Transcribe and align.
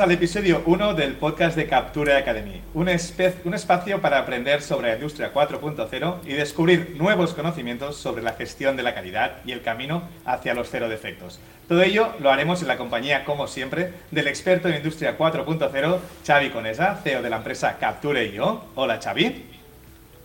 Al 0.00 0.12
episodio 0.12 0.62
1 0.64 0.94
del 0.94 1.12
podcast 1.12 1.54
de 1.56 1.66
Captura 1.66 2.16
Academy, 2.16 2.62
un, 2.72 2.88
un 2.88 3.54
espacio 3.54 4.00
para 4.00 4.18
aprender 4.18 4.62
sobre 4.62 4.88
la 4.88 4.94
industria 4.94 5.30
4.0 5.34 6.20
y 6.24 6.32
descubrir 6.32 6.96
nuevos 6.96 7.34
conocimientos 7.34 7.96
sobre 7.96 8.22
la 8.22 8.32
gestión 8.32 8.78
de 8.78 8.82
la 8.82 8.94
calidad 8.94 9.42
y 9.44 9.52
el 9.52 9.60
camino 9.60 10.04
hacia 10.24 10.54
los 10.54 10.70
cero 10.70 10.88
defectos. 10.88 11.38
Todo 11.68 11.82
ello 11.82 12.14
lo 12.18 12.30
haremos 12.30 12.62
en 12.62 12.68
la 12.68 12.78
compañía, 12.78 13.26
como 13.26 13.46
siempre, 13.46 13.92
del 14.10 14.26
experto 14.28 14.68
en 14.68 14.76
industria 14.76 15.18
4.0, 15.18 15.98
Xavi 16.26 16.48
Conesa, 16.48 16.98
CEO 17.04 17.20
de 17.20 17.28
la 17.28 17.36
empresa 17.36 17.76
Capture.io. 17.78 18.64
Hola 18.76 18.98
Xavi. 19.02 19.44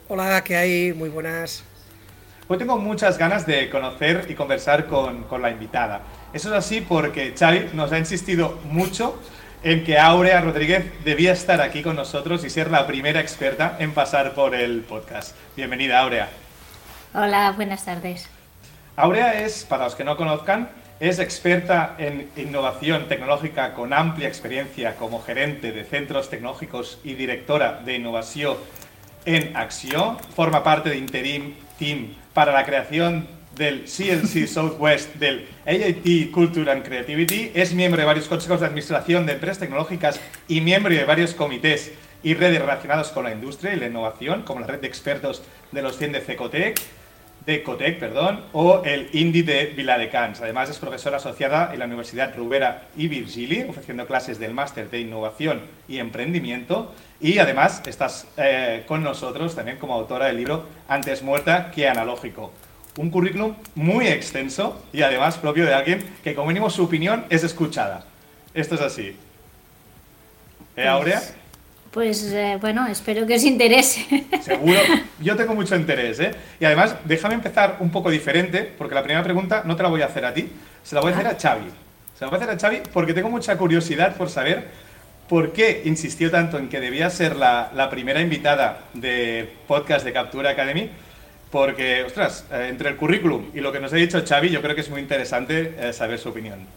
Hola, 0.07 0.41
¿qué 0.41 0.55
hay? 0.55 0.93
Muy 0.93 1.09
buenas. 1.09 1.65
Hoy 2.47 2.57
tengo 2.57 2.77
muchas 2.77 3.17
ganas 3.17 3.45
de 3.45 3.69
conocer 3.69 4.27
y 4.29 4.35
conversar 4.35 4.85
con, 4.85 5.23
con 5.23 5.41
la 5.41 5.49
invitada. 5.49 6.01
Eso 6.31 6.47
es 6.49 6.55
así 6.55 6.79
porque 6.79 7.33
Xavi 7.37 7.71
nos 7.73 7.91
ha 7.91 7.97
insistido 7.97 8.57
mucho 8.65 9.19
en 9.65 9.83
que 9.83 9.97
Aurea 9.97 10.41
Rodríguez 10.41 10.85
debía 11.03 11.33
estar 11.33 11.59
aquí 11.59 11.81
con 11.81 11.95
nosotros 11.95 12.45
y 12.45 12.51
ser 12.51 12.69
la 12.69 12.85
primera 12.85 13.19
experta 13.19 13.77
en 13.79 13.93
pasar 13.93 14.35
por 14.35 14.53
el 14.53 14.81
podcast. 14.81 15.35
Bienvenida, 15.55 16.01
Aurea. 16.01 16.29
Hola, 17.15 17.51
buenas 17.51 17.83
tardes. 17.83 18.29
Aurea 18.95 19.41
es, 19.41 19.63
para 19.63 19.85
los 19.85 19.95
que 19.95 20.03
no 20.03 20.17
conozcan, 20.17 20.69
es 20.99 21.17
experta 21.17 21.95
en 21.97 22.29
innovación 22.35 23.07
tecnológica 23.07 23.73
con 23.73 23.91
amplia 23.91 24.27
experiencia 24.27 24.97
como 24.97 25.23
gerente 25.23 25.71
de 25.71 25.83
centros 25.83 26.29
tecnológicos 26.29 26.99
y 27.03 27.15
directora 27.15 27.81
de 27.83 27.95
innovación 27.95 28.57
en 29.25 29.57
Acción. 29.57 30.19
Forma 30.35 30.63
parte 30.63 30.91
de 30.91 30.97
Interim 30.97 31.55
Team 31.79 32.13
para 32.35 32.51
la 32.51 32.65
creación 32.65 33.27
del 33.55 33.85
CLC 33.85 34.47
Southwest 34.47 35.15
del 35.15 35.47
AIT 35.65 36.31
Culture 36.31 36.69
and 36.71 36.83
Creativity, 36.83 37.51
es 37.53 37.73
miembro 37.73 37.99
de 37.99 38.05
varios 38.05 38.27
consejos 38.27 38.59
de 38.59 38.67
administración 38.67 39.25
de 39.25 39.33
empresas 39.33 39.59
tecnológicas 39.59 40.19
y 40.47 40.61
miembro 40.61 40.93
de 40.93 41.05
varios 41.05 41.33
comités 41.33 41.93
y 42.23 42.33
redes 42.33 42.59
relacionados 42.59 43.09
con 43.09 43.23
la 43.23 43.31
industria 43.31 43.73
y 43.73 43.79
la 43.79 43.87
innovación, 43.87 44.43
como 44.43 44.59
la 44.59 44.67
red 44.67 44.81
de 44.81 44.87
expertos 44.87 45.43
de 45.71 45.81
los 45.81 45.97
100 45.97 46.11
de 46.13 46.21
Cecotec, 46.21 46.81
de 47.45 47.61
Cotec, 47.61 47.99
perdón, 47.99 48.41
o 48.53 48.81
el 48.83 49.09
INDI 49.13 49.43
de 49.43 49.65
Viladecans. 49.67 50.41
Además, 50.41 50.69
es 50.69 50.79
profesora 50.79 51.17
asociada 51.17 51.71
en 51.71 51.79
la 51.79 51.85
Universidad 51.85 52.35
Rubera 52.35 52.87
y 52.97 53.07
Virgili, 53.07 53.65
ofreciendo 53.69 54.07
clases 54.07 54.39
del 54.39 54.55
Máster 54.55 54.89
de 54.89 55.01
Innovación 55.01 55.61
y 55.87 55.99
Emprendimiento. 55.99 56.91
Y 57.21 57.37
además, 57.37 57.83
estás 57.85 58.27
eh, 58.37 58.83
con 58.87 59.03
nosotros 59.03 59.55
también 59.55 59.77
como 59.77 59.93
autora 59.93 60.25
del 60.25 60.37
libro 60.37 60.65
Antes 60.87 61.21
muerta 61.21 61.69
que 61.69 61.87
analógico 61.87 62.51
un 62.97 63.09
currículum 63.09 63.55
muy 63.75 64.07
extenso 64.07 64.81
y 64.93 65.01
además 65.01 65.37
propio 65.37 65.65
de 65.65 65.73
alguien 65.73 66.03
que 66.23 66.33
como 66.33 66.47
mínimo 66.47 66.69
su 66.69 66.83
opinión 66.83 67.25
es 67.29 67.43
escuchada. 67.43 68.05
Esto 68.53 68.75
es 68.75 68.81
así. 68.81 69.03
¿Eh, 69.03 69.15
pues, 70.75 70.87
Aurea? 70.87 71.21
Pues 71.91 72.23
eh, 72.31 72.57
bueno, 72.59 72.87
espero 72.87 73.25
que 73.25 73.35
os 73.35 73.43
interese. 73.43 74.25
Seguro. 74.41 74.79
Yo 75.19 75.35
tengo 75.35 75.55
mucho 75.55 75.75
interés, 75.75 76.19
¿eh? 76.19 76.31
Y 76.59 76.65
además, 76.65 76.95
déjame 77.05 77.35
empezar 77.35 77.77
un 77.79 77.89
poco 77.89 78.09
diferente, 78.09 78.69
porque 78.77 78.95
la 78.95 79.03
primera 79.03 79.23
pregunta 79.23 79.63
no 79.65 79.75
te 79.75 79.83
la 79.83 79.89
voy 79.89 80.01
a 80.01 80.05
hacer 80.05 80.25
a 80.25 80.33
ti, 80.33 80.49
se 80.83 80.95
la 80.95 81.01
voy 81.01 81.11
a 81.11 81.15
hacer 81.15 81.27
a 81.27 81.37
Xavi. 81.37 81.69
Se 82.17 82.23
la 82.23 82.29
voy 82.29 82.39
a 82.39 82.43
hacer 82.43 82.55
a 82.55 82.59
Xavi 82.59 82.81
porque 82.93 83.13
tengo 83.13 83.29
mucha 83.29 83.57
curiosidad 83.57 84.15
por 84.15 84.29
saber 84.29 84.67
por 85.27 85.53
qué 85.53 85.81
insistió 85.85 86.29
tanto 86.29 86.57
en 86.57 86.69
que 86.69 86.79
debía 86.79 87.09
ser 87.09 87.35
la, 87.35 87.71
la 87.73 87.89
primera 87.89 88.21
invitada 88.21 88.79
de 88.93 89.49
podcast 89.67 90.05
de 90.05 90.13
Captura 90.13 90.51
Academy 90.51 90.91
porque, 91.55 92.03
ostras, 92.03 92.43
eh, 92.51 92.67
entre 92.69 92.89
el 92.89 92.97
currículum 92.97 93.49
y 93.53 93.61
lo 93.61 93.71
que 93.71 93.79
nos 93.79 93.93
ha 93.93 93.95
dicho 93.95 94.21
Xavi, 94.27 94.49
yo 94.49 94.61
creo 94.61 94.75
que 94.75 94.81
es 94.81 94.89
muy 94.89 94.99
interesante 94.99 95.73
eh, 95.79 95.93
saber 95.93 96.19
su 96.19 96.27
opinión. 96.27 96.67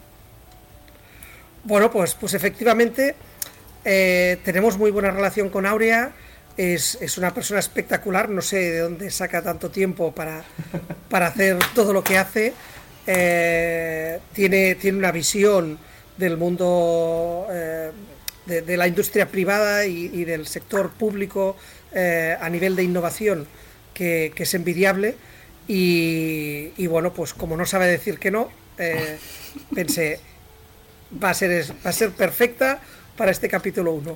Bueno, 1.65 1.91
pues, 1.91 2.15
pues 2.15 2.33
efectivamente 2.33 3.13
eh, 3.83 4.37
tenemos 4.45 4.77
muy 4.77 4.89
buena 4.89 5.11
relación 5.11 5.49
con 5.49 5.65
Aurea. 5.65 6.13
Es, 6.55 6.97
es, 7.01 7.17
una 7.17 7.33
persona 7.33 7.59
espectacular, 7.59 8.29
no 8.29 8.41
sé 8.41 8.55
de 8.55 8.79
dónde 8.79 9.11
saca 9.11 9.41
tanto 9.41 9.69
tiempo 9.69 10.13
para, 10.13 10.45
para 11.09 11.27
hacer 11.27 11.57
todo 11.75 11.91
lo 11.91 12.01
que 12.01 12.17
hace. 12.17 12.53
tiene, 13.05 14.75
tiene 14.75 14.97
una 14.97 15.11
visión 15.11 15.77
del 16.15 16.37
mundo 16.37 17.47
de, 18.45 18.77
la 18.77 18.87
industria 18.87 19.27
privada 19.27 19.85
y 19.85 20.23
del 20.23 20.47
sector 20.47 20.91
público 20.91 21.57
a 21.93 22.49
nivel 22.49 22.77
de 22.77 22.83
innovación 22.83 23.45
que, 23.99 24.43
es 24.43 24.53
envidiable 24.53 25.15
y, 25.67 26.87
bueno, 26.87 27.13
pues 27.13 27.33
como 27.33 27.57
no 27.57 27.65
sabe 27.65 27.85
decir 27.87 28.17
que 28.17 28.31
no, 28.31 28.49
eh, 28.77 29.19
pensé, 29.75 30.19
va 31.21 31.31
a, 31.31 31.33
ser, 31.33 31.71
va 31.85 31.89
a 31.89 31.93
ser 31.93 32.11
perfecta 32.11 32.79
para 33.17 33.31
este 33.31 33.49
capítulo 33.49 33.91
1. 33.91 34.15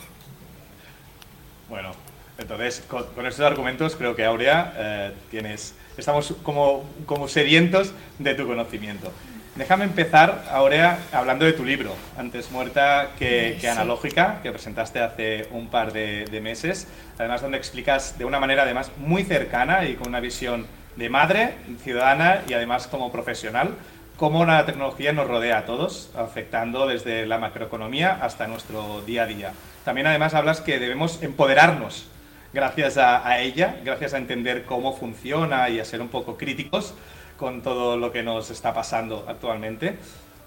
Bueno, 1.69 1.91
entonces 2.37 2.81
con, 2.87 3.25
estos 3.25 3.45
argumentos 3.45 3.95
creo 3.95 4.15
que 4.15 4.23
Aurea 4.23 4.73
eh, 4.77 5.13
tienes, 5.29 5.75
estamos 5.97 6.33
como, 6.43 6.89
como 7.05 7.27
sedientos 7.27 7.93
de 8.19 8.35
tu 8.35 8.47
conocimiento. 8.47 9.11
Déjame 9.55 9.83
empezar, 9.83 10.45
Aurea, 10.51 10.97
hablando 11.11 11.45
de 11.45 11.53
tu 11.53 11.63
libro, 11.63 11.95
Antes 12.17 12.49
muerta 12.49 13.11
que, 13.19 13.59
analógica, 13.69 14.39
que 14.41 14.51
presentaste 14.51 14.99
hace 14.99 15.47
un 15.51 15.67
par 15.67 15.93
de, 15.93 16.39
meses, 16.41 16.87
además 17.19 17.43
donde 17.43 17.59
explicas 17.59 18.17
de 18.17 18.25
una 18.25 18.39
manera 18.39 18.63
además 18.63 18.91
muy 18.97 19.23
cercana 19.23 19.85
y 19.85 19.93
con 19.93 20.07
una 20.07 20.21
visión 20.21 20.65
de 20.95 21.07
madre, 21.07 21.53
ciudadana 21.83 22.41
y 22.47 22.53
además 22.53 22.87
como 22.87 23.11
profesional, 23.11 23.75
cómo 24.17 24.43
la 24.43 24.65
tecnología 24.65 25.13
nos 25.13 25.27
rodea 25.27 25.59
a 25.59 25.65
todos, 25.65 26.09
afectando 26.17 26.87
desde 26.87 27.27
la 27.27 27.37
macroeconomía 27.37 28.17
hasta 28.23 28.47
nuestro 28.47 29.01
día 29.01 29.21
a 29.21 29.27
día. 29.27 29.51
También 29.85 30.07
además 30.07 30.33
hablas 30.33 30.61
que 30.61 30.79
debemos 30.79 31.21
empoderarnos 31.21 32.07
gracias 32.53 32.97
a, 32.97 33.27
a 33.27 33.39
ella, 33.39 33.75
gracias 33.85 34.15
a 34.15 34.17
entender 34.17 34.63
cómo 34.65 34.97
funciona 34.97 35.69
y 35.69 35.79
a 35.79 35.85
ser 35.85 36.01
un 36.01 36.09
poco 36.09 36.37
críticos 36.37 36.95
con 37.37 37.61
todo 37.61 37.97
lo 37.97 38.11
que 38.11 38.23
nos 38.23 38.49
está 38.49 38.73
pasando 38.73 39.25
actualmente. 39.27 39.97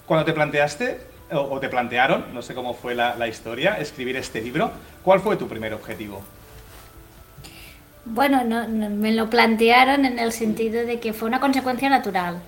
Cuando 0.06 0.24
te 0.24 0.32
planteaste, 0.32 1.00
o, 1.32 1.58
te 1.58 1.68
plantearon, 1.68 2.32
no 2.32 2.42
sé 2.42 2.54
cómo 2.54 2.74
fue 2.74 2.94
la, 2.94 3.28
historia, 3.28 3.78
escribir 3.78 4.16
este 4.16 4.40
libro, 4.40 4.70
¿cuál 5.02 5.20
fue 5.20 5.36
tu 5.36 5.48
primer 5.48 5.74
objetivo? 5.74 6.22
Bueno, 8.04 8.44
me 8.68 9.12
lo 9.12 9.28
plantearon 9.28 10.04
en 10.04 10.18
el 10.20 10.32
sentido 10.32 10.86
de 10.86 11.00
que 11.00 11.12
fue 11.12 11.28
una 11.28 11.40
consecuencia 11.40 11.88
natural. 11.88 12.40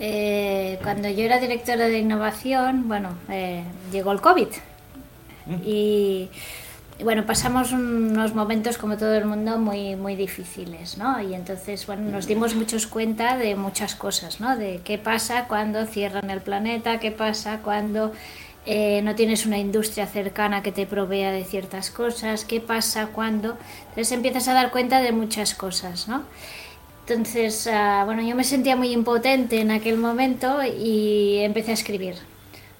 Eh, 0.00 0.78
cuando 0.82 1.08
yo 1.08 1.24
era 1.24 1.40
directora 1.40 1.88
de 1.88 1.98
innovación, 1.98 2.86
bueno, 2.86 3.16
eh, 3.28 3.64
llegó 3.90 4.12
el 4.12 4.20
COVID. 4.20 4.48
Mm. 5.46 5.54
Y 6.98 7.04
bueno, 7.04 7.24
pasamos 7.26 7.70
unos 7.70 8.34
momentos 8.34 8.76
como 8.76 8.96
todo 8.96 9.14
el 9.14 9.24
mundo 9.24 9.56
muy, 9.56 9.94
muy 9.94 10.16
difíciles, 10.16 10.98
¿no? 10.98 11.22
Y 11.22 11.32
entonces, 11.32 11.86
bueno, 11.86 12.10
nos 12.10 12.26
dimos 12.26 12.56
muchos 12.56 12.88
cuenta 12.88 13.36
de 13.36 13.54
muchas 13.54 13.94
cosas, 13.94 14.40
¿no? 14.40 14.56
De 14.56 14.80
qué 14.82 14.98
pasa 14.98 15.46
cuando 15.46 15.86
cierran 15.86 16.28
el 16.28 16.40
planeta, 16.40 16.98
qué 16.98 17.12
pasa 17.12 17.60
cuando 17.62 18.10
eh, 18.66 19.00
no 19.02 19.14
tienes 19.14 19.46
una 19.46 19.58
industria 19.58 20.08
cercana 20.08 20.60
que 20.64 20.72
te 20.72 20.86
provea 20.86 21.30
de 21.30 21.44
ciertas 21.44 21.90
cosas, 21.90 22.44
qué 22.44 22.60
pasa 22.60 23.10
cuando... 23.14 23.56
Entonces 23.90 24.10
empiezas 24.10 24.48
a 24.48 24.54
dar 24.54 24.72
cuenta 24.72 25.00
de 25.00 25.12
muchas 25.12 25.54
cosas, 25.54 26.08
¿no? 26.08 26.24
Entonces, 27.06 27.68
ah, 27.68 28.02
bueno, 28.06 28.22
yo 28.22 28.34
me 28.34 28.42
sentía 28.42 28.74
muy 28.74 28.90
impotente 28.92 29.60
en 29.60 29.70
aquel 29.70 29.98
momento 29.98 30.58
y 30.64 31.38
empecé 31.38 31.70
a 31.70 31.74
escribir 31.74 32.16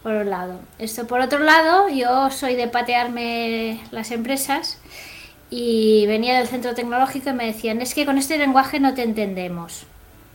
por 0.09 0.17
un 0.17 0.31
lado. 0.31 0.59
Esto 0.79 1.07
por 1.07 1.21
otro 1.21 1.39
lado, 1.41 1.91
yo 1.91 2.31
soy 2.31 2.55
de 2.55 2.67
patearme 2.67 3.79
las 3.91 4.11
empresas 4.11 4.79
y 5.51 6.07
venía 6.07 6.39
del 6.39 6.49
centro 6.49 6.75
tecnológico 6.75 7.29
y 7.29 7.33
me 7.35 7.45
decían, 7.45 7.83
es 7.83 7.93
que 7.93 8.07
con 8.07 8.17
este 8.17 8.39
lenguaje 8.39 8.81
no 8.81 8.95
te 8.95 9.03
entendemos. 9.03 9.85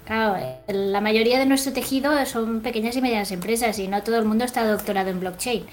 Claro, 0.05 0.37
la 0.67 1.01
mayoría 1.01 1.39
de 1.39 1.47
nuestro 1.47 1.73
tejido 1.73 2.23
son 2.27 2.61
pequeñas 2.61 2.95
y 2.97 3.01
medianas 3.01 3.31
empresas 3.31 3.79
y 3.79 3.87
no 3.87 4.03
todo 4.03 4.19
el 4.19 4.25
mundo 4.25 4.45
está 4.45 4.63
doctorado 4.63 5.09
en 5.09 5.19
blockchain. 5.19 5.65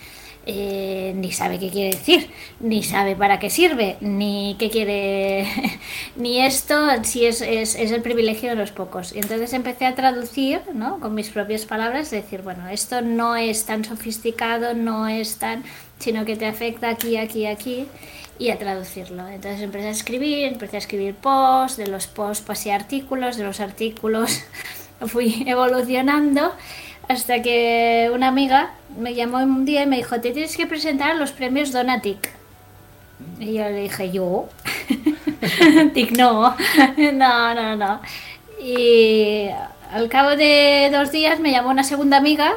Eh, 0.46 1.12
ni 1.16 1.32
sabe 1.32 1.58
qué 1.58 1.68
quiere 1.68 1.96
decir, 1.96 2.30
ni 2.60 2.82
sabe 2.82 3.14
para 3.14 3.38
qué 3.38 3.50
sirve, 3.50 3.98
ni 4.00 4.56
qué 4.58 4.70
quiere, 4.70 5.46
ni 6.16 6.40
esto, 6.40 6.74
si 7.04 7.26
es, 7.26 7.42
es, 7.42 7.74
es, 7.74 7.90
el 7.92 8.00
privilegio 8.00 8.48
de 8.48 8.56
los 8.56 8.72
pocos. 8.72 9.14
Y 9.14 9.18
entonces 9.18 9.52
empecé 9.52 9.84
a 9.84 9.94
traducir, 9.94 10.62
¿no? 10.72 10.98
Con 10.98 11.14
mis 11.14 11.28
propias 11.28 11.66
palabras, 11.66 12.10
decir, 12.10 12.40
bueno, 12.40 12.68
esto 12.68 13.02
no 13.02 13.36
es 13.36 13.66
tan 13.66 13.84
sofisticado, 13.84 14.72
no 14.74 15.08
es 15.08 15.36
tan, 15.36 15.62
sino 15.98 16.24
que 16.24 16.36
te 16.36 16.46
afecta 16.46 16.88
aquí, 16.88 17.18
aquí, 17.18 17.44
aquí, 17.44 17.86
y 18.38 18.48
a 18.48 18.58
traducirlo. 18.58 19.28
Entonces 19.28 19.60
empecé 19.60 19.88
a 19.88 19.90
escribir, 19.90 20.46
empecé 20.46 20.76
a 20.76 20.78
escribir 20.78 21.14
posts, 21.16 21.76
de 21.76 21.86
los 21.86 22.06
posts 22.06 22.44
pasé 22.44 22.72
a 22.72 22.76
artículos, 22.76 23.36
de 23.36 23.44
los 23.44 23.60
artículos 23.60 24.42
fui 25.06 25.44
evolucionando 25.46 26.52
hasta 27.08 27.42
que 27.42 28.10
una 28.14 28.28
amiga 28.28 28.74
me 28.98 29.14
llamó 29.14 29.38
un 29.38 29.64
día 29.64 29.82
y 29.82 29.86
me 29.86 29.96
dijo, 29.96 30.20
te 30.20 30.32
tienes 30.32 30.56
que 30.56 30.66
presentar 30.66 31.10
a 31.10 31.14
los 31.14 31.32
premios 31.32 31.72
Donatic. 31.72 32.30
Y 33.38 33.54
yo 33.54 33.64
le 33.64 33.82
dije, 33.82 34.10
¿yo? 34.10 34.48
Tic, 35.94 36.12
no, 36.16 36.56
no, 36.96 37.54
no, 37.54 37.76
no. 37.76 38.00
Y 38.62 39.48
al 39.92 40.08
cabo 40.08 40.30
de 40.30 40.90
dos 40.92 41.10
días 41.12 41.40
me 41.40 41.50
llamó 41.50 41.70
una 41.70 41.84
segunda 41.84 42.16
amiga 42.16 42.52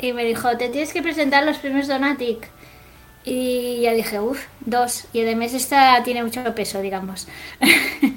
y 0.00 0.12
me 0.12 0.24
dijo, 0.24 0.56
te 0.56 0.68
tienes 0.68 0.92
que 0.92 1.02
presentar 1.02 1.44
los 1.44 1.58
premios 1.58 1.88
Donatic. 1.88 2.50
Y 3.24 3.80
ya 3.80 3.92
dije, 3.92 4.20
uff, 4.20 4.44
dos. 4.60 5.06
Y 5.12 5.22
además 5.22 5.54
esta 5.54 6.02
tiene 6.02 6.22
mucho 6.22 6.54
peso, 6.54 6.80
digamos. 6.80 7.28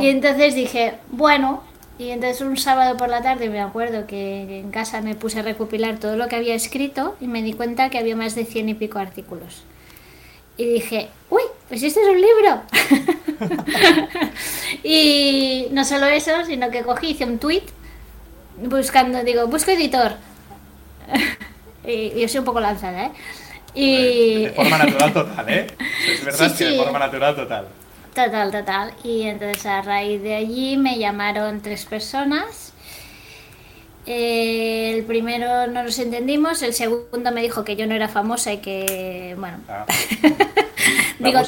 Y 0.00 0.08
entonces 0.08 0.54
dije, 0.54 0.94
bueno, 1.08 1.62
y 1.98 2.10
entonces 2.10 2.40
un 2.40 2.56
sábado 2.56 2.96
por 2.96 3.08
la 3.08 3.22
tarde 3.22 3.48
me 3.48 3.60
acuerdo 3.60 4.06
que 4.06 4.60
en 4.60 4.70
casa 4.70 5.00
me 5.00 5.14
puse 5.14 5.40
a 5.40 5.42
recopilar 5.42 5.98
todo 5.98 6.16
lo 6.16 6.28
que 6.28 6.36
había 6.36 6.54
escrito 6.54 7.16
y 7.20 7.26
me 7.26 7.42
di 7.42 7.52
cuenta 7.52 7.90
que 7.90 7.98
había 7.98 8.14
más 8.14 8.34
de 8.34 8.44
cien 8.44 8.68
y 8.68 8.74
pico 8.74 8.98
artículos. 8.98 9.64
Y 10.56 10.64
dije, 10.64 11.08
uy, 11.30 11.42
pues 11.68 11.82
este 11.82 12.00
es 12.00 12.08
un 12.08 12.20
libro. 12.20 12.62
y 14.82 15.66
no 15.70 15.84
solo 15.84 16.06
eso, 16.06 16.44
sino 16.46 16.70
que 16.70 16.82
cogí, 16.82 17.10
hice 17.10 17.24
un 17.24 17.38
tweet 17.38 17.62
buscando, 18.56 19.22
digo, 19.22 19.46
busco 19.46 19.70
editor. 19.70 20.12
y 21.86 22.20
yo 22.20 22.28
soy 22.28 22.40
un 22.40 22.44
poco 22.44 22.60
lanzada, 22.60 23.06
¿eh? 23.06 23.10
Y... 23.74 24.44
De 24.44 24.50
forma 24.50 24.78
natural 24.78 25.12
total, 25.12 25.48
¿eh? 25.48 25.66
Es 26.08 26.24
verdad 26.24 26.56
que 26.56 26.64
de 26.64 26.76
forma 26.76 26.98
natural 26.98 27.36
total. 27.36 27.68
Total, 28.14 28.50
total. 28.50 28.92
Y 29.04 29.22
entonces 29.22 29.64
a 29.66 29.82
raíz 29.82 30.22
de 30.22 30.34
allí 30.34 30.76
me 30.76 30.98
llamaron 30.98 31.60
tres 31.60 31.84
personas. 31.84 32.72
Eh, 34.10 34.94
el 34.94 35.04
primero 35.04 35.66
no 35.66 35.82
nos 35.82 35.98
entendimos, 35.98 36.62
el 36.62 36.72
segundo 36.72 37.30
me 37.30 37.42
dijo 37.42 37.62
que 37.62 37.76
yo 37.76 37.86
no 37.86 37.94
era 37.94 38.08
famosa 38.08 38.50
y 38.54 38.56
que, 38.56 39.36
bueno, 39.38 39.58
ah. 39.68 39.84
digo, 41.18 41.40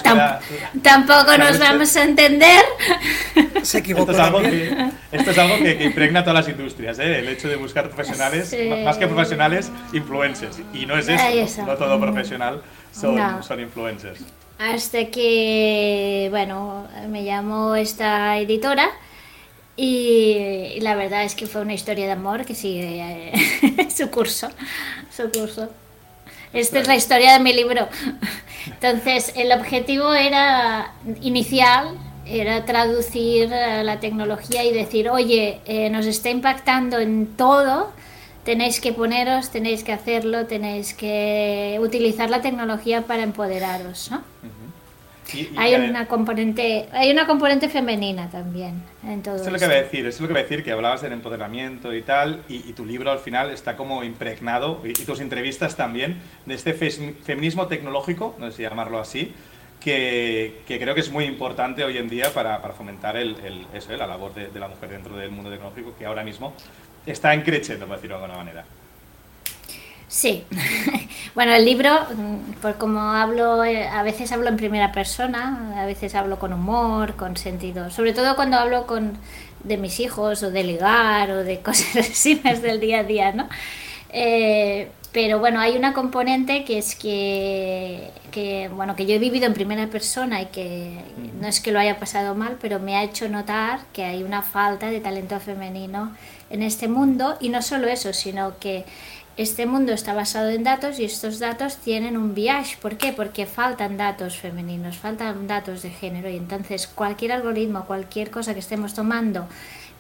tampoco 0.83 1.39
nos 1.39 1.59
vamos 1.59 1.97
a 1.97 2.05
entender. 2.05 2.63
Se 3.63 3.79
equivocó. 3.79 4.11
Esto 4.11 4.23
es 4.23 4.29
algo, 4.29 4.43
que, 4.43 4.91
esto 5.11 5.31
es 5.31 5.39
algo 5.39 5.57
que, 5.57 5.85
impregna 5.85 6.23
todas 6.23 6.47
las 6.47 6.55
industrias, 6.55 6.99
¿eh? 6.99 7.21
el 7.21 7.29
hecho 7.29 7.49
de 7.49 7.57
buscar 7.57 7.89
profesionales, 7.89 8.55
más 8.85 8.99
que 8.99 9.07
profesionales, 9.07 9.73
influencers. 9.95 10.61
Y 10.75 10.85
no 10.85 10.99
es 10.99 11.09
eso, 11.09 11.65
no, 11.65 11.77
todo 11.77 11.99
profesional 11.99 12.61
son, 12.93 13.43
son 13.43 13.61
influencers. 13.61 14.21
Hasta 14.61 15.07
que, 15.07 16.27
bueno, 16.29 16.87
me 17.09 17.25
llamó 17.25 17.77
esta 17.77 18.37
editora 18.37 18.91
y, 19.75 20.79
la 20.81 20.95
verdad 20.97 21.25
es 21.25 21.35
que 21.35 21.47
fue 21.47 21.63
una 21.63 21.73
historia 21.73 22.05
de 22.05 22.13
amor 22.13 22.45
que 22.45 22.55
sigue 22.55 23.33
eh, 23.33 23.89
su 23.97 24.11
curso, 24.11 24.51
su 25.11 25.31
curso. 25.31 25.71
Esta 26.53 26.79
es 26.81 26.89
la 26.89 26.95
historia 26.95 27.33
de 27.33 27.41
mi 27.41 27.55
libro. 27.55 27.89
Entonces, 28.67 29.33
el 29.35 29.51
objetivo 29.53 30.13
era 30.13 30.93
inicial 31.23 31.97
era 32.27 32.65
traducir 32.65 33.51
eh, 33.53 33.83
la 33.83 33.99
tecnología 33.99 34.63
y 34.63 34.73
decir, 34.73 35.09
oye, 35.09 35.61
eh, 35.65 35.91
nos 35.91 36.07
está 36.07 36.31
impactando 36.31 36.99
en 36.99 37.35
todo, 37.35 37.93
tenéis 38.45 38.81
que 38.81 38.93
poneros, 38.93 39.51
tenéis 39.51 39.85
que 39.85 39.93
hacerlo, 39.93 40.47
tenéis 40.47 40.95
que 40.95 41.79
utilizar 41.81 42.31
la 42.31 42.41
tecnología 42.41 43.03
para 43.03 43.23
empoderaros, 43.23 44.11
¿no? 44.11 44.23
hay 45.57 45.75
una 45.75 46.07
componente 46.07 46.89
hay 46.93 47.11
una 47.11 47.27
componente 47.27 47.69
femenina 47.69 48.29
también 48.31 48.83
en 49.07 49.23
todo 49.23 49.37
eso 49.37 49.47
es 49.47 49.53
lo 49.53 49.59
que 49.59 49.67
voy 49.67 49.75
a 49.75 49.83
decir 49.83 50.07
es 50.07 50.21
lo 50.21 50.27
que 50.27 50.33
voy 50.33 50.41
a 50.41 50.43
decir 50.43 50.65
que 50.65 50.73
hablabas 50.73 51.03
del 51.03 51.13
empoderamiento 51.13 51.95
y 51.95 52.03
tal 52.03 52.43
y, 52.49 52.73
tu 52.73 52.85
libro 52.85 53.11
al 53.11 53.19
final 53.19 53.51
está 53.51 53.77
como 53.77 54.05
impregnado 54.05 54.81
y, 54.85 54.93
tus 54.93 55.21
entrevistas 55.21 55.77
también 55.77 56.21
de 56.47 56.55
este 56.55 56.75
feminismo 56.75 57.67
tecnológico 57.67 58.35
no 58.39 58.51
sé 58.51 58.59
si 58.59 58.63
llamarlo 58.63 58.99
así 58.99 59.33
que, 59.81 60.61
que, 60.67 60.79
creo 60.79 60.95
que 60.95 61.01
es 61.01 61.11
muy 61.11 61.25
importante 61.25 61.85
hoy 61.85 61.97
en 61.97 62.09
día 62.09 62.35
para, 62.35 62.61
para 62.61 62.75
fomentar 62.75 63.17
el, 63.17 63.37
el, 63.43 63.67
eso, 63.73 63.97
la 63.97 64.07
labor 64.07 64.35
de, 64.35 64.49
de, 64.49 64.61
la 64.61 64.69
mujer 64.69 64.91
dentro 64.91 65.17
del 65.17 65.31
mundo 65.31 65.51
tecnológico 65.51 65.95
que 65.99 66.05
ahora 66.05 66.23
mismo 66.23 66.53
está 67.07 67.35
en 67.35 67.43
creciendo, 67.43 67.87
por 67.87 67.97
decirlo 67.97 68.19
de 68.19 68.25
alguna 68.25 68.39
manera. 68.39 68.65
Sí, 70.09 70.45
bueno, 71.37 71.53
el 71.53 71.65
libro, 71.65 71.91
por 72.61 72.79
como 72.79 73.01
hablo, 73.01 73.63
eh, 73.65 73.87
a 73.87 74.03
veces 74.03 74.33
hablo 74.33 74.49
en 74.49 74.57
primera 74.57 74.91
persona, 74.91 75.81
a 75.81 75.87
veces 75.87 76.17
hablo 76.17 76.39
con 76.41 76.53
humor, 76.53 77.15
con 77.15 77.37
sentido, 77.37 77.91
sobre 77.91 78.13
todo 78.13 78.35
cuando 78.35 78.57
hablo 78.57 78.89
con 78.89 79.17
de 79.63 79.77
mis 79.77 80.01
hijos 80.01 80.43
o 80.43 80.51
de 80.51 80.65
ligar 80.65 81.31
o 81.31 81.45
de 81.45 81.61
cosas 81.63 81.97
así 81.97 82.35
del 82.35 82.81
día 82.81 83.01
a 83.01 83.05
día, 83.05 83.33
¿no? 83.33 83.49
Eh, 84.09 84.91
pero 85.13 85.41
bueno, 85.41 85.61
hay 85.61 85.77
una 85.77 85.93
componente 85.93 86.65
que 86.65 86.79
es 86.79 86.95
que, 86.95 88.11
que, 88.31 88.69
bueno, 88.69 88.95
que 88.95 89.07
yo 89.07 89.15
he 89.15 89.19
vivido 89.19 89.47
en 89.47 89.55
primera 89.55 89.87
persona 89.89 90.41
y 90.43 90.47
que 90.47 90.99
no 91.41 91.49
es 91.49 91.61
que 91.61 91.73
lo 91.73 91.81
haya 91.81 91.99
pasado 91.99 92.35
mal, 92.35 92.59
pero 92.61 92.79
me 92.79 92.97
ha 92.97 93.03
hecho 93.03 93.29
notar 93.29 93.81
que 93.93 94.05
hay 94.05 94.23
una 94.23 94.43
falta 94.43 94.89
de 94.89 95.01
talento 95.01 95.39
femenino 95.41 96.15
en 96.51 96.63
este 96.63 96.89
mundo 96.89 97.37
y 97.41 97.49
no 97.49 97.63
solo 97.63 97.89
eso, 97.89 98.13
sino 98.13 98.59
que 98.59 98.85
este 99.37 99.65
mundo 99.65 99.93
está 99.93 100.13
basado 100.13 100.51
en 100.51 100.65
datos 100.65 100.99
y 100.99 101.05
estos 101.05 101.39
datos 101.39 101.77
tienen 101.77 102.17
un 102.17 102.35
bias. 102.35 102.77
¿Por 102.77 102.99
qué? 102.99 103.13
Porque 103.13 103.47
faltan 103.47 103.97
datos 103.97 104.37
femeninos, 104.37 104.99
faltan 104.99 105.47
datos 105.47 105.83
de 105.83 105.91
género 105.91 106.29
y 106.29 106.37
entonces 106.37 106.87
cualquier 106.87 107.33
algoritmo, 107.33 107.87
cualquier 107.87 108.31
cosa 108.31 108.53
que 108.53 108.61
estemos 108.61 108.93
tomando 108.93 109.47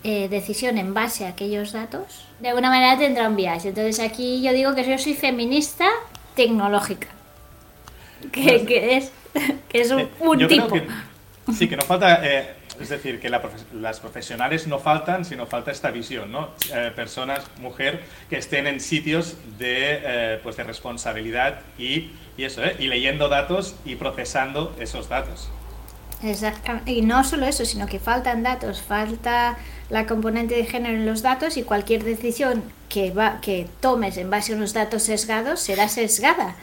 eh, 0.02 0.28
decisión 0.28 0.76
en 0.78 0.92
base 0.92 1.24
a 1.24 1.30
aquellos 1.30 1.72
datos, 1.72 2.26
de 2.40 2.48
alguna 2.48 2.68
manera 2.68 2.98
tendrá 2.98 3.28
un 3.28 3.36
bias. 3.36 3.64
Entonces 3.64 4.00
aquí 4.00 4.42
yo 4.42 4.52
digo 4.52 4.74
que 4.74 4.86
yo 4.86 4.98
soy 4.98 5.14
feminista 5.14 5.88
tecnológica, 6.34 7.08
que, 8.32 8.66
que 8.66 8.96
es, 8.96 9.12
que 9.68 9.80
es 9.80 9.90
un, 9.90 10.00
eh, 10.00 10.46
tipo. 10.46 10.76
sí, 11.56 11.68
que 11.68 11.76
no 11.76 11.82
falta... 11.82 12.20
Eh, 12.22 12.59
es 12.80 12.88
decir, 12.88 13.20
que 13.20 13.28
las 13.28 14.00
profesionales 14.00 14.66
no 14.66 14.78
faltan, 14.78 15.24
sino 15.24 15.46
falta 15.46 15.70
esta 15.70 15.90
visión, 15.90 16.32
¿no? 16.32 16.50
Eh, 16.72 16.90
personas, 16.96 17.44
mujer, 17.58 18.02
que 18.28 18.38
estén 18.38 18.66
en 18.66 18.80
sitios 18.80 19.36
de, 19.58 20.00
eh, 20.02 20.40
pues 20.42 20.56
de 20.56 20.64
responsabilidad 20.64 21.60
y, 21.78 22.10
y 22.36 22.44
eso, 22.44 22.64
¿eh? 22.64 22.76
y 22.78 22.86
leyendo 22.86 23.28
datos 23.28 23.76
y 23.84 23.96
procesando 23.96 24.74
esos 24.80 25.08
datos. 25.08 25.50
Exactamente. 26.22 26.92
Y 26.92 27.02
no 27.02 27.24
solo 27.24 27.46
eso, 27.46 27.64
sino 27.64 27.86
que 27.86 27.98
faltan 27.98 28.42
datos, 28.42 28.82
falta 28.82 29.56
la 29.88 30.06
componente 30.06 30.54
de 30.54 30.66
género 30.66 30.94
en 30.94 31.06
los 31.06 31.22
datos 31.22 31.56
y 31.56 31.62
cualquier 31.62 32.04
decisión 32.04 32.62
que, 32.88 33.10
va, 33.10 33.40
que 33.40 33.68
tomes 33.80 34.16
en 34.16 34.30
base 34.30 34.52
a 34.52 34.56
unos 34.56 34.72
datos 34.72 35.02
sesgados 35.02 35.60
será 35.60 35.88
sesgada. 35.88 36.56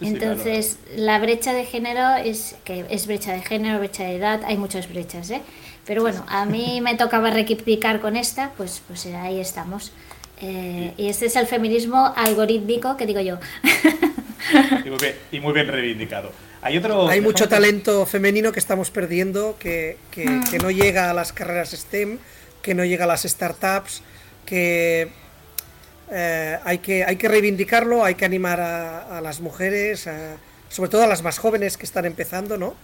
Entonces, 0.00 0.78
la 0.96 1.18
brecha 1.18 1.52
de 1.52 1.64
género 1.64 2.16
es 2.16 2.56
que 2.64 2.84
es 2.88 3.06
brecha 3.06 3.32
de 3.32 3.42
género, 3.42 3.78
brecha 3.78 4.04
de 4.04 4.16
edad, 4.16 4.42
hay 4.44 4.56
muchas 4.56 4.88
brechas, 4.88 5.30
¿eh? 5.30 5.42
Pero 5.86 6.02
bueno, 6.02 6.24
a 6.28 6.44
mí 6.46 6.80
me 6.82 6.94
tocaba 6.96 7.30
rectificar 7.30 8.00
con 8.00 8.16
esta, 8.16 8.52
pues, 8.56 8.82
pues 8.86 9.06
ahí 9.06 9.40
estamos. 9.40 9.92
Eh, 10.40 10.92
y 10.96 11.08
este 11.08 11.26
es 11.26 11.36
el 11.36 11.46
feminismo 11.46 12.12
algorítmico 12.14 12.96
que 12.96 13.06
digo 13.06 13.20
yo. 13.20 13.38
Y 15.30 15.40
muy 15.40 15.52
bien, 15.52 15.68
reivindicado. 15.68 16.32
Hay, 16.62 16.78
otro, 16.78 17.08
hay 17.08 17.20
mucho 17.20 17.48
talento 17.48 18.06
femenino 18.06 18.50
que 18.50 18.58
estamos 18.58 18.90
perdiendo, 18.90 19.56
que, 19.58 19.98
que, 20.10 20.40
que 20.50 20.58
no 20.58 20.70
llega 20.70 21.10
a 21.10 21.14
las 21.14 21.32
carreras 21.32 21.72
STEM, 21.72 22.18
que 22.62 22.74
no 22.74 22.84
llega 22.84 23.04
a 23.04 23.08
las 23.08 23.24
startups, 23.24 24.02
que 24.46 25.10
eh, 26.10 26.58
hay, 26.64 26.78
que, 26.78 27.04
hay 27.04 27.16
que 27.16 27.28
reivindicarlo, 27.28 28.04
hay 28.04 28.14
que 28.14 28.24
animar 28.24 28.60
a, 28.60 29.20
las 29.20 29.40
mujeres, 29.40 30.08
sobre 30.68 30.90
todo 30.90 31.02
a 31.02 31.06
las 31.06 31.22
más 31.22 31.38
jóvenes 31.38 31.76
que 31.76 31.84
están 31.84 32.04
empezando, 32.06 32.56
¿no? 32.56 32.74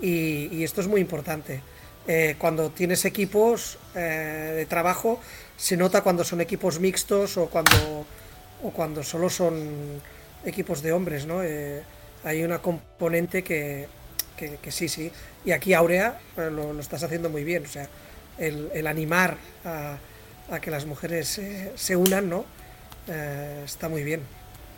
Y, 0.00 0.64
esto 0.64 0.80
es 0.80 0.88
muy 0.88 1.00
importante. 1.00 1.60
Eh, 2.06 2.36
cuando 2.38 2.70
tienes 2.70 3.04
equipos 3.04 3.78
eh, 3.94 4.52
de 4.56 4.66
trabajo, 4.66 5.20
se 5.56 5.76
nota 5.76 6.02
cuando 6.02 6.24
son 6.24 6.40
equipos 6.40 6.80
mixtos 6.80 7.36
o 7.38 7.46
cuando, 7.46 8.04
o 8.62 8.70
cuando 8.70 9.02
solo 9.02 9.30
son 9.30 10.02
equipos 10.44 10.82
de 10.82 10.92
hombres, 10.92 11.26
¿no? 11.26 11.40
hay 12.24 12.42
una 12.42 12.58
componente 12.58 13.44
que, 13.44 13.86
que, 14.36 14.72
sí, 14.72 14.88
sí. 14.88 15.10
Y 15.44 15.52
aquí 15.52 15.74
Aurea 15.74 16.18
lo, 16.36 16.78
estás 16.80 17.02
haciendo 17.02 17.30
muy 17.30 17.44
bien, 17.44 17.64
o 17.64 17.68
sea, 17.68 17.88
el, 18.38 18.70
el 18.74 18.86
animar 18.86 19.36
a, 19.64 19.98
a, 20.50 20.60
que 20.60 20.70
las 20.70 20.86
mujeres 20.86 21.40
se 21.74 21.96
unan, 21.96 22.28
¿no? 22.28 22.44
Eh, 23.08 23.62
está 23.64 23.88
muy 23.88 24.02
bien. 24.02 24.22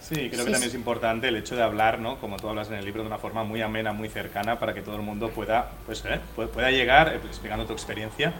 Sí, 0.01 0.15
creo 0.15 0.45
que 0.45 0.53
también 0.53 0.69
es 0.71 0.75
importante 0.75 1.29
el 1.29 1.37
hecho 1.37 1.57
de 1.57 1.63
hablar, 1.63 1.99
¿no? 1.99 2.19
Como 2.21 2.37
tú 2.37 2.49
hablas 2.49 2.69
en 2.69 2.75
el 2.75 2.85
libro, 2.85 3.03
de 3.03 3.09
una 3.09 3.19
forma 3.19 3.43
muy 3.43 3.61
amena, 3.61 3.93
muy 3.93 4.09
cercana, 4.09 4.59
para 4.59 4.73
que 4.73 4.81
todo 4.81 4.95
el 4.97 5.03
mundo 5.03 5.31
pueda, 5.31 5.71
pues, 5.85 6.05
¿eh? 6.05 6.21
pueda 6.35 6.71
llegar, 6.71 7.09
eh, 7.09 7.21
explicando 7.27 7.67
tu 7.67 7.73
experiencia, 7.73 8.33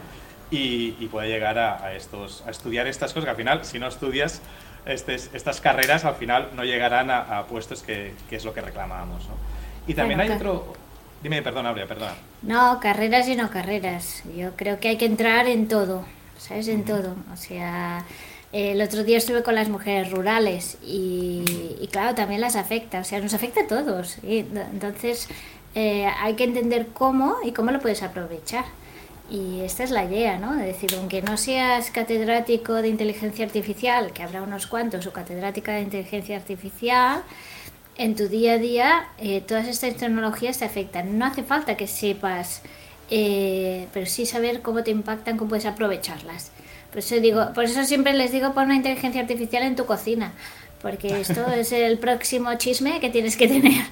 y, 0.49 0.91
pueda 1.07 1.27
llegar 1.27 1.59
a, 1.59 1.93
estos, 1.93 2.41
a 2.47 2.51
estudiar 2.51 2.87
estas 2.87 3.11
cosas, 3.11 3.25
que 3.25 3.31
al 3.31 3.35
final, 3.35 3.65
si 3.65 3.79
no 3.79 3.87
estudias 3.87 4.41
este, 4.85 5.15
estas 5.15 5.59
carreras, 5.59 6.05
al 6.05 6.15
final 6.15 6.51
no 6.55 6.63
llegarán 6.63 7.11
a, 7.11 7.45
puestos 7.47 7.83
que, 7.83 8.13
que, 8.29 8.37
es 8.37 8.45
lo 8.45 8.53
que 8.53 8.61
reclamábamos, 8.61 9.27
¿no? 9.27 9.35
Y 9.87 9.93
también 9.93 10.21
hay 10.21 10.29
otro... 10.29 10.73
Dime, 11.21 11.41
perdona, 11.41 11.69
Aurea, 11.69 11.87
perdona. 11.87 12.13
No, 12.43 12.79
carreras 12.79 13.27
y 13.27 13.35
no 13.35 13.49
carreras. 13.49 14.23
Yo 14.37 14.55
creo 14.55 14.79
que 14.79 14.89
hay 14.89 14.97
que 14.97 15.05
entrar 15.05 15.47
en 15.47 15.67
todo, 15.67 16.05
¿sabes? 16.37 16.67
En 16.67 16.85
todo. 16.85 17.15
O 17.33 17.35
sea 17.35 18.05
el 18.51 18.81
otro 18.81 19.03
día 19.03 19.17
estuve 19.17 19.43
con 19.43 19.55
las 19.55 19.69
mujeres 19.69 20.11
rurales 20.11 20.77
y, 20.85 21.43
claro, 21.91 22.15
también 22.15 22.41
las 22.41 22.55
afecta, 22.55 22.99
o 22.99 23.03
sea, 23.03 23.19
nos 23.19 23.33
afecta 23.33 23.61
a 23.61 23.67
todos. 23.67 24.17
Entonces, 24.23 25.27
eh, 25.75 26.07
hay 26.19 26.35
que 26.35 26.45
entender 26.45 26.87
cómo 26.93 27.37
y 27.43 27.51
cómo 27.51 27.71
lo 27.71 27.79
puedes 27.79 28.03
aprovechar. 28.03 28.65
Y 29.29 29.59
esta 29.59 29.83
es 29.83 29.91
la 29.91 30.05
idea, 30.05 30.39
¿no? 30.39 30.53
Es 30.57 30.65
decir, 30.65 30.95
aunque 30.97 31.21
no 31.21 31.35
seas 31.35 31.91
catedrático 31.91 32.75
de 32.75 32.87
inteligencia 32.87 33.45
artificial, 33.45 34.13
que 34.13 34.23
habrá 34.23 34.41
unos 34.41 34.67
cuantos, 34.67 35.05
o 35.05 35.11
catedrática 35.11 35.73
de 35.73 35.81
inteligencia 35.81 36.37
artificial, 36.37 37.23
en 37.97 38.15
tu 38.15 38.29
día 38.29 38.53
a 38.53 38.57
día 38.57 39.07
eh, 39.17 39.41
todas 39.41 39.67
estas 39.67 39.95
tecnologías 39.97 40.59
te 40.59 40.65
afectan. 40.65 41.17
No 41.19 41.25
hace 41.25 41.43
falta 41.43 41.75
que 41.75 41.87
sepas, 41.87 42.61
eh, 43.09 43.87
pero 43.93 44.05
sí 44.05 44.25
saber 44.25 44.61
cómo 44.61 44.83
te 44.83 44.91
impactan, 44.91 45.37
cómo 45.37 45.49
puedes 45.49 45.65
aprovecharlas. 45.65 46.51
Por 46.97 47.03
eso, 47.03 47.19
digo, 47.19 47.53
por 47.53 47.65
eso 47.65 47.83
siempre 47.83 48.13
les 48.13 48.31
digo 48.31 48.55
pon 48.55 48.65
una 48.65 48.75
inteligencia 48.75 49.21
artificial 49.21 49.61
en 49.61 49.75
tu 49.75 49.85
cocina, 49.85 50.31
porque 50.81 51.21
esto 51.21 51.45
es 51.51 51.71
el 51.71 51.99
próximo 51.99 52.51
chisme 52.55 52.99
que 52.99 53.11
tienes 53.11 53.37
que 53.37 53.47
tener. 53.47 53.83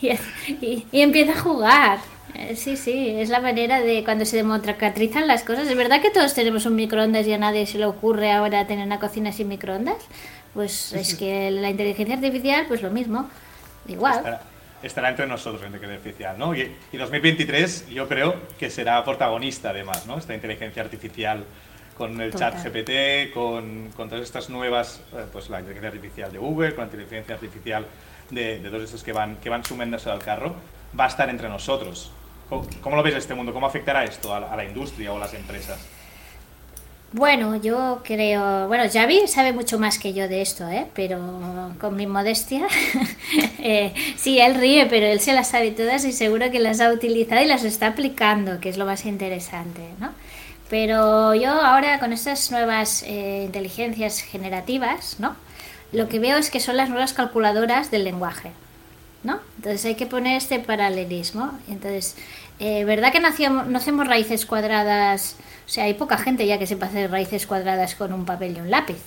y, 0.00 0.86
y 0.92 1.00
empieza 1.00 1.32
a 1.32 1.40
jugar. 1.40 1.98
Eh, 2.34 2.54
sí, 2.54 2.76
sí, 2.76 3.16
es 3.18 3.30
la 3.30 3.40
manera 3.40 3.80
de 3.80 4.04
cuando 4.04 4.24
se 4.26 4.36
democratizan 4.36 5.26
las 5.26 5.42
cosas. 5.42 5.66
¿Es 5.66 5.76
verdad 5.76 6.00
que 6.00 6.10
todos 6.10 6.34
tenemos 6.34 6.66
un 6.66 6.76
microondas 6.76 7.26
y 7.26 7.32
a 7.32 7.38
nadie 7.38 7.66
se 7.66 7.78
le 7.78 7.86
ocurre 7.86 8.30
ahora 8.30 8.64
tener 8.68 8.86
una 8.86 9.00
cocina 9.00 9.32
sin 9.32 9.48
microondas? 9.48 9.96
Pues 10.54 10.92
es 10.92 11.14
que 11.18 11.50
la 11.50 11.68
inteligencia 11.68 12.14
artificial, 12.14 12.66
pues 12.68 12.80
lo 12.80 12.90
mismo, 12.90 13.28
igual. 13.88 14.38
Estará, 14.84 15.08
entre 15.08 15.26
nosotros 15.26 15.60
la 15.62 15.66
inteligencia 15.66 15.96
artificial, 15.96 16.38
¿no? 16.38 16.54
Y, 16.54 16.70
2023 16.92 17.88
yo 17.88 18.06
creo 18.06 18.36
que 18.56 18.70
será 18.70 19.04
protagonista 19.04 19.70
además, 19.70 20.06
¿no? 20.06 20.16
Esta 20.16 20.32
inteligencia 20.32 20.80
artificial 20.80 21.44
con 21.98 22.20
el 22.20 22.32
chat 22.32 22.54
GPT, 22.64 23.34
con, 23.34 23.90
con, 23.96 24.08
todas 24.08 24.24
estas 24.24 24.48
nuevas, 24.48 25.02
eh, 25.12 25.26
pues 25.30 25.50
la 25.50 25.58
inteligencia 25.58 25.88
artificial 25.88 26.32
de 26.32 26.38
Google, 26.38 26.74
con 26.74 26.84
la 26.84 26.92
inteligencia 26.92 27.34
artificial 27.34 27.86
de, 28.30 28.60
de 28.60 28.70
todos 28.70 28.84
estos 28.84 29.02
que 29.02 29.12
van, 29.12 29.36
que 29.36 29.50
van 29.50 29.64
sumándose 29.64 30.08
al 30.08 30.20
carro, 30.20 30.54
va 30.98 31.04
a 31.04 31.08
estar 31.08 31.28
entre 31.28 31.48
nosotros. 31.48 32.12
¿Cómo, 32.48 32.96
lo 32.96 33.02
ves 33.02 33.14
este 33.14 33.34
mundo? 33.34 33.52
¿Cómo 33.52 33.66
afectará 33.66 34.04
esto 34.04 34.34
a 34.34 34.56
la, 34.56 34.64
industria 34.64 35.12
o 35.12 35.16
a 35.16 35.20
las 35.20 35.34
empresas? 35.34 35.78
Bueno, 37.12 37.56
yo 37.56 38.00
creo, 38.04 38.68
bueno, 38.68 38.84
Javi 38.90 39.26
sabe 39.28 39.52
mucho 39.52 39.78
más 39.78 39.98
que 39.98 40.12
yo 40.12 40.28
de 40.28 40.42
esto, 40.42 40.68
¿eh? 40.68 40.86
pero 40.94 41.72
con 41.80 41.96
mi 41.96 42.06
modestia, 42.06 42.66
eh, 43.58 43.94
sí, 44.16 44.38
él 44.38 44.54
ríe, 44.56 44.86
pero 44.86 45.06
él 45.06 45.20
se 45.20 45.32
las 45.32 45.48
sabe 45.48 45.70
todas 45.70 46.04
y 46.04 46.12
seguro 46.12 46.50
que 46.50 46.58
las 46.58 46.80
ha 46.80 46.92
utilizado 46.92 47.42
y 47.42 47.46
las 47.46 47.64
está 47.64 47.88
aplicando, 47.88 48.60
que 48.60 48.68
es 48.68 48.76
lo 48.76 48.84
más 48.84 49.06
interesante, 49.06 49.80
¿no? 49.98 50.10
Pero 50.68 51.34
yo 51.34 51.50
ahora 51.50 51.98
con 51.98 52.12
estas 52.12 52.50
nuevas 52.50 53.02
eh, 53.04 53.44
inteligencias 53.46 54.20
generativas, 54.20 55.16
¿no? 55.18 55.36
Lo 55.92 56.08
que 56.08 56.18
veo 56.18 56.36
es 56.36 56.50
que 56.50 56.60
son 56.60 56.76
las 56.76 56.90
nuevas 56.90 57.14
calculadoras 57.14 57.90
del 57.90 58.04
lenguaje. 58.04 58.52
¿no? 59.22 59.40
Entonces 59.56 59.84
hay 59.84 59.94
que 59.94 60.06
poner 60.06 60.36
este 60.36 60.58
paralelismo. 60.58 61.52
Entonces, 61.68 62.16
eh, 62.58 62.84
¿verdad 62.84 63.12
que 63.12 63.20
no, 63.20 63.64
no 63.64 63.78
hacemos 63.78 64.06
raíces 64.06 64.46
cuadradas? 64.46 65.36
O 65.66 65.68
sea, 65.68 65.84
hay 65.84 65.94
poca 65.94 66.18
gente 66.18 66.46
ya 66.46 66.58
que 66.58 66.66
sepa 66.66 66.86
hacer 66.86 67.10
raíces 67.10 67.46
cuadradas 67.46 67.94
con 67.94 68.12
un 68.12 68.24
papel 68.24 68.56
y 68.56 68.60
un 68.60 68.70
lápiz. 68.70 69.00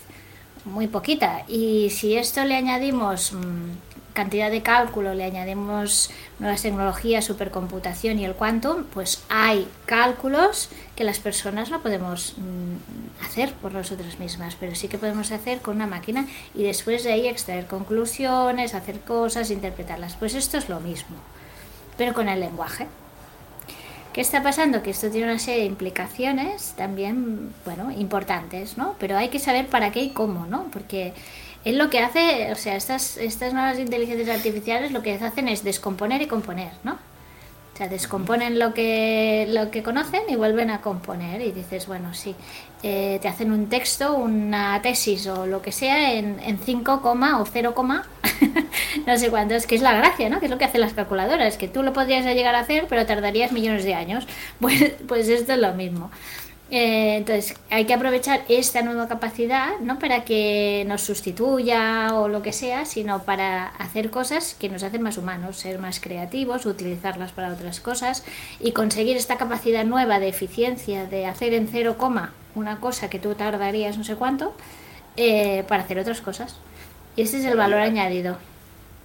Muy 0.66 0.88
poquita. 0.88 1.44
Y 1.48 1.90
si 1.90 2.16
esto 2.18 2.44
le 2.44 2.56
añadimos 2.56 3.34
mm, 3.34 3.91
cantidad 4.14 4.52
de 4.52 4.62
cálculo, 4.62 5.14
le 5.14 5.24
añadimos 5.24 6.12
nuevas 6.40 6.62
tecnologías, 6.62 7.26
supercomputación 7.26 8.20
y 8.20 8.26
el 8.26 8.36
quantum, 8.36 8.84
pues 8.94 9.24
hay 9.30 9.68
cálculos 9.86 10.70
que 10.96 11.04
las 11.04 11.20
personas 11.20 11.72
no 11.72 11.82
podemos 11.82 12.36
mm, 12.38 13.24
hacer 13.26 13.54
por 13.54 13.74
nosotras 13.74 14.20
mismas, 14.20 14.56
pero 14.60 14.76
sí 14.76 14.88
que 14.88 14.98
podemos 14.98 15.32
hacer 15.32 15.60
con 15.62 15.76
una 15.76 15.88
máquina 15.88 16.28
y 16.54 16.64
después 16.64 17.04
de 17.04 17.14
ahí 17.14 17.28
extraer 17.28 17.68
conclusiones, 17.68 18.76
hacer 18.76 19.00
cosas, 19.00 19.52
interpretarlas. 19.52 20.16
Pues 20.16 20.34
esto 20.34 20.58
es 20.58 20.70
lo 20.70 20.80
mismo, 20.80 21.18
pero 21.98 22.14
con 22.14 22.30
el 22.30 22.40
lenguaje. 22.40 22.88
¿Qué 24.14 24.20
está 24.20 24.44
pasando? 24.44 24.84
Que 24.84 24.90
esto 24.90 25.10
tiene 25.10 25.28
una 25.28 25.40
serie 25.40 25.62
de 25.62 25.68
implicaciones 25.68 26.74
también, 26.76 27.54
bueno, 27.64 27.92
importantes, 27.92 28.78
¿no? 28.78 28.96
Pero 29.00 29.18
hay 29.18 29.30
que 29.30 29.40
saber 29.40 29.68
para 29.68 29.94
qué 29.94 30.02
y 30.02 30.10
cómo, 30.10 30.46
¿no? 30.48 30.66
Porque 30.66 31.14
es 31.64 31.76
lo 31.76 31.90
que 31.90 32.00
hace, 32.00 32.52
o 32.52 32.56
sea, 32.56 32.76
estas, 32.76 33.18
estas 33.18 33.54
nuevas 33.54 33.78
inteligencias 33.78 34.30
artificiales 34.30 34.92
lo 34.92 35.02
que 35.02 35.14
hacen 35.14 35.48
es 35.48 35.64
descomponer 35.64 36.22
y 36.22 36.28
componer, 36.28 36.72
¿no? 36.84 36.94
O 37.74 37.78
sea, 37.78 37.88
descomponen 37.88 38.60
lo 38.60 38.74
que, 38.74 39.48
lo 39.50 39.72
que 39.72 39.82
conocen 39.82 40.24
y 40.28 40.36
vuelven 40.36 40.70
a 40.70 40.82
componer. 40.82 41.42
Y 41.42 41.52
dices, 41.54 41.88
bueno, 41.88 42.14
sí, 42.14 42.36
eh, 42.84 43.18
te 43.22 43.30
hacen 43.30 43.52
un 43.52 43.70
texto, 43.70 44.14
una 44.14 44.82
tesis 44.82 45.26
o 45.28 45.46
lo 45.46 45.62
que 45.62 45.72
sea 45.72 46.14
en, 46.14 46.40
en 46.42 46.60
5, 46.60 47.02
o 47.04 47.46
0, 47.46 47.76
no 49.08 49.18
sé 49.18 49.30
cuánto. 49.30 49.56
Es 49.56 49.68
que 49.68 49.76
es 49.76 49.82
la 49.82 49.94
gracia, 49.94 50.30
¿no? 50.30 50.40
Que 50.40 50.48
es 50.48 50.52
lo 50.52 50.58
que 50.58 50.66
hacen 50.66 50.82
las 50.82 50.94
calculadoras, 50.94 51.58
que 51.58 51.70
tú 51.70 51.82
lo 51.82 51.94
podrías 51.94 52.26
llegar 52.26 52.56
a 52.56 52.60
hacer, 52.60 52.88
pero 52.90 53.06
tardarías 53.06 53.54
millones 53.54 53.86
de 53.86 53.94
años. 53.94 54.28
Pues, 54.60 54.94
pues 55.08 55.28
esto 55.28 55.54
es 55.54 55.60
lo 55.60 55.74
mismo. 55.74 56.12
Eh, 56.72 57.18
entonces, 57.18 57.54
hay 57.70 57.84
que 57.84 57.94
aprovechar 57.94 58.46
esta 58.48 58.82
nueva 58.82 59.10
capacidad, 59.10 59.78
no 59.82 60.00
para 60.00 60.24
que 60.24 60.86
nos 60.88 61.02
sustituya 61.02 62.16
o 62.16 62.30
lo 62.30 62.42
que 62.42 62.54
sea, 62.54 62.86
sino 62.86 63.24
para 63.24 63.68
hacer 63.68 64.10
cosas 64.10 64.56
que 64.58 64.70
nos 64.70 64.82
hacen 64.82 65.02
más 65.02 65.18
humanos, 65.18 65.58
ser 65.58 65.80
más 65.80 66.00
creativos, 66.00 66.66
utilizarlas 66.66 67.34
para 67.34 67.52
otras 67.52 67.82
cosas 67.82 68.24
y 68.62 68.72
conseguir 68.72 69.18
esta 69.18 69.38
capacidad 69.38 69.84
nueva 69.84 70.20
de 70.20 70.30
eficiencia, 70.30 71.06
de 71.08 71.26
hacer 71.26 71.54
en 71.54 71.68
cero 71.68 71.96
coma 71.98 72.34
una 72.56 72.80
cosa 72.80 73.10
que 73.10 73.20
tú 73.20 73.36
tardarías 73.36 73.98
no 73.98 74.06
sé 74.06 74.16
cuánto, 74.16 74.56
eh, 75.18 75.66
para 75.68 75.84
hacer 75.84 76.00
otras 76.00 76.22
cosas. 76.22 76.58
Y 77.18 77.24
ese 77.24 77.40
es 77.40 77.46
el 77.46 77.58
valor 77.58 77.82
añadido. 77.82 78.38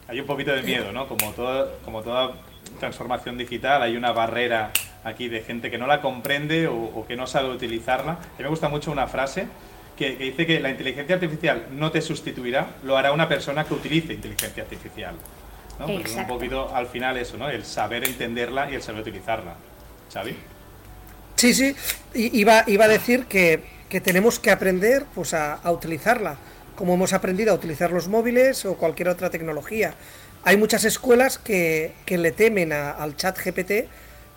Hay 0.07 0.21
un 0.21 0.27
poquito 0.27 0.53
de 0.53 0.63
miedo, 0.63 0.93
¿no? 0.93 1.09
Como, 1.09 1.33
todo, 1.33 1.73
como 1.85 2.03
toda 2.03 2.35
transformación 2.79 3.37
digital, 3.37 3.83
hay 3.83 3.97
una 3.97 4.13
barrera 4.13 4.71
aquí 5.07 5.29
de 5.29 5.41
gente 5.41 5.71
que 5.71 5.79
no 5.79 5.87
la 5.87 6.01
comprende 6.01 6.67
o, 6.67 7.05
que 7.07 7.17
no 7.17 7.27
sabe 7.29 7.49
utilizarla. 7.49 8.13
A 8.13 8.39
mí 8.39 8.43
me 8.43 8.49
gusta 8.49 8.69
mucho 8.69 8.91
una 8.91 9.07
frase 9.07 9.47
que, 9.97 10.17
dice 10.17 10.47
que 10.47 10.59
la 10.59 10.69
inteligencia 10.69 11.15
artificial 11.15 11.69
no 11.71 11.93
te 11.93 12.03
sustituirá, 12.03 12.71
lo 12.83 12.99
hará 12.99 13.13
una 13.13 13.29
persona 13.29 13.65
que 13.65 13.75
utilice 13.75 14.13
inteligencia 14.13 14.65
artificial. 14.65 15.15
¿no? 15.79 15.87
Pues 15.87 16.07
es 16.07 16.17
un 16.17 16.27
poquito 16.27 16.75
al 16.75 16.89
final 16.89 17.17
eso, 17.19 17.37
¿no? 17.37 17.49
El 17.49 17.65
saber 17.65 18.05
entenderla 18.05 18.69
y 18.71 18.75
el 18.75 18.83
saber 18.83 19.03
utilizarla. 19.03 19.55
¿Xavi? 20.13 20.37
Sí, 21.37 21.55
sí. 21.55 21.77
Iba, 22.15 22.65
iba 22.67 22.87
a 22.87 22.89
decir 22.89 23.27
que, 23.27 23.63
que 23.89 24.01
tenemos 24.01 24.41
que 24.41 24.51
aprender 24.51 25.05
pues, 25.15 25.35
a, 25.35 25.55
a, 25.55 25.71
utilizarla, 25.71 26.37
como 26.75 26.95
hemos 26.95 27.13
aprendido 27.13 27.53
a 27.53 27.55
utilizar 27.55 27.93
los 27.93 28.09
móviles 28.09 28.65
o 28.65 28.77
cualquier 28.77 29.09
otra 29.09 29.31
tecnología. 29.31 29.95
Hay 30.45 30.57
muchas 30.57 30.85
escuelas 30.85 31.39
que, 31.39 31.93
que 32.07 32.19
le 32.19 32.33
temen 32.33 32.73
al 32.73 33.17
chat 33.17 33.39
GPT 33.39 33.89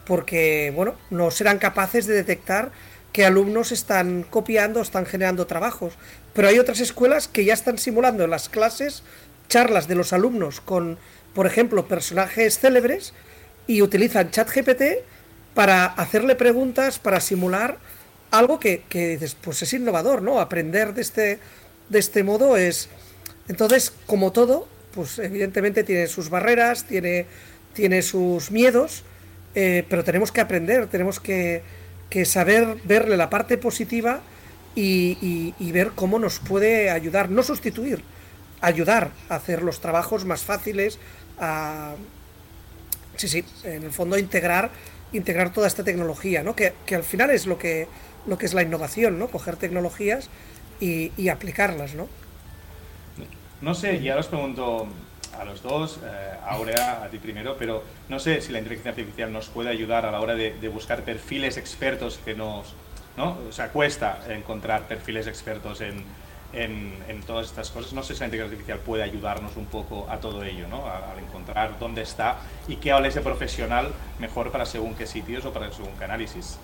porque 0.05 0.71
bueno, 0.75 0.95
no 1.09 1.31
serán 1.31 1.59
capaces 1.59 2.05
de 2.05 2.15
detectar 2.15 2.71
que 3.11 3.25
alumnos 3.25 3.71
están 3.71 4.23
copiando, 4.23 4.81
están 4.81 5.05
generando 5.05 5.47
trabajos. 5.47 5.93
Pero 6.33 6.47
hay 6.47 6.59
otras 6.59 6.79
escuelas 6.79 7.27
que 7.27 7.45
ya 7.45 7.53
están 7.53 7.77
simulando 7.77 8.23
en 8.23 8.29
las 8.29 8.49
clases 8.49 9.03
charlas 9.47 9.87
de 9.87 9.95
los 9.95 10.13
alumnos 10.13 10.61
con, 10.61 10.97
por 11.33 11.47
ejemplo, 11.47 11.87
personajes 11.87 12.59
célebres 12.59 13.13
y 13.67 13.81
utilizan 13.81 14.31
ChatGPT 14.31 14.83
para 15.53 15.85
hacerle 15.85 16.35
preguntas, 16.35 16.99
para 16.99 17.19
simular 17.19 17.77
algo 18.31 18.59
que, 18.59 18.83
que 18.87 19.09
dices, 19.09 19.35
pues 19.39 19.61
es 19.63 19.73
innovador, 19.73 20.21
¿no? 20.21 20.39
Aprender 20.39 20.93
de 20.93 21.01
este, 21.01 21.39
de 21.89 21.99
este 21.99 22.23
modo 22.23 22.57
es... 22.57 22.89
Entonces, 23.47 23.91
como 24.05 24.31
todo, 24.31 24.67
pues 24.93 25.17
evidentemente 25.19 25.83
tiene 25.83 26.07
sus 26.07 26.29
barreras, 26.29 26.85
tiene, 26.85 27.25
tiene 27.73 28.03
sus 28.03 28.51
miedos, 28.51 29.03
eh, 29.55 29.85
pero 29.89 30.03
tenemos 30.03 30.31
que 30.31 30.41
aprender, 30.41 30.87
tenemos 30.87 31.19
que, 31.19 31.63
saber 32.25 32.77
verle 32.85 33.17
la 33.17 33.29
parte 33.29 33.57
positiva 33.57 34.21
y, 34.75 35.71
ver 35.71 35.91
cómo 35.95 36.19
nos 36.19 36.39
puede 36.39 36.89
ayudar, 36.89 37.29
no 37.29 37.43
sustituir, 37.43 38.03
ayudar 38.61 39.11
a 39.29 39.35
hacer 39.35 39.63
los 39.63 39.81
trabajos 39.81 40.25
más 40.25 40.41
fáciles, 40.43 40.99
a, 41.39 41.95
sí, 43.15 43.27
sí, 43.27 43.43
en 43.63 43.83
el 43.83 43.91
fondo 43.91 44.17
integrar, 44.17 44.71
integrar 45.13 45.51
toda 45.51 45.67
esta 45.67 45.83
tecnología, 45.83 46.43
¿no? 46.43 46.55
que, 46.55 46.73
al 46.93 47.03
final 47.03 47.29
es 47.29 47.45
lo 47.45 47.57
que, 47.57 47.87
lo 48.27 48.37
que 48.37 48.45
es 48.45 48.53
la 48.53 48.63
innovación, 48.63 49.19
¿no? 49.19 49.27
coger 49.27 49.55
tecnologías 49.55 50.29
y, 50.79 51.11
y 51.17 51.29
aplicarlas. 51.29 51.95
¿no? 51.95 52.07
no 53.61 53.73
sé, 53.73 53.95
y 53.95 54.09
ahora 54.09 54.21
os 54.21 54.27
pregunto, 54.27 54.87
a 55.39 55.45
los 55.45 55.61
dos, 55.61 55.99
eh, 56.03 56.33
Aurea, 56.45 57.03
a 57.03 57.07
ti 57.07 57.17
primero, 57.17 57.55
pero 57.57 57.83
no 58.09 58.19
sé 58.19 58.41
si 58.41 58.51
la 58.51 58.59
inteligencia 58.59 58.91
artificial 58.91 59.31
nos 59.31 59.47
puede 59.47 59.69
ayudar 59.69 60.05
a 60.05 60.11
la 60.11 60.19
hora 60.19 60.35
de, 60.35 60.69
buscar 60.69 61.03
perfiles 61.03 61.57
expertos 61.57 62.19
que 62.23 62.35
nos... 62.35 62.73
¿no? 63.17 63.37
O 63.49 63.51
sea, 63.51 63.69
cuesta 63.69 64.19
encontrar 64.29 64.83
perfiles 64.83 65.27
expertos 65.27 65.81
en, 65.81 66.03
en, 66.53 67.21
todas 67.25 67.47
estas 67.47 67.69
cosas. 67.69 67.93
No 67.93 68.01
sé 68.03 68.13
si 68.13 68.19
la 68.21 68.27
inteligencia 68.27 68.55
artificial 68.55 68.79
puede 68.79 69.03
ayudarnos 69.03 69.55
un 69.57 69.65
poco 69.65 70.07
a 70.09 70.19
todo 70.19 70.43
ello, 70.43 70.67
¿no? 70.67 70.85
Al 70.85 71.19
encontrar 71.19 71.77
dónde 71.79 72.01
está 72.01 72.37
y 72.67 72.77
qué 72.77 72.91
es 72.91 73.05
ese 73.05 73.21
profesional 73.21 73.91
mejor 74.19 74.51
para 74.51 74.65
según 74.65 74.95
qué 74.95 75.05
sitios 75.05 75.45
o 75.45 75.51
para 75.51 75.71
según 75.71 75.91
qué 75.97 76.05
análisis. 76.05 76.57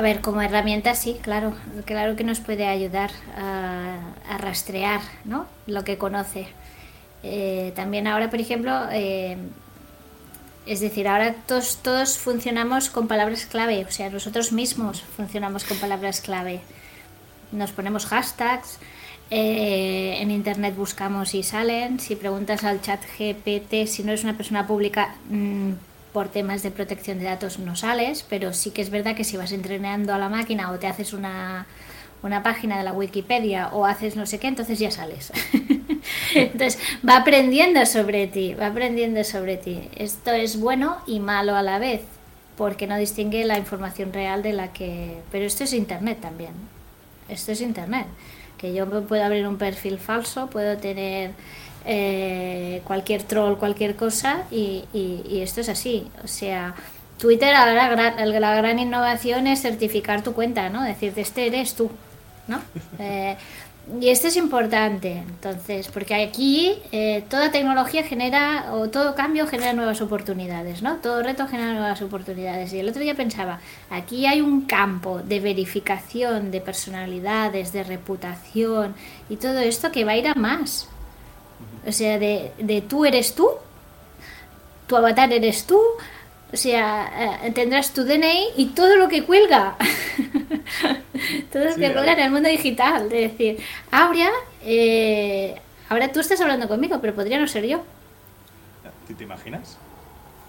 A 0.00 0.02
ver, 0.02 0.22
como 0.22 0.40
herramienta 0.40 0.94
sí, 0.94 1.18
claro, 1.20 1.52
claro 1.84 2.16
que 2.16 2.24
nos 2.24 2.40
puede 2.40 2.66
ayudar 2.66 3.10
a, 3.36 4.38
rastrear 4.38 5.02
¿no? 5.26 5.44
lo 5.66 5.84
que 5.84 5.98
conoce. 5.98 6.48
Eh, 7.22 7.74
también 7.76 8.06
ahora, 8.06 8.30
por 8.30 8.40
ejemplo, 8.40 8.72
eh, 8.92 9.36
es 10.64 10.80
decir, 10.80 11.06
ahora 11.06 11.34
todos, 11.46 11.80
todos 11.82 12.16
funcionamos 12.16 12.88
con 12.88 13.08
palabras 13.08 13.44
clave, 13.44 13.84
o 13.86 13.90
sea, 13.90 14.08
nosotros 14.08 14.52
mismos 14.52 15.02
funcionamos 15.02 15.64
con 15.64 15.76
palabras 15.76 16.22
clave. 16.22 16.62
Nos 17.52 17.72
ponemos 17.72 18.06
hashtags, 18.06 18.78
eh, 19.30 20.16
en 20.18 20.30
internet 20.30 20.74
buscamos 20.76 21.34
y 21.34 21.42
salen. 21.42 22.00
Si 22.00 22.16
preguntas 22.16 22.64
al 22.64 22.80
chat 22.80 23.02
GPT, 23.18 23.86
si 23.86 24.02
no 24.02 24.12
eres 24.12 24.24
una 24.24 24.38
persona 24.38 24.66
pública, 24.66 25.16
mm, 25.28 25.72
por 26.12 26.28
temas 26.28 26.62
de 26.62 26.70
protección 26.70 27.18
de 27.18 27.26
datos 27.26 27.58
no 27.58 27.76
sales, 27.76 28.24
pero 28.28 28.52
sí 28.52 28.70
que 28.70 28.82
es 28.82 28.90
verdad 28.90 29.14
que 29.14 29.24
si 29.24 29.36
vas 29.36 29.52
entrenando 29.52 30.12
a 30.12 30.18
la 30.18 30.28
máquina 30.28 30.70
o 30.70 30.78
te 30.78 30.86
haces 30.86 31.12
una, 31.12 31.66
una 32.22 32.42
página 32.42 32.78
de 32.78 32.84
la 32.84 32.92
Wikipedia 32.92 33.68
o 33.68 33.86
haces 33.86 34.16
no 34.16 34.26
sé 34.26 34.38
qué, 34.38 34.48
entonces 34.48 34.78
ya 34.78 34.90
sales. 34.90 35.32
entonces 36.34 36.78
va 37.08 37.18
aprendiendo 37.18 37.84
sobre 37.86 38.26
ti, 38.26 38.54
va 38.54 38.66
aprendiendo 38.66 39.22
sobre 39.24 39.56
ti. 39.56 39.88
Esto 39.96 40.32
es 40.32 40.58
bueno 40.58 40.98
y 41.06 41.20
malo 41.20 41.56
a 41.56 41.62
la 41.62 41.78
vez, 41.78 42.02
porque 42.56 42.86
no 42.86 42.96
distingue 42.96 43.44
la 43.44 43.58
información 43.58 44.12
real 44.12 44.42
de 44.42 44.52
la 44.52 44.72
que... 44.72 45.18
Pero 45.30 45.46
esto 45.46 45.64
es 45.64 45.72
Internet 45.72 46.18
también. 46.20 46.52
Esto 47.28 47.52
es 47.52 47.60
Internet. 47.60 48.06
Que 48.58 48.74
yo 48.74 48.86
puedo 49.06 49.24
abrir 49.24 49.46
un 49.46 49.56
perfil 49.56 49.98
falso, 49.98 50.48
puedo 50.48 50.76
tener 50.76 51.30
eh, 51.84 52.82
cualquier 52.84 53.22
troll, 53.22 53.56
cualquier 53.56 53.96
cosa, 53.96 54.44
y, 54.50 54.84
y, 54.92 55.40
esto 55.40 55.60
es 55.60 55.68
así. 55.68 56.06
O 56.24 56.28
sea, 56.28 56.74
Twitter 57.18 57.54
ahora 57.54 58.14
la 58.24 58.54
gran 58.54 58.78
innovación 58.78 59.46
es 59.46 59.62
certificar 59.62 60.22
tu 60.22 60.32
cuenta, 60.32 60.68
¿no? 60.68 60.82
Decirte, 60.82 61.20
este 61.20 61.46
eres 61.46 61.74
tú, 61.74 61.90
¿no? 62.48 62.60
Eh, 62.98 63.36
y 63.98 64.08
esto 64.10 64.28
es 64.28 64.36
importante, 64.36 65.12
entonces, 65.12 65.88
porque 65.88 66.14
aquí 66.14 66.74
eh, 66.92 67.24
toda 67.28 67.50
tecnología 67.50 68.04
genera, 68.04 68.72
o 68.72 68.88
todo 68.88 69.16
cambio 69.16 69.48
genera 69.48 69.72
nuevas 69.72 70.00
oportunidades, 70.00 70.80
¿no? 70.82 70.96
Todo 70.96 71.22
reto 71.22 71.48
genera 71.48 71.72
nuevas 71.72 72.00
oportunidades. 72.00 72.72
Y 72.72 72.78
el 72.78 72.88
otro 72.88 73.02
día 73.02 73.16
pensaba, 73.16 73.58
aquí 73.88 74.26
hay 74.26 74.42
un 74.42 74.62
campo 74.62 75.20
de 75.20 75.40
verificación 75.40 76.52
de 76.52 76.60
personalidades, 76.60 77.72
de 77.72 77.82
reputación 77.82 78.94
y 79.28 79.36
todo 79.36 79.58
esto 79.58 79.90
que 79.90 80.04
va 80.04 80.12
a 80.12 80.16
ir 80.18 80.28
a 80.28 80.34
más. 80.34 80.88
O 81.86 81.92
sea, 81.92 82.18
de, 82.18 82.52
de 82.58 82.80
tú 82.82 83.04
eres 83.04 83.34
tú, 83.34 83.50
tu 84.86 84.96
avatar 84.96 85.32
eres 85.32 85.64
tú, 85.64 85.80
o 86.52 86.56
sea, 86.56 87.38
eh, 87.44 87.52
tendrás 87.52 87.92
tu 87.92 88.04
DNI 88.04 88.48
y 88.56 88.66
todo 88.66 88.96
lo 88.96 89.08
que 89.08 89.24
cuelga. 89.24 89.76
todo 91.52 91.64
lo 91.64 91.74
que 91.76 91.92
cuelga 91.92 92.12
en 92.12 92.20
el 92.20 92.30
mundo 92.30 92.48
digital. 92.48 93.08
De 93.08 93.28
decir, 93.28 93.58
Aurea, 93.90 94.30
eh, 94.64 95.54
ahora 95.88 96.10
tú 96.10 96.20
estás 96.20 96.40
hablando 96.40 96.66
conmigo, 96.66 96.98
pero 97.00 97.14
podría 97.14 97.38
no 97.38 97.46
ser 97.46 97.66
yo. 97.66 97.82
¿Te 99.16 99.24
imaginas? 99.24 99.76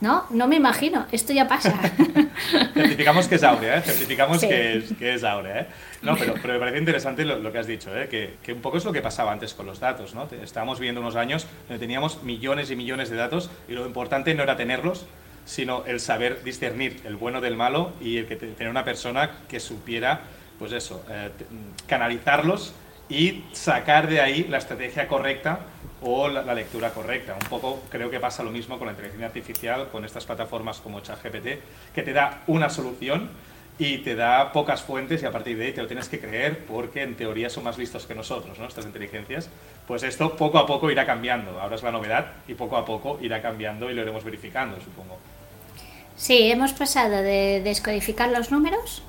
No, 0.02 0.26
no 0.32 0.48
me 0.48 0.56
imagino, 0.56 1.06
esto 1.12 1.32
ya 1.32 1.48
pasa. 1.48 1.80
Certificamos 2.74 3.28
que 3.28 3.36
es 3.36 3.44
Aurea, 3.44 3.78
¿eh? 3.78 3.82
certificamos 3.82 4.40
que, 4.40 4.78
es, 4.78 4.94
que 4.98 5.14
es 5.14 5.24
Aurea. 5.24 5.62
¿eh? 5.62 5.68
No, 6.02 6.18
pero, 6.18 6.34
pero 6.42 6.56
me 6.56 6.60
parece 6.60 6.80
interesante 6.80 7.24
lo, 7.24 7.52
que 7.52 7.60
has 7.60 7.68
dicho, 7.68 7.96
¿eh? 7.96 8.08
que, 8.10 8.38
que, 8.42 8.52
un 8.52 8.62
poco 8.62 8.78
es 8.78 8.86
lo 8.86 8.92
que 8.92 9.02
pasaba 9.04 9.32
antes 9.32 9.54
con 9.54 9.68
los 9.68 9.80
datos. 9.80 10.16
¿no? 10.16 10.28
Estábamos 10.42 10.80
viviendo 10.80 11.02
unos 11.02 11.16
años 11.16 11.46
donde 11.68 11.80
teníamos 11.80 12.24
millones 12.24 12.72
y 12.72 12.76
millones 12.76 13.12
de 13.12 13.16
datos 13.16 13.52
y 13.68 13.74
lo 13.74 13.86
importante 13.86 14.34
no 14.34 14.42
era 14.42 14.58
tenerlos, 14.58 15.06
sino 15.46 15.86
el 15.86 16.00
saber 16.00 16.44
discernir 16.44 17.02
el 17.06 17.16
bueno 17.16 17.40
del 17.40 17.56
malo 17.56 17.94
y 18.02 18.18
el 18.18 18.26
que 18.26 18.38
tener 18.38 18.70
una 18.70 18.84
persona 18.84 19.30
que 19.48 19.60
supiera, 19.60 20.22
pues 20.58 20.72
eso, 20.72 21.06
eh, 21.12 21.30
canalizarlos 21.88 22.74
y 23.12 23.44
sacar 23.52 24.08
de 24.08 24.22
ahí 24.22 24.46
la 24.46 24.58
estrategia 24.58 25.06
correcta 25.06 25.60
o 26.02 26.30
la, 26.30 26.54
lectura 26.54 26.92
correcta. 26.92 27.34
Un 27.34 27.50
poco 27.50 27.84
creo 27.90 28.10
que 28.10 28.22
pasa 28.22 28.42
lo 28.42 28.52
mismo 28.52 28.78
con 28.78 28.88
la 28.88 28.94
inteligencia 28.94 29.28
artificial, 29.28 29.90
con 29.92 30.06
estas 30.06 30.26
plataformas 30.26 30.80
como 30.80 31.02
ChatGPT, 31.02 31.94
que 31.94 32.04
te 32.04 32.14
da 32.14 32.42
una 32.48 32.70
solución 32.70 33.30
y 33.78 33.98
te 33.98 34.16
da 34.16 34.54
pocas 34.54 34.82
fuentes 34.82 35.22
y 35.24 35.26
a 35.26 35.32
partir 35.32 35.58
de 35.58 35.66
ahí 35.66 35.74
te 35.74 35.82
lo 35.82 35.88
tienes 35.88 36.08
que 36.08 36.22
creer 36.22 36.60
porque 36.66 37.04
en 37.04 37.16
teoría 37.16 37.50
son 37.50 37.66
más 37.66 37.78
listos 37.78 38.06
que 38.06 38.16
nosotros, 38.16 38.58
¿no? 38.58 38.66
Estas 38.66 38.86
inteligencias. 38.86 39.50
Pues 39.88 40.04
esto 40.04 40.38
poco 40.38 40.58
a 40.58 40.66
poco 40.66 40.90
irá 40.90 41.06
cambiando. 41.06 41.60
Ahora 41.60 41.76
es 41.76 41.84
la 41.84 41.92
novedad 41.92 42.28
y 42.48 42.54
poco 42.54 42.78
a 42.78 42.86
poco 42.86 43.20
irá 43.22 43.42
cambiando 43.42 43.92
y 43.92 43.94
lo 43.94 44.04
iremos 44.04 44.24
verificando, 44.24 44.80
supongo. 44.80 45.18
Sí, 46.16 46.50
hemos 46.50 46.72
pasado 46.72 47.22
de 47.22 47.62
descodificar 47.62 48.30
los 48.30 48.52
números 48.52 49.04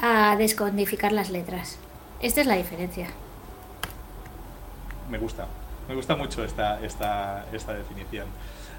a 0.00 0.34
descodificar 0.36 1.12
las 1.12 1.28
letras. 1.28 1.78
Esta 2.22 2.42
es 2.42 2.46
la 2.46 2.56
diferencia. 2.56 3.08
Me 5.10 5.18
gusta, 5.18 5.46
me 5.88 5.94
gusta 5.94 6.16
mucho 6.16 6.44
esta, 6.44 6.80
esta, 6.84 7.46
esta 7.52 7.74
definición. 7.74 8.26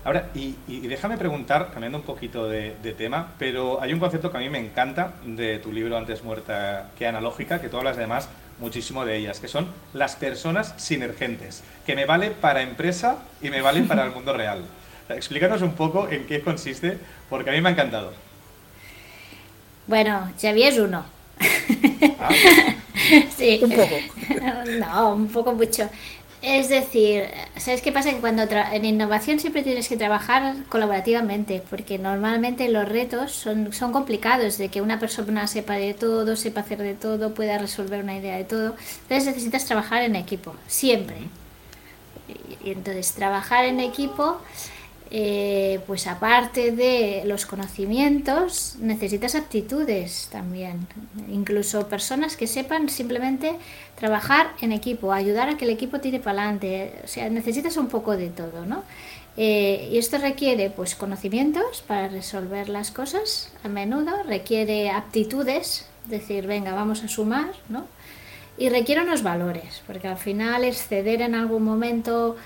Ahora, 0.04 0.30
y, 0.34 0.56
déjame 0.88 1.18
preguntar, 1.18 1.70
cambiando 1.72 2.00
un 2.00 2.04
poquito 2.04 2.48
de, 2.48 2.72
tema, 2.98 3.34
pero 3.38 3.82
hay 3.82 3.94
un 3.94 4.00
concepto 4.00 4.32
que 4.32 4.38
a 4.38 4.40
mí 4.40 4.50
me 4.50 4.60
encanta 4.60 5.14
de 5.24 5.60
tu 5.60 5.72
libro 5.72 5.98
Antes 5.98 6.24
muerta 6.24 6.90
que 6.98 7.06
analógica, 7.06 7.62
que 7.62 7.70
tú 7.70 7.78
hablas 7.78 7.98
además 7.98 8.30
muchísimo 8.60 9.06
de 9.06 9.18
ellas, 9.18 9.40
que 9.40 9.48
son 9.48 9.68
las 9.94 10.16
personas 10.16 10.74
sinergentes, 10.78 11.64
que 11.86 11.96
me 11.96 12.06
vale 12.06 12.32
para 12.32 12.62
empresa 12.62 13.18
y 13.42 13.50
me 13.50 13.62
valen 13.62 13.88
para 13.88 14.04
el 14.06 14.12
mundo 14.12 14.34
real. 14.34 14.64
Explícanos 15.10 15.62
un 15.62 15.74
poco 15.74 16.08
en 16.10 16.26
qué 16.26 16.42
consiste, 16.42 16.98
porque 17.30 17.50
a 17.50 17.54
mí 17.54 17.62
me 17.62 17.70
ha 17.70 17.72
encantado. 17.74 18.14
Bueno, 19.88 20.32
Xavier 20.40 20.74
es 20.74 20.80
uno. 20.80 21.06
Ah. 22.20 22.30
sí. 23.38 23.60
Un 23.64 23.72
poco. 23.72 23.96
No, 24.80 25.16
un 25.16 25.28
poco 25.28 25.54
mucho. 25.54 25.90
Es 26.42 26.70
decir, 26.70 27.26
¿sabes 27.58 27.84
qué 27.84 27.92
pasa? 27.92 28.10
Que 28.10 28.18
cuando 28.18 28.44
en 28.44 28.84
innovación 28.84 29.40
siempre 29.40 29.62
tienes 29.62 29.88
que 29.88 29.96
trabajar 29.96 30.56
colaborativamente, 30.70 31.62
porque 31.70 32.00
normalmente 32.00 32.68
los 32.70 32.90
retos 32.90 33.32
son, 33.32 33.72
son 33.74 33.92
complicados, 33.92 34.58
de 34.58 34.70
que 34.70 34.82
una 34.82 35.00
persona 35.00 35.46
sepa 35.46 35.76
de 35.76 35.94
todo, 35.94 36.36
sepa 36.36 36.62
hacer 36.62 36.80
de 36.80 36.96
todo, 36.96 37.36
pueda 37.36 37.60
resolver 37.60 38.04
una 38.04 38.18
idea 38.18 38.38
de 38.38 38.46
todo. 38.46 38.76
Entonces 39.04 39.26
necesitas 39.26 39.66
trabajar 39.66 40.02
en 40.02 40.16
equipo, 40.16 40.56
siempre. 40.68 41.18
Y 42.64 42.72
entonces 42.72 43.14
trabajar 43.14 43.66
en 43.66 43.80
equipo 43.80 44.40
eh, 45.14 45.82
pues 45.88 46.08
aparte 46.08 46.72
de 46.72 47.24
los 47.26 47.46
conocimientos, 47.46 48.78
necesitas 48.80 49.36
aptitudes 49.36 50.30
también. 50.32 50.88
Incluso 51.30 51.88
personas 51.88 52.38
que 52.38 52.48
sepan 52.48 52.88
simplemente 52.88 53.56
trabajar 54.00 54.54
en 54.62 54.72
equipo, 54.72 55.12
ayudar 55.12 55.50
a 55.50 55.58
que 55.58 55.66
el 55.66 55.72
equipo 55.72 56.00
tire 56.00 56.22
para 56.22 56.44
adelante. 56.44 56.94
O 57.04 57.08
sea, 57.10 57.30
necesitas 57.30 57.76
un 57.76 57.88
poco 57.88 58.16
de 58.16 58.30
todo, 58.30 58.66
¿no? 58.66 58.84
Eh, 59.36 59.90
y 59.92 59.98
esto 59.98 60.18
requiere 60.18 60.70
pues 60.70 60.96
conocimientos 60.96 61.82
para 61.86 62.08
resolver 62.08 62.70
las 62.70 62.92
cosas 62.92 63.52
a 63.66 63.68
menudo, 63.68 64.24
requiere 64.24 64.92
aptitudes, 64.92 65.88
decir, 66.08 66.48
venga, 66.48 66.74
vamos 66.74 67.04
a 67.04 67.10
sumar, 67.10 67.52
¿no? 67.68 67.86
Y 68.58 68.70
requiere 68.70 69.02
unos 69.02 69.24
valores, 69.24 69.82
porque 69.88 70.08
al 70.08 70.18
final 70.18 70.64
es 70.64 70.88
ceder 70.88 71.22
en 71.22 71.36
algún 71.36 71.64
momento 71.64 72.38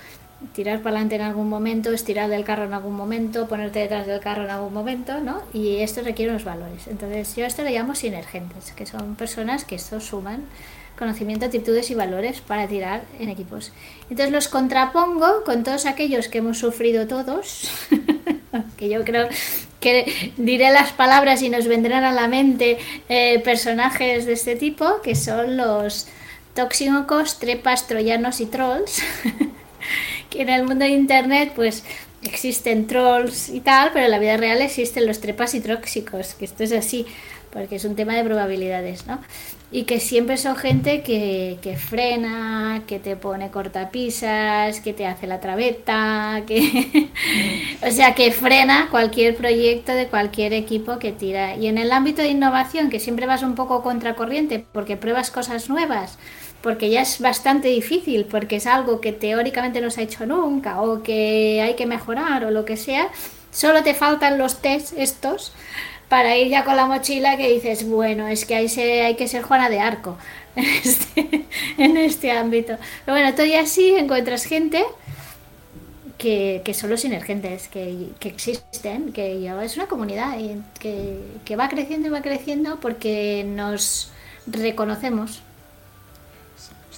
tirar 0.54 0.78
para 0.78 0.96
adelante 0.96 1.16
en 1.16 1.22
algún 1.22 1.48
momento, 1.48 1.92
estirar 1.92 2.28
del 2.28 2.44
carro 2.44 2.64
en 2.64 2.74
algún 2.74 2.94
momento, 2.94 3.48
ponerte 3.48 3.78
detrás 3.80 4.06
del 4.06 4.20
carro 4.20 4.44
en 4.44 4.50
algún 4.50 4.72
momento, 4.72 5.20
¿no? 5.20 5.42
Y 5.52 5.78
esto 5.78 6.02
requiere 6.02 6.30
unos 6.30 6.44
valores. 6.44 6.86
Entonces 6.88 7.34
yo 7.36 7.46
esto 7.46 7.62
le 7.62 7.72
llamo 7.72 7.94
sinergentes, 7.94 8.72
que 8.72 8.86
son 8.86 9.16
personas 9.16 9.64
que 9.64 9.76
esto 9.76 10.00
suman 10.00 10.44
conocimiento, 10.98 11.46
actitudes 11.46 11.90
y 11.90 11.94
valores 11.94 12.40
para 12.40 12.66
tirar 12.66 13.02
en 13.18 13.28
equipos. 13.28 13.72
Entonces 14.10 14.32
los 14.32 14.48
contrapongo 14.48 15.44
con 15.44 15.62
todos 15.62 15.86
aquellos 15.86 16.28
que 16.28 16.38
hemos 16.38 16.58
sufrido 16.58 17.06
todos, 17.06 17.70
que 18.76 18.88
yo 18.88 19.04
creo 19.04 19.28
que 19.80 20.32
diré 20.36 20.70
las 20.70 20.92
palabras 20.92 21.42
y 21.42 21.50
nos 21.50 21.66
vendrán 21.66 22.04
a 22.04 22.12
la 22.12 22.28
mente 22.28 22.78
eh, 23.08 23.40
personajes 23.40 24.26
de 24.26 24.32
este 24.32 24.56
tipo, 24.56 25.00
que 25.02 25.14
son 25.14 25.56
los 25.56 26.08
tóxicos, 26.54 27.38
trepas, 27.38 27.86
troyanos 27.86 28.40
y 28.40 28.46
trolls. 28.46 29.02
que 30.30 30.42
en 30.42 30.48
el 30.48 30.64
mundo 30.64 30.84
de 30.84 30.90
Internet 30.90 31.52
pues 31.54 31.84
existen 32.22 32.86
trolls 32.86 33.48
y 33.48 33.60
tal, 33.60 33.90
pero 33.92 34.06
en 34.06 34.10
la 34.10 34.18
vida 34.18 34.36
real 34.36 34.60
existen 34.62 35.06
los 35.06 35.20
trepas 35.20 35.54
y 35.54 35.60
tóxicos, 35.60 36.34
que 36.34 36.44
esto 36.44 36.64
es 36.64 36.72
así, 36.72 37.06
porque 37.52 37.76
es 37.76 37.84
un 37.84 37.96
tema 37.96 38.14
de 38.14 38.24
probabilidades, 38.24 39.06
¿no? 39.06 39.20
Y 39.72 39.82
que 39.82 39.98
siempre 39.98 40.36
son 40.36 40.56
gente 40.56 41.02
que, 41.02 41.58
que 41.60 41.76
frena, 41.76 42.82
que 42.86 42.98
te 42.98 43.16
pone 43.16 43.50
cortapisas, 43.50 44.80
que 44.80 44.92
te 44.92 45.06
hace 45.06 45.26
la 45.26 45.40
traveta, 45.40 46.42
que... 46.46 47.10
o 47.82 47.90
sea, 47.90 48.14
que 48.14 48.30
frena 48.30 48.88
cualquier 48.90 49.34
proyecto 49.34 49.92
de 49.92 50.06
cualquier 50.06 50.52
equipo 50.52 50.98
que 50.98 51.12
tira. 51.12 51.56
Y 51.56 51.66
en 51.66 51.78
el 51.78 51.90
ámbito 51.90 52.22
de 52.22 52.28
innovación, 52.28 52.90
que 52.90 53.00
siempre 53.00 53.26
vas 53.26 53.42
un 53.42 53.54
poco 53.54 53.82
contracorriente 53.82 54.64
porque 54.72 54.96
pruebas 54.96 55.30
cosas 55.30 55.68
nuevas, 55.68 56.18
porque 56.62 56.90
ya 56.90 57.02
es 57.02 57.20
bastante 57.20 57.68
difícil, 57.68 58.24
porque 58.24 58.56
es 58.56 58.66
algo 58.66 59.00
que 59.00 59.12
teóricamente 59.12 59.80
no 59.80 59.90
se 59.90 60.00
ha 60.00 60.04
hecho 60.04 60.26
nunca 60.26 60.80
o 60.82 61.02
que 61.02 61.60
hay 61.62 61.74
que 61.74 61.86
mejorar 61.86 62.44
o 62.44 62.50
lo 62.50 62.64
que 62.64 62.76
sea, 62.76 63.08
solo 63.52 63.82
te 63.82 63.94
faltan 63.94 64.38
los 64.38 64.60
test 64.60 64.92
estos 64.96 65.52
para 66.08 66.36
ir 66.36 66.48
ya 66.48 66.64
con 66.64 66.76
la 66.76 66.86
mochila 66.86 67.36
que 67.36 67.50
dices, 67.50 67.88
bueno, 67.88 68.28
es 68.28 68.44
que 68.44 68.54
hay, 68.54 68.68
hay 68.78 69.16
que 69.16 69.28
ser 69.28 69.42
Juana 69.42 69.68
de 69.68 69.80
Arco 69.80 70.16
en 70.56 70.64
este, 70.64 71.44
en 71.78 71.96
este 71.96 72.32
ámbito. 72.32 72.76
Pero 73.04 73.16
bueno, 73.16 73.32
todavía 73.32 73.60
así 73.60 73.90
encuentras 73.96 74.44
gente 74.44 74.84
que, 76.18 76.62
que 76.64 76.74
son 76.74 76.90
los 76.90 77.00
sinergentes, 77.00 77.68
que, 77.68 78.08
que, 78.18 78.28
existen, 78.28 79.12
que 79.12 79.46
es 79.62 79.76
una 79.76 79.86
comunidad 79.86 80.36
que, 80.78 81.20
que 81.44 81.56
va 81.56 81.68
creciendo 81.68 82.08
y 82.08 82.10
va 82.10 82.22
creciendo 82.22 82.80
porque 82.80 83.44
nos 83.46 84.10
reconocemos. 84.46 85.42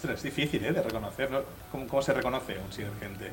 Es 0.05 0.23
difícil 0.23 0.65
¿eh? 0.65 0.73
de 0.73 0.83
reconocerlo. 0.83 1.45
¿Cómo, 1.73 1.87
¿Cómo, 1.87 2.03
se 2.03 2.13
reconoce 2.13 2.57
un 2.59 2.73
sinergente? 2.73 3.31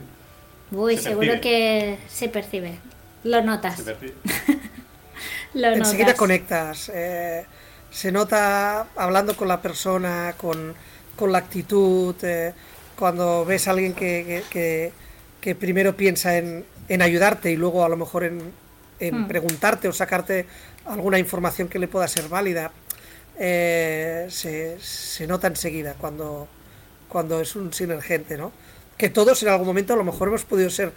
Uy, 0.72 0.98
seguro 0.98 1.40
que 1.42 1.98
se 2.08 2.30
percibe. 2.30 2.80
Lo 3.24 3.42
notas. 3.42 3.78
Se 3.78 3.84
percibe. 3.84 4.14
Lo 5.54 5.68
Enseguida 5.70 6.08
notas. 6.08 6.20
conectas. 6.20 6.92
Eh, 6.94 7.46
se 7.92 8.12
nota 8.12 8.88
hablando 8.96 9.36
con 9.36 9.48
la 9.48 9.62
persona, 9.62 10.34
con, 10.38 10.74
con 11.16 11.32
la 11.32 11.38
actitud. 11.40 12.16
Eh, 12.24 12.54
cuando 12.98 13.46
ves 13.46 13.68
a 13.68 13.72
alguien 13.72 13.94
que, 13.94 14.24
que, 14.26 14.44
que, 14.50 14.94
que 15.42 15.56
primero 15.56 15.96
piensa 15.96 16.38
en, 16.38 16.66
en, 16.90 17.02
ayudarte 17.02 17.52
y 17.52 17.56
luego 17.58 17.84
a 17.86 17.90
lo 17.90 17.98
mejor 17.98 18.24
en, 18.24 18.52
en 19.00 19.22
Hmm. 19.22 19.28
preguntarte 19.28 19.88
o 19.88 19.94
sacarte 19.94 20.46
alguna 20.86 21.20
información 21.20 21.68
que 21.68 21.80
le 21.80 21.88
pueda 21.88 22.08
ser 22.08 22.30
válida, 22.30 22.72
eh, 23.40 24.28
se, 24.30 24.78
se, 24.80 25.28
nota 25.28 25.48
enseguida 25.48 25.94
cuando, 25.98 26.48
cuando 27.10 27.42
es 27.42 27.56
un 27.56 27.74
sinergente, 27.74 28.38
¿no? 28.38 28.52
Que 28.98 29.10
todos 29.10 29.42
en 29.44 29.50
algún 29.50 29.68
momento 29.68 29.94
a 29.94 29.98
lo 29.98 30.04
mejor 30.04 30.30
hemos 30.30 30.46
podido 30.46 30.70
ser 30.70 30.92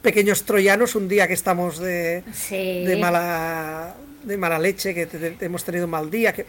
pequeños 0.00 0.44
troyanos 0.44 0.94
un 0.94 1.06
día 1.08 1.28
que 1.28 1.34
estamos 1.34 1.78
de, 1.78 2.24
Sí. 2.32 2.84
de 2.84 2.96
mala 2.96 3.94
de 4.24 4.36
mala 4.36 4.56
leche, 4.60 4.94
que 4.94 5.06
te- 5.06 5.32
te- 5.32 5.44
hemos 5.44 5.64
tenido 5.64 5.84
un 5.86 5.90
mal 5.90 6.08
día, 6.08 6.32
que, 6.32 6.46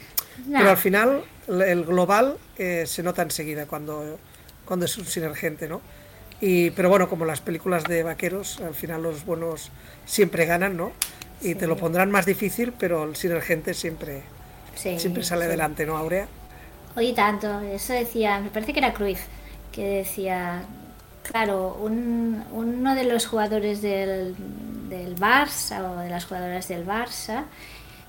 pero 0.52 0.70
al 0.70 0.78
final 0.78 1.24
el 1.48 1.84
global 1.86 2.38
eh, 2.60 2.84
se 2.86 3.02
nota 3.02 3.24
enseguida 3.24 3.66
cuando, 3.66 4.20
cuando 4.64 4.86
es 4.86 4.96
un 5.00 5.06
sinergente, 5.06 5.68
¿no? 5.68 5.82
Y, 6.40 6.70
pero 6.72 6.90
bueno, 6.90 7.10
como 7.10 7.26
las 7.26 7.42
películas 7.42 7.84
de 7.86 8.04
vaqueros, 8.04 8.60
al 8.62 8.76
final 8.76 9.02
los 9.02 9.26
buenos 9.26 9.72
siempre 10.06 10.46
ganan, 10.46 10.78
¿no? 10.78 10.92
Y 11.42 11.56
te 11.56 11.66
lo 11.66 11.76
pondrán 11.76 12.12
más 12.12 12.28
difícil, 12.28 12.74
pero 12.78 13.06
el 13.06 13.16
sinergente 13.16 13.74
siempre, 13.74 14.22
Sí, 14.76 14.92
siempre 14.96 15.24
sale 15.24 15.46
sí. 15.46 15.46
adelante, 15.46 15.86
¿no, 15.86 15.98
Aurea? 15.98 16.30
Oye, 16.96 17.14
tanto, 17.14 17.60
eso 17.62 17.94
decía, 17.94 18.40
me 18.40 18.50
parece 18.52 18.72
que 18.74 18.80
era 18.80 18.94
Cruyff, 18.94 19.28
que 19.72 19.84
decía, 19.88 20.70
claro, 21.24 21.76
un- 21.82 22.46
uno 22.52 22.94
de 22.96 23.04
los 23.06 23.26
jugadores 23.26 23.82
del, 23.82 24.36
del 24.90 25.18
Barça 25.18 25.82
o 25.92 25.98
de 26.00 26.10
las 26.10 26.26
jugadoras 26.26 26.68
del 26.68 26.86
Barça 26.86 27.46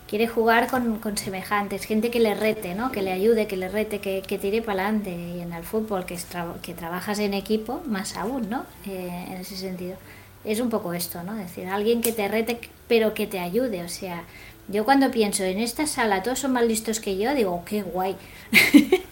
quiere 0.07 0.29
jugar 0.29 0.69
con, 0.69 1.01
con 1.01 1.17
semejantes, 1.19 1.87
gente 1.87 2.11
que 2.11 2.21
le 2.21 2.35
rete, 2.35 2.75
¿no? 2.75 2.93
que 2.93 3.03
le 3.03 3.13
ayude, 3.13 3.47
que 3.49 3.57
le 3.57 3.69
rete, 3.69 4.01
que, 4.01 4.23
que 4.27 4.39
tire 4.39 4.63
para 4.63 4.85
adelante. 4.85 5.11
Y 5.13 5.41
en 5.41 5.53
el 5.55 5.65
fútbol, 5.65 6.07
que, 6.07 6.15
es 6.15 6.31
tra- 6.33 6.61
que 6.61 6.75
trabajas 6.75 7.19
en 7.21 7.35
equipo, 7.35 7.83
más 7.87 8.17
aún, 8.17 8.51
¿no? 8.51 8.67
Eh, 8.87 9.27
en 9.29 9.35
ese 9.39 9.57
sentido. 9.57 9.97
Es 10.45 10.61
un 10.61 10.71
poco 10.71 10.93
esto, 10.93 11.23
¿no? 11.23 11.33
Es 11.39 11.49
decir, 11.49 11.67
alguien 11.69 12.03
que 12.03 12.13
te 12.13 12.29
rete, 12.29 12.59
pero 12.89 13.15
que 13.15 13.27
te 13.27 13.39
ayude. 13.39 13.83
O 13.83 13.89
sea, 13.89 14.25
yo 14.69 14.85
cuando 14.85 15.11
pienso 15.11 15.45
en 15.45 15.59
esta 15.59 15.87
sala, 15.87 16.23
todos 16.23 16.39
son 16.39 16.53
más 16.53 16.65
listos 16.65 17.01
que 17.01 17.17
yo, 17.17 17.35
digo, 17.35 17.63
qué 17.65 17.83
guay. 17.83 18.17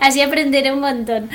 Así 0.00 0.22
aprenderé 0.22 0.72
un 0.72 0.80
montón. 0.80 1.30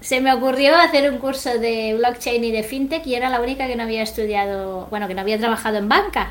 Se 0.00 0.20
me 0.20 0.32
ocurrió 0.32 0.76
hacer 0.76 1.10
un 1.10 1.18
curso 1.18 1.58
de 1.58 1.94
blockchain 1.94 2.44
y 2.44 2.52
de 2.52 2.62
fintech 2.62 3.06
y 3.06 3.14
era 3.14 3.30
la 3.30 3.40
única 3.40 3.66
que 3.66 3.74
no 3.74 3.82
había 3.82 4.02
estudiado, 4.02 4.86
bueno, 4.90 5.08
que 5.08 5.14
no 5.14 5.22
había 5.22 5.38
trabajado 5.38 5.78
en 5.78 5.88
banca. 5.88 6.30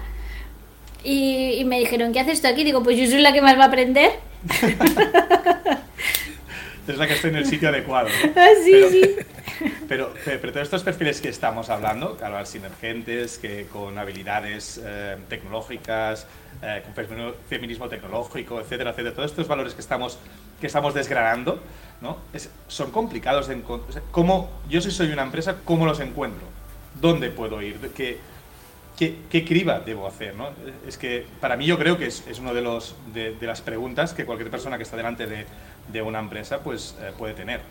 Y, 1.03 1.55
y 1.59 1.65
me 1.65 1.79
dijeron, 1.79 2.13
¿qué 2.13 2.19
haces 2.19 2.41
tú 2.41 2.47
aquí? 2.47 2.63
Digo, 2.63 2.81
pues 2.83 2.97
yo 2.97 3.07
soy 3.07 3.21
la 3.21 3.33
que 3.33 3.41
más 3.41 3.57
va 3.57 3.65
a 3.65 3.67
aprender. 3.67 4.11
Es 6.87 6.97
la 6.97 7.05
que 7.05 7.13
está 7.13 7.27
en 7.27 7.35
el 7.35 7.45
sitio 7.45 7.69
adecuado. 7.69 8.07
¿no? 8.07 8.31
Ah, 8.35 8.49
sí, 8.63 8.71
pero, 8.71 8.89
sí. 8.89 9.15
Pero, 9.87 10.13
pero, 10.25 10.51
todos 10.51 10.63
estos 10.63 10.83
perfiles 10.83 11.21
que 11.21 11.29
estamos 11.29 11.69
hablando, 11.69 12.15
claro, 12.17 12.45
sinergentes, 12.45 13.37
que 13.37 13.65
con 13.67 13.97
habilidades 13.97 14.81
eh, 14.83 15.17
tecnológicas, 15.29 16.27
eh, 16.61 16.83
con 16.83 17.37
feminismo 17.49 17.87
tecnológico, 17.87 18.59
etcétera, 18.59 18.91
etcétera, 18.91 19.15
todos 19.15 19.31
estos 19.31 19.47
valores 19.47 19.73
que 19.73 19.81
estamos, 19.81 20.19
que 20.59 20.67
estamos 20.67 20.93
desgranando, 20.93 21.61
¿no? 22.01 22.17
Es- 22.33 22.49
son 22.67 22.91
complicados 22.91 23.47
de 23.47 23.55
encontrar. 23.55 24.03
¿Cómo, 24.11 24.49
yo 24.69 24.81
si 24.81 24.91
soy 24.91 25.11
una 25.11 25.23
empresa, 25.23 25.57
¿cómo 25.65 25.85
los 25.85 25.99
encuentro? 25.99 26.45
¿Dónde 26.99 27.29
puedo 27.29 27.61
ir? 27.61 27.77
¿Qué, 27.95 28.17
qué, 28.97 29.17
qué 29.29 29.45
criba 29.45 29.79
debo 29.79 30.07
hacer? 30.07 30.35
¿no? 30.35 30.49
Es 30.87 30.97
que 30.97 31.25
para 31.39 31.55
mí 31.57 31.65
yo 31.65 31.77
creo 31.77 31.97
que 31.97 32.07
es, 32.07 32.25
es 32.27 32.39
una 32.39 32.53
de, 32.53 32.61
los, 32.61 32.95
de, 33.13 33.33
de 33.35 33.47
las 33.47 33.61
preguntas 33.61 34.13
que 34.13 34.25
cualquier 34.25 34.49
persona 34.49 34.77
que 34.77 34.83
está 34.83 34.97
delante 34.97 35.27
de, 35.27 35.45
de 35.91 36.01
una 36.01 36.19
empresa 36.19 36.59
pues, 36.59 36.95
eh, 37.01 37.11
puede 37.17 37.33
tener. 37.33 37.61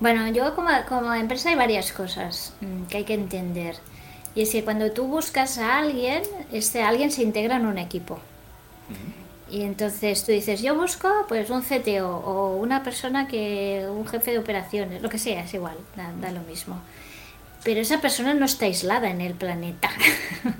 Bueno, 0.00 0.28
yo 0.28 0.54
como, 0.54 0.70
como 0.88 1.12
empresa 1.14 1.50
hay 1.50 1.56
varias 1.56 1.92
cosas 1.92 2.54
mm, 2.60 2.84
que 2.84 2.98
hay 2.98 3.04
que 3.04 3.14
entender. 3.14 3.76
Y 4.34 4.42
es 4.42 4.50
que 4.50 4.64
cuando 4.64 4.92
tú 4.92 5.06
buscas 5.06 5.58
a 5.58 5.78
alguien, 5.78 6.22
este 6.52 6.82
alguien 6.82 7.10
se 7.10 7.22
integra 7.22 7.56
en 7.56 7.66
un 7.66 7.78
equipo. 7.78 8.18
Y 9.50 9.62
entonces 9.62 10.24
tú 10.24 10.32
dices, 10.32 10.62
yo 10.62 10.76
busco 10.76 11.08
pues 11.28 11.50
un 11.50 11.62
CTO 11.62 12.08
o 12.08 12.56
una 12.56 12.84
persona 12.84 13.26
que, 13.26 13.84
un 13.90 14.06
jefe 14.06 14.30
de 14.30 14.38
operaciones, 14.38 15.02
lo 15.02 15.08
que 15.08 15.18
sea, 15.18 15.42
es 15.42 15.52
igual, 15.54 15.76
da, 15.96 16.12
da 16.20 16.30
lo 16.30 16.40
mismo. 16.42 16.80
Pero 17.64 17.80
esa 17.80 18.00
persona 18.00 18.32
no 18.32 18.46
está 18.46 18.66
aislada 18.66 19.10
en 19.10 19.20
el 19.20 19.34
planeta. 19.34 19.90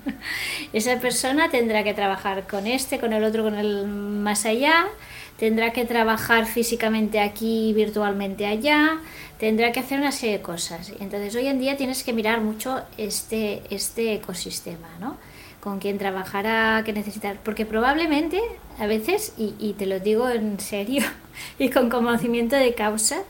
esa 0.73 0.99
persona 0.99 1.49
tendrá 1.51 1.85
que 1.85 1.95
trabajar 1.95 2.47
con 2.47 2.67
este, 2.67 2.99
con 2.99 3.13
el 3.13 3.23
otro, 3.25 3.45
con 3.45 3.55
el 3.55 3.87
más 3.87 4.45
allá, 4.45 4.87
tendrá 5.41 5.73
que 5.73 5.87
trabajar 5.87 6.45
físicamente 6.45 7.19
aquí, 7.19 7.73
virtualmente 7.73 8.45
allá, 8.45 9.01
tendrá 9.39 9.73
que 9.73 9.81
hacer 9.81 9.99
una 9.99 10.13
serie 10.13 10.37
de 10.37 10.43
cosas. 10.43 10.93
Entonces 11.01 11.35
hoy 11.35 11.47
en 11.47 11.59
día 11.59 11.79
tienes 11.79 12.05
que 12.05 12.13
mirar 12.13 12.43
mucho 12.43 12.83
este, 12.99 13.63
este 13.71 14.13
ecosistema, 14.13 14.89
¿no? 15.01 15.17
Con 15.61 15.79
quién 15.79 15.97
trabajará, 15.97 16.83
qué 16.85 16.93
necesitar. 16.93 17.39
Porque 17.43 17.65
probablemente 17.65 18.39
a 18.79 18.87
veces, 18.87 19.33
y, 19.39 19.55
y 19.59 19.73
te 19.73 19.87
lo 19.87 19.99
digo 19.99 20.29
en 20.29 20.61
serio 20.61 21.05
y 21.59 21.71
con 21.71 21.89
conocimiento 21.89 22.57
de 22.57 22.75
causa, 22.75 23.23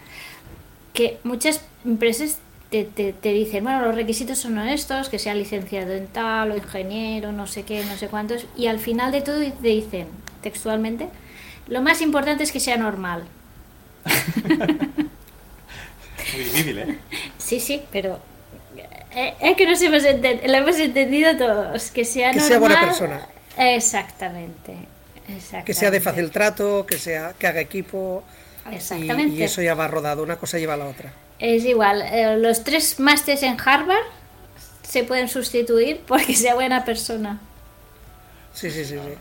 que 0.93 1.19
muchas 1.23 1.65
empresas 1.85 2.41
te, 2.71 2.83
te, 2.83 3.13
te, 3.13 3.33
dicen, 3.33 3.63
bueno, 3.63 3.83
los 3.83 3.95
requisitos 3.95 4.37
son 4.37 4.59
estos, 4.59 5.09
que 5.11 5.21
sea 5.21 5.37
licenciado 5.37 5.93
en 5.93 6.09
tal 6.09 6.51
o 6.51 6.57
ingeniero, 6.57 7.31
no 7.31 7.47
sé 7.47 7.63
qué, 7.63 7.85
no 7.85 7.97
sé 7.97 8.09
cuántos, 8.09 8.47
y 8.57 8.67
al 8.67 8.81
final 8.81 9.13
de 9.13 9.21
todo 9.21 9.39
te 9.39 9.69
dicen 9.69 10.09
textualmente, 10.43 11.09
lo 11.71 11.81
más 11.83 12.03
importante 12.03 12.45
es 12.45 12.53
que 12.53 12.61
sea 12.61 12.77
normal. 12.77 13.25
Muy 16.33 16.45
difícil, 16.45 16.79
¿eh? 16.79 16.99
Sí, 17.39 17.59
sí, 17.61 17.83
pero 17.91 18.21
eh, 19.15 19.35
es 19.41 19.57
que 19.57 19.67
nos 19.67 19.81
hemos 19.83 20.03
lo 20.03 20.55
hemos 20.55 20.77
entendido 20.79 21.37
todos, 21.37 21.91
que 21.91 22.05
sea 22.05 22.31
Que 22.31 22.37
normal. 22.39 22.49
sea 22.49 22.59
buena 22.59 22.81
persona. 22.81 23.27
Exactamente. 23.57 24.75
exactamente. 25.29 25.65
Que 25.65 25.75
sea 25.75 25.91
de 25.91 26.01
fácil 26.01 26.31
trato, 26.31 26.87
que 26.87 26.99
sea 26.99 27.35
que 27.39 27.47
haga 27.47 27.61
equipo. 27.61 28.23
Y, 28.71 28.75
Exactamente. 28.77 29.35
y 29.37 29.43
eso 29.43 29.63
ya 29.63 29.75
va 29.75 29.89
rodado, 29.89 30.23
una 30.23 30.37
cosa 30.37 30.59
lleva 30.59 30.75
a 30.75 30.77
la 30.77 30.87
otra. 30.87 31.13
Es 31.39 31.65
igual, 31.65 32.03
eh, 32.03 32.37
los 32.37 32.63
tres 32.63 33.01
másters 33.01 33.43
en 33.43 33.57
Harvard 33.59 34.05
se 34.87 35.03
pueden 35.05 35.29
sustituir 35.29 36.03
porque 36.07 36.35
sea 36.35 36.55
buena 36.55 36.85
persona. 36.85 37.41
Sí, 38.53 38.71
sí, 38.71 38.85
sí, 38.85 38.97
sí. 38.97 39.15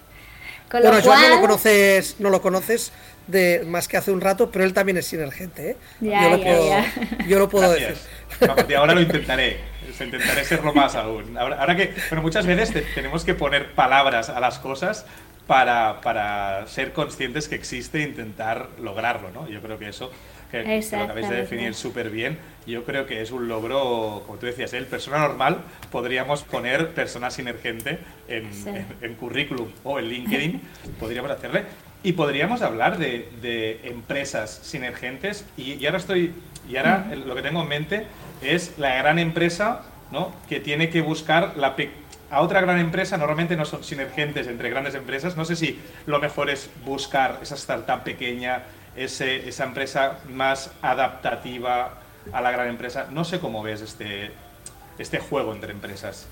Con 0.69 0.82
Bueno, 0.82 0.97
lo 0.97 1.03
Joan 1.03 1.19
no 1.21 1.27
cual, 1.27 1.36
lo 1.36 1.41
conoces, 1.41 2.15
no 2.19 2.29
lo 2.29 2.41
conoces 2.41 2.91
de 3.27 3.63
más 3.67 3.88
que 3.88 3.97
hace 3.97 4.12
un 4.12 4.21
rato, 4.21 4.49
pero 4.51 4.65
él 4.65 4.73
también 4.73 4.97
es 4.97 5.05
sinergente, 5.08 5.71
¿eh? 5.71 5.77
Ya, 5.99 6.23
yo, 6.23 6.29
lo 6.29 6.38
ya, 6.38 6.43
puedo, 6.43 6.69
ya. 6.69 6.93
yo 7.27 7.39
lo 7.39 7.49
puedo 7.49 7.69
Gracias. 7.69 7.89
decir. 7.89 8.10
A 8.41 8.47
partir 8.47 8.65
de 8.67 8.75
ahora 8.75 8.93
lo 8.93 9.01
intentaré. 9.01 9.58
Intentaré 9.99 10.45
serlo 10.45 10.73
más 10.73 10.95
aún. 10.95 11.38
Ahora, 11.38 11.60
ahora 11.60 11.75
que, 11.75 11.93
bueno, 12.10 12.21
muchas 12.21 12.45
veces 12.45 12.71
te- 12.71 12.82
tenemos 12.82 13.25
que 13.25 13.34
poner 13.34 13.73
palabras 13.73 14.29
a 14.29 14.39
las 14.39 14.58
cosas 14.60 15.05
para, 15.49 15.99
para 16.01 16.67
ser 16.67 16.93
conscientes 16.93 17.47
que 17.47 17.55
existe 17.55 17.97
e 17.97 18.03
intentar 18.03 18.67
lograrlo, 18.79 19.31
¿no? 19.31 19.49
Yo 19.49 19.62
creo 19.63 19.79
que 19.79 19.89
eso, 19.89 20.12
que, 20.51 20.63
lo 20.91 21.03
acabáis 21.05 21.27
de 21.27 21.35
definir 21.38 21.73
súper 21.73 22.12
bien, 22.12 22.38
yo 22.67 22.83
creo 22.85 23.07
que 23.07 23.19
es 23.23 23.31
un 23.31 23.47
logro, 23.47 24.21
como 24.27 24.38
tú 24.38 24.45
decías, 24.45 24.73
el 24.73 24.85
persona 24.85 25.17
normal, 25.17 25.57
podríamos 25.91 26.43
poner 26.43 26.89
persona 26.89 27.31
sinergente 27.31 27.97
en, 28.27 28.53
Sí. 28.53 28.69
en- 28.69 28.85
en 29.01 29.15
currículum 29.15 29.69
o 29.83 29.97
en 29.97 30.05
LinkedIn, 30.09 30.62
podríamos 30.99 31.31
hacerle. 31.31 31.63
Y 32.03 32.12
podríamos 32.13 32.62
hablar 32.62 32.99
de, 32.99 33.31
de 33.41 33.79
empresas 33.85 34.51
sinergentes 34.51 35.45
y, 35.57 35.73
y 35.73 35.85
ahora 35.88 35.97
estoy, 35.97 36.31
y 36.69 36.77
ahora 36.77 37.07
lo 37.25 37.33
que 37.33 37.41
tengo 37.41 37.63
en 37.63 37.67
mente 37.69 38.05
es 38.43 38.77
la 38.77 38.93
gran 38.97 39.17
empresa 39.17 39.81
¿no? 40.12 40.31
que 40.47 40.59
tiene 40.59 40.91
que 40.91 41.01
buscar 41.01 41.57
la 41.57 41.75
pe- 41.75 41.89
a 42.31 42.41
otra 42.41 42.61
gran 42.61 42.79
empresa, 42.79 43.17
normalmente 43.17 43.55
no 43.55 43.65
son 43.65 43.83
sinergentes 43.83 44.47
entre 44.47 44.69
grandes 44.69 44.95
empresas. 44.95 45.35
No 45.35 45.45
sé 45.45 45.55
si 45.55 45.79
lo 46.05 46.19
mejor 46.19 46.49
es 46.49 46.69
buscar 46.85 47.39
esa 47.41 47.55
startup 47.55 48.03
pequeña, 48.03 48.63
ese, 48.95 49.47
esa 49.47 49.63
empresa 49.63 50.19
más 50.29 50.71
adaptativa 50.81 51.99
a 52.31 52.41
la 52.41 52.51
gran 52.51 52.67
empresa. 52.67 53.07
No 53.09 53.23
sé 53.23 53.39
cómo 53.39 53.63
ves 53.63 53.81
este, 53.81 54.31
este 54.97 55.19
juego 55.19 55.53
entre 55.53 55.71
empresas. 55.71 56.27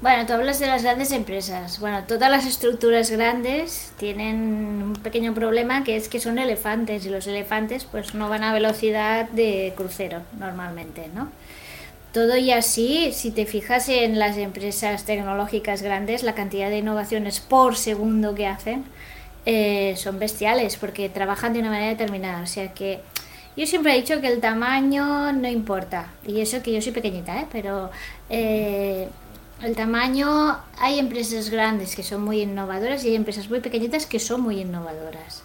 Bueno, 0.00 0.26
tú 0.26 0.32
hablas 0.32 0.60
de 0.60 0.68
las 0.68 0.84
grandes 0.84 1.10
empresas. 1.10 1.80
Bueno, 1.80 2.04
todas 2.06 2.30
las 2.30 2.46
estructuras 2.46 3.10
grandes 3.10 3.92
tienen 3.98 4.36
un 4.82 4.92
pequeño 4.94 5.34
problema 5.34 5.82
que 5.82 5.96
es 5.96 6.08
que 6.08 6.20
son 6.20 6.38
elefantes 6.38 7.04
y 7.04 7.10
los 7.10 7.26
elefantes 7.26 7.84
pues 7.84 8.14
no 8.14 8.28
van 8.28 8.44
a 8.44 8.52
velocidad 8.52 9.28
de 9.30 9.72
crucero 9.76 10.22
normalmente, 10.38 11.10
¿no? 11.12 11.32
Todo 12.18 12.36
y 12.36 12.50
así, 12.50 13.12
si 13.12 13.30
te 13.30 13.46
fijas 13.46 13.88
en 13.88 14.18
las 14.18 14.36
empresas 14.38 15.04
tecnológicas 15.04 15.82
grandes, 15.82 16.24
la 16.24 16.34
cantidad 16.34 16.68
de 16.68 16.78
innovaciones 16.78 17.38
por 17.38 17.76
segundo 17.76 18.34
que 18.34 18.48
hacen 18.48 18.84
eh, 19.46 19.94
son 19.96 20.18
bestiales 20.18 20.76
porque 20.78 21.08
trabajan 21.08 21.52
de 21.52 21.60
una 21.60 21.70
manera 21.70 21.90
determinada. 21.90 22.42
O 22.42 22.46
sea 22.48 22.74
que 22.74 22.98
yo 23.56 23.68
siempre 23.68 23.92
he 23.92 24.00
dicho 24.00 24.20
que 24.20 24.26
el 24.26 24.40
tamaño 24.40 25.32
no 25.32 25.46
importa. 25.46 26.10
Y 26.26 26.40
eso 26.40 26.60
que 26.60 26.72
yo 26.72 26.82
soy 26.82 26.90
pequeñita, 26.90 27.40
¿eh? 27.40 27.46
pero 27.52 27.88
eh, 28.30 29.08
el 29.62 29.76
tamaño, 29.76 30.58
hay 30.80 30.98
empresas 30.98 31.50
grandes 31.50 31.94
que 31.94 32.02
son 32.02 32.24
muy 32.24 32.40
innovadoras 32.40 33.04
y 33.04 33.10
hay 33.10 33.14
empresas 33.14 33.48
muy 33.48 33.60
pequeñitas 33.60 34.06
que 34.06 34.18
son 34.18 34.40
muy 34.40 34.60
innovadoras 34.60 35.44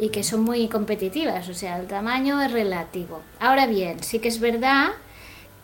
y 0.00 0.08
que 0.08 0.24
son 0.24 0.42
muy 0.42 0.66
competitivas. 0.66 1.48
O 1.48 1.54
sea, 1.54 1.78
el 1.78 1.86
tamaño 1.86 2.42
es 2.42 2.50
relativo. 2.50 3.22
Ahora 3.38 3.68
bien, 3.68 4.02
sí 4.02 4.18
que 4.18 4.26
es 4.26 4.40
verdad 4.40 4.88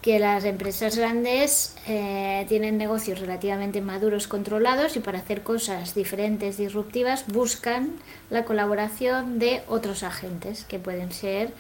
que 0.05 0.19
las 0.19 0.45
empresas 0.45 0.99
grandes 0.99 1.75
eh, 1.87 2.45
tienen 2.47 2.77
negocios 2.77 3.21
relativamente 3.21 3.81
maduros, 3.81 4.29
controlados 4.29 4.97
y 4.97 5.01
para 5.01 5.19
hacer 5.19 5.43
cosas 5.43 5.95
diferentes, 5.95 6.59
disruptivas, 6.59 7.25
buscan 7.29 7.89
la 8.29 8.45
colaboración 8.45 9.39
de 9.39 9.63
otros 9.67 10.03
agentes 10.03 10.67
que 10.67 10.79
pueden 10.79 11.11
ser 11.11 11.55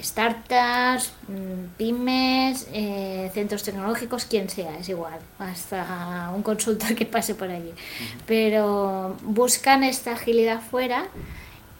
startups, 0.00 1.12
mm, 1.26 1.74
pymes, 1.76 2.68
eh, 2.72 3.28
centros 3.34 3.64
tecnológicos, 3.64 4.26
quien 4.26 4.48
sea, 4.48 4.78
es 4.78 4.88
igual, 4.88 5.18
hasta 5.40 6.30
un 6.36 6.44
consultor 6.44 6.94
que 6.94 7.04
pase 7.04 7.34
por 7.34 7.50
allí. 7.50 7.72
Pero 8.26 9.16
buscan 9.22 9.82
esta 9.82 10.12
agilidad 10.12 10.60
fuera 10.60 11.08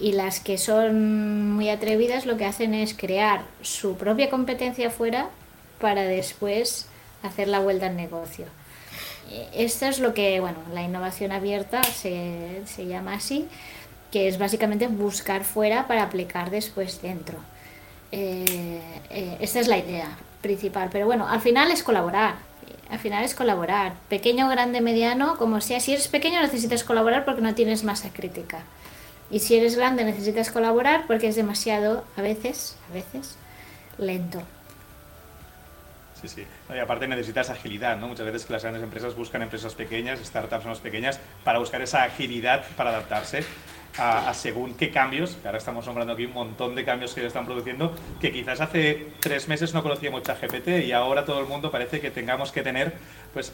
y 0.01 0.15
las 0.15 0.41
que 0.41 0.59
son 0.59 1.53
muy 1.53 1.69
atrevidas 1.69 2.27
lo 2.27 2.37
que 2.37 2.45
hacen 2.45 2.75
es 2.75 2.93
crear 2.93 3.45
su 3.61 3.97
propia 3.97 4.31
competencia 4.31 4.91
fuera 4.91 5.31
para 5.83 6.05
después 6.05 6.87
hacer 7.23 7.49
la 7.49 7.59
vuelta 7.59 7.87
al 7.87 7.97
negocio. 7.97 8.47
Eh, 9.31 9.49
esto 9.53 9.87
es 9.87 9.99
lo 9.99 10.15
que, 10.15 10.41
bueno, 10.41 10.59
la 10.73 10.83
innovación 10.83 11.33
abierta 11.33 11.83
se, 11.83 12.63
se 12.65 12.87
llama 12.87 13.15
así, 13.15 13.49
que 14.11 14.29
es 14.29 14.39
básicamente 14.39 14.87
buscar 14.87 15.45
fuera 15.45 15.87
para 15.89 16.05
aplicar 16.05 16.51
después 16.51 17.03
dentro. 17.03 17.39
Eh, 18.13 18.81
eh, 19.11 19.37
esta 19.41 19.59
es 19.59 19.69
la 19.69 19.79
idea 19.79 20.17
principal. 20.41 20.89
Pero 20.93 21.07
bueno, 21.07 21.27
al 21.27 21.41
final 21.41 21.71
es 21.71 21.83
colaborar. 21.83 22.37
Al 22.91 22.99
final 22.99 23.25
es 23.25 23.35
colaborar. 23.35 23.95
Pequeño, 24.09 24.49
grande, 24.49 24.81
mediano, 24.81 25.37
como 25.39 25.61
sea. 25.61 25.81
Si 25.81 25.93
eres 25.93 26.09
pequeño 26.09 26.41
necesitas 26.41 26.85
colaborar 26.85 27.25
porque 27.25 27.41
no 27.41 27.55
tienes 27.55 27.85
masa 27.85 28.11
crítica. 28.13 28.61
Y 29.31 29.41
si 29.41 29.57
eres 29.57 29.77
grande 29.77 30.05
necesitas 30.05 30.51
colaborar 30.51 31.07
porque 31.07 31.29
es 31.29 31.37
demasiado, 31.37 32.05
a 32.17 32.23
veces, 32.23 32.77
a 32.91 32.95
veces, 32.95 33.37
lento. 33.97 34.43
Sí, 36.23 36.29
sí. 36.29 36.47
Y 36.73 36.79
aparte 36.79 37.09
necesitas 37.09 37.51
agilidad, 37.51 37.97
¿no? 37.97 38.09
Muchas 38.09 38.27
veces 38.27 38.47
que 38.47 38.53
las 38.53 38.63
grandes 38.63 38.83
empresas 38.83 39.17
buscan 39.17 39.43
empresas 39.43 39.75
pequeñas, 39.75 40.21
startups 40.21 40.67
más 40.67 40.79
pequeñas, 40.79 41.21
para 41.45 41.59
buscar 41.59 41.83
esa 41.83 42.05
agilidad 42.05 42.65
para 42.77 42.91
adaptarse 42.91 43.45
a, 43.99 44.33
según 44.33 44.75
qué 44.75 44.91
cambios, 44.91 45.35
que 45.35 45.49
ahora 45.49 45.59
estamos 45.59 45.85
nombrando 45.85 46.15
aquí 46.15 46.25
un 46.25 46.33
montón 46.33 46.75
de 46.75 46.85
cambios 46.85 47.13
que 47.13 47.21
se 47.21 47.27
están 47.27 47.45
produciendo, 47.45 47.95
que 48.21 48.33
quizás 48.33 48.61
hace 48.61 49.09
tres 49.21 49.49
meses 49.49 49.75
no 49.75 49.83
conocíamos 49.83 50.23
ChatGPT 50.23 50.87
y 50.87 50.93
ahora 50.93 51.25
todo 51.25 51.41
el 51.41 51.47
mundo 51.47 51.71
parece 51.71 52.01
que 52.01 52.11
tengamos 52.11 52.53
que 52.53 52.63
tener 52.63 52.95
pues 53.35 53.53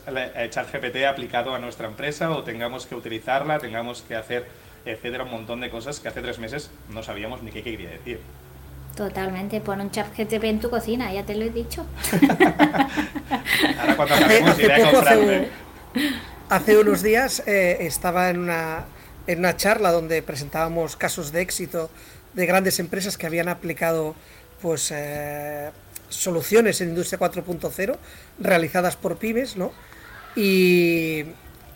ChatGPT 0.50 1.04
aplicado 1.08 1.54
a 1.54 1.58
nuestra 1.58 1.88
empresa 1.88 2.30
o 2.30 2.44
tengamos 2.44 2.86
que 2.86 2.94
utilizarla, 2.94 3.58
tengamos 3.58 4.02
que 4.02 4.14
hacer, 4.14 4.46
etcétera, 4.84 5.24
un 5.24 5.30
montón 5.30 5.60
de 5.60 5.70
cosas 5.70 5.98
que 6.00 6.08
hace 6.08 6.20
tres 6.20 6.38
meses 6.38 6.70
no 6.90 7.02
sabíamos 7.02 7.42
ni 7.42 7.50
qué 7.50 7.62
quería 7.62 7.90
decir. 7.90 8.20
Totalmente, 8.98 9.60
pon 9.60 9.80
un 9.80 9.92
chat 9.92 10.08
GTP 10.10 10.42
en 10.50 10.58
tu 10.58 10.70
cocina, 10.70 11.12
ya 11.12 11.22
te 11.22 11.36
lo 11.36 11.44
he 11.44 11.50
dicho. 11.50 11.86
Ahora 13.78 13.96
cuando 13.96 14.14
acabemos 14.16 14.58
iré 14.58 14.74
a 14.74 14.90
comprarme. 14.90 15.48
Hace, 16.48 16.78
unos 16.78 17.02
días 17.04 17.44
eh, 17.46 17.76
estaba 17.82 18.28
en 18.28 18.40
una, 18.40 18.86
en 19.28 19.38
una 19.38 19.56
charla 19.56 19.92
donde 19.92 20.20
presentábamos 20.22 20.96
casos 20.96 21.30
de 21.30 21.42
éxito 21.42 21.90
de 22.34 22.46
grandes 22.46 22.80
empresas 22.80 23.16
que 23.16 23.26
habían 23.26 23.48
aplicado 23.48 24.16
pues 24.60 24.90
eh, 24.92 25.70
soluciones 26.08 26.80
en 26.80 26.88
Industria 26.88 27.20
4.0 27.20 27.96
realizadas 28.40 28.96
por 28.96 29.16
pymes, 29.16 29.56
¿no? 29.56 29.70
Y, 30.34 31.24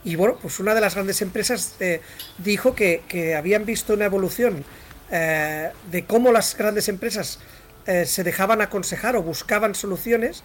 y, 0.03 0.17
bueno, 0.17 0.39
pues 0.43 0.59
una 0.59 0.75
de 0.75 0.81
las 0.81 0.97
grandes 0.97 1.23
empresas 1.23 1.77
eh, 1.79 2.01
dijo 2.39 2.75
que, 2.75 3.05
que, 3.07 3.37
habían 3.37 3.65
visto 3.65 3.95
una 3.95 4.07
evolución 4.07 4.65
eh, 5.13 5.71
de 5.93 6.05
cómo 6.05 6.33
las 6.33 6.57
grandes 6.57 6.89
empresas 6.89 7.39
se 7.85 8.23
dejaban 8.23 8.61
aconsejar 8.61 9.17
o 9.17 9.25
buscaban 9.25 9.75
soluciones, 9.75 10.45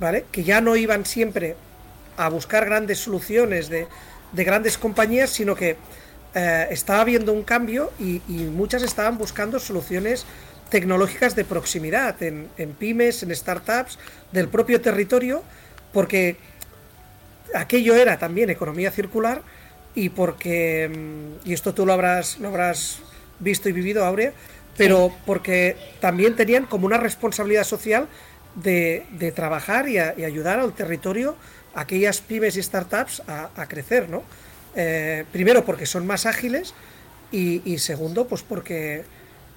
¿vale? 0.00 0.24
Que 0.32 0.42
ya 0.42 0.62
no 0.62 0.74
iban 0.74 1.04
siempre 1.04 1.54
a 2.16 2.30
buscar 2.30 2.64
grandes 2.64 2.98
soluciones 2.98 3.68
de, 3.68 3.86
de 4.32 4.44
grandes 4.44 4.78
compañías, 4.78 5.30
sino 5.30 5.54
que 5.54 5.76
eh, 6.34 6.68
estaba 6.70 7.00
habiendo 7.00 7.32
un 7.32 7.42
cambio 7.42 7.90
y, 7.98 8.20
muchas 8.28 8.82
estaban 8.82 9.16
buscando 9.16 9.58
soluciones 9.58 10.26
tecnológicas 10.68 11.34
de 11.34 11.44
proximidad 11.44 12.22
en, 12.22 12.48
pymes, 12.78 13.22
en 13.22 13.34
startups, 13.34 13.98
del 14.32 14.48
propio 14.48 14.80
territorio, 14.82 15.42
porque 15.92 16.36
aquello 17.54 17.94
era 17.94 18.18
también 18.18 18.50
economía 18.50 18.90
circular 18.90 19.40
y 19.94 20.10
porque, 20.10 20.90
mm, 21.44 21.48
y 21.48 21.54
esto 21.54 21.72
tú 21.72 21.86
lo 21.86 21.94
habrás, 21.94 22.38
lo 22.38 22.48
habrás 22.48 22.98
visto 23.40 23.68
y 23.68 23.72
vivido, 23.72 24.04
Aurea, 24.04 24.32
pero 24.76 25.12
porque 25.26 25.76
también 26.00 26.36
tenían 26.36 26.66
como 26.66 26.86
una 26.86 26.98
responsabilidad 26.98 27.64
social 27.64 28.08
de, 28.54 29.32
trabajar 29.34 29.88
y, 29.88 29.98
ayudar 29.98 30.60
al 30.60 30.72
territorio, 30.72 31.36
a 31.74 31.82
aquellas 31.82 32.20
pymes 32.20 32.56
y 32.56 32.62
startups 32.62 33.22
a, 33.26 33.50
a 33.56 33.66
crecer, 33.66 34.08
¿no? 34.08 34.22
Eh, 34.80 35.24
primero 35.32 35.64
porque 35.64 35.86
son 35.86 36.06
más 36.06 36.24
ágiles 36.24 36.72
y, 37.32 37.78
segundo 37.78 38.28
pues 38.28 38.42
porque, 38.42 39.02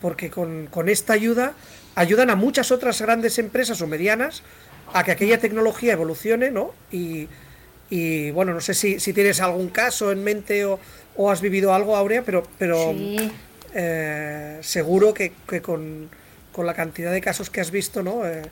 porque 0.01 0.31
con, 0.31 0.67
esta 0.87 1.13
ayuda 1.13 1.53
ayudan 1.93 2.31
a 2.31 2.35
muchas 2.35 2.71
otras 2.71 2.99
grandes 3.01 3.37
empresas 3.37 3.81
o 3.81 3.87
medianas 3.87 4.41
a 4.93 5.03
que 5.03 5.11
aquella 5.11 5.39
tecnología 5.39 5.93
evolucione, 5.93 6.49
¿no? 6.49 6.73
Y, 6.91 7.27
bueno, 8.31 8.53
no 8.53 8.61
sé 8.61 8.73
si, 8.73 8.97
tienes 9.13 9.41
algún 9.41 9.69
caso 9.69 10.11
en 10.11 10.23
mente 10.23 10.65
o, 10.65 10.79
has 11.29 11.39
vivido 11.39 11.73
algo, 11.73 11.95
Aurea, 11.95 12.23
pero, 12.23 12.43
pero 12.57 12.91
eh, 13.73 14.59
seguro 14.61 15.13
que, 15.13 15.33
con, 15.61 16.09
la 16.57 16.73
cantidad 16.73 17.11
de 17.11 17.21
casos 17.21 17.49
que 17.49 17.61
has 17.61 17.71
visto, 17.71 18.03
¿no? 18.03 18.25
Eh, 18.25 18.43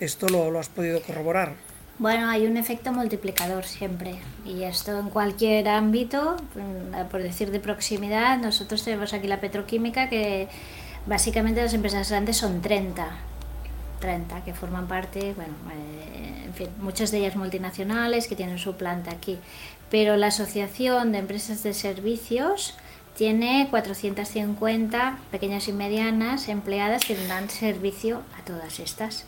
esto 0.00 0.28
lo, 0.28 0.50
lo 0.50 0.58
has 0.58 0.68
podido 0.68 1.00
corroborar. 1.02 1.52
Bueno, 1.98 2.28
hay 2.28 2.44
un 2.46 2.56
efecto 2.56 2.92
multiplicador 2.92 3.64
siempre 3.64 4.16
y 4.44 4.64
esto 4.64 4.98
en 4.98 5.10
cualquier 5.10 5.68
ámbito, 5.68 6.36
mm, 6.54 7.08
por 7.08 7.22
decir 7.22 7.52
de 7.52 7.60
proximidad, 7.60 8.38
nosotros 8.38 8.82
tenemos 8.82 9.12
aquí 9.14 9.28
la 9.28 9.40
petroquímica 9.40 10.08
que 10.08 10.48
básicamente 11.06 11.62
las 11.62 11.72
empresas 11.72 12.10
grandes 12.10 12.36
son 12.36 12.60
30, 12.62 13.06
30 14.00 14.44
que 14.44 14.54
forman 14.54 14.88
parte, 14.88 15.34
bueno, 15.34 15.54
eh, 15.72 16.46
en 16.46 16.54
fin, 16.54 16.68
muchas 16.80 17.12
de 17.12 17.18
ellas 17.18 17.36
multinacionales 17.36 18.26
que 18.26 18.34
tienen 18.34 18.58
su 18.58 18.74
planta 18.74 19.12
aquí, 19.12 19.38
pero 19.88 20.16
la 20.16 20.28
Asociación 20.28 21.12
de 21.12 21.18
Empresas 21.18 21.62
de 21.62 21.74
Servicios 21.74 22.74
tiene 23.16 23.68
450 23.70 25.18
pequeñas 25.30 25.68
y 25.68 25.72
medianas 25.72 26.48
empleadas 26.48 27.04
que 27.04 27.16
dan 27.26 27.48
servicio 27.48 28.22
a 28.38 28.44
todas 28.44 28.80
estas. 28.80 29.26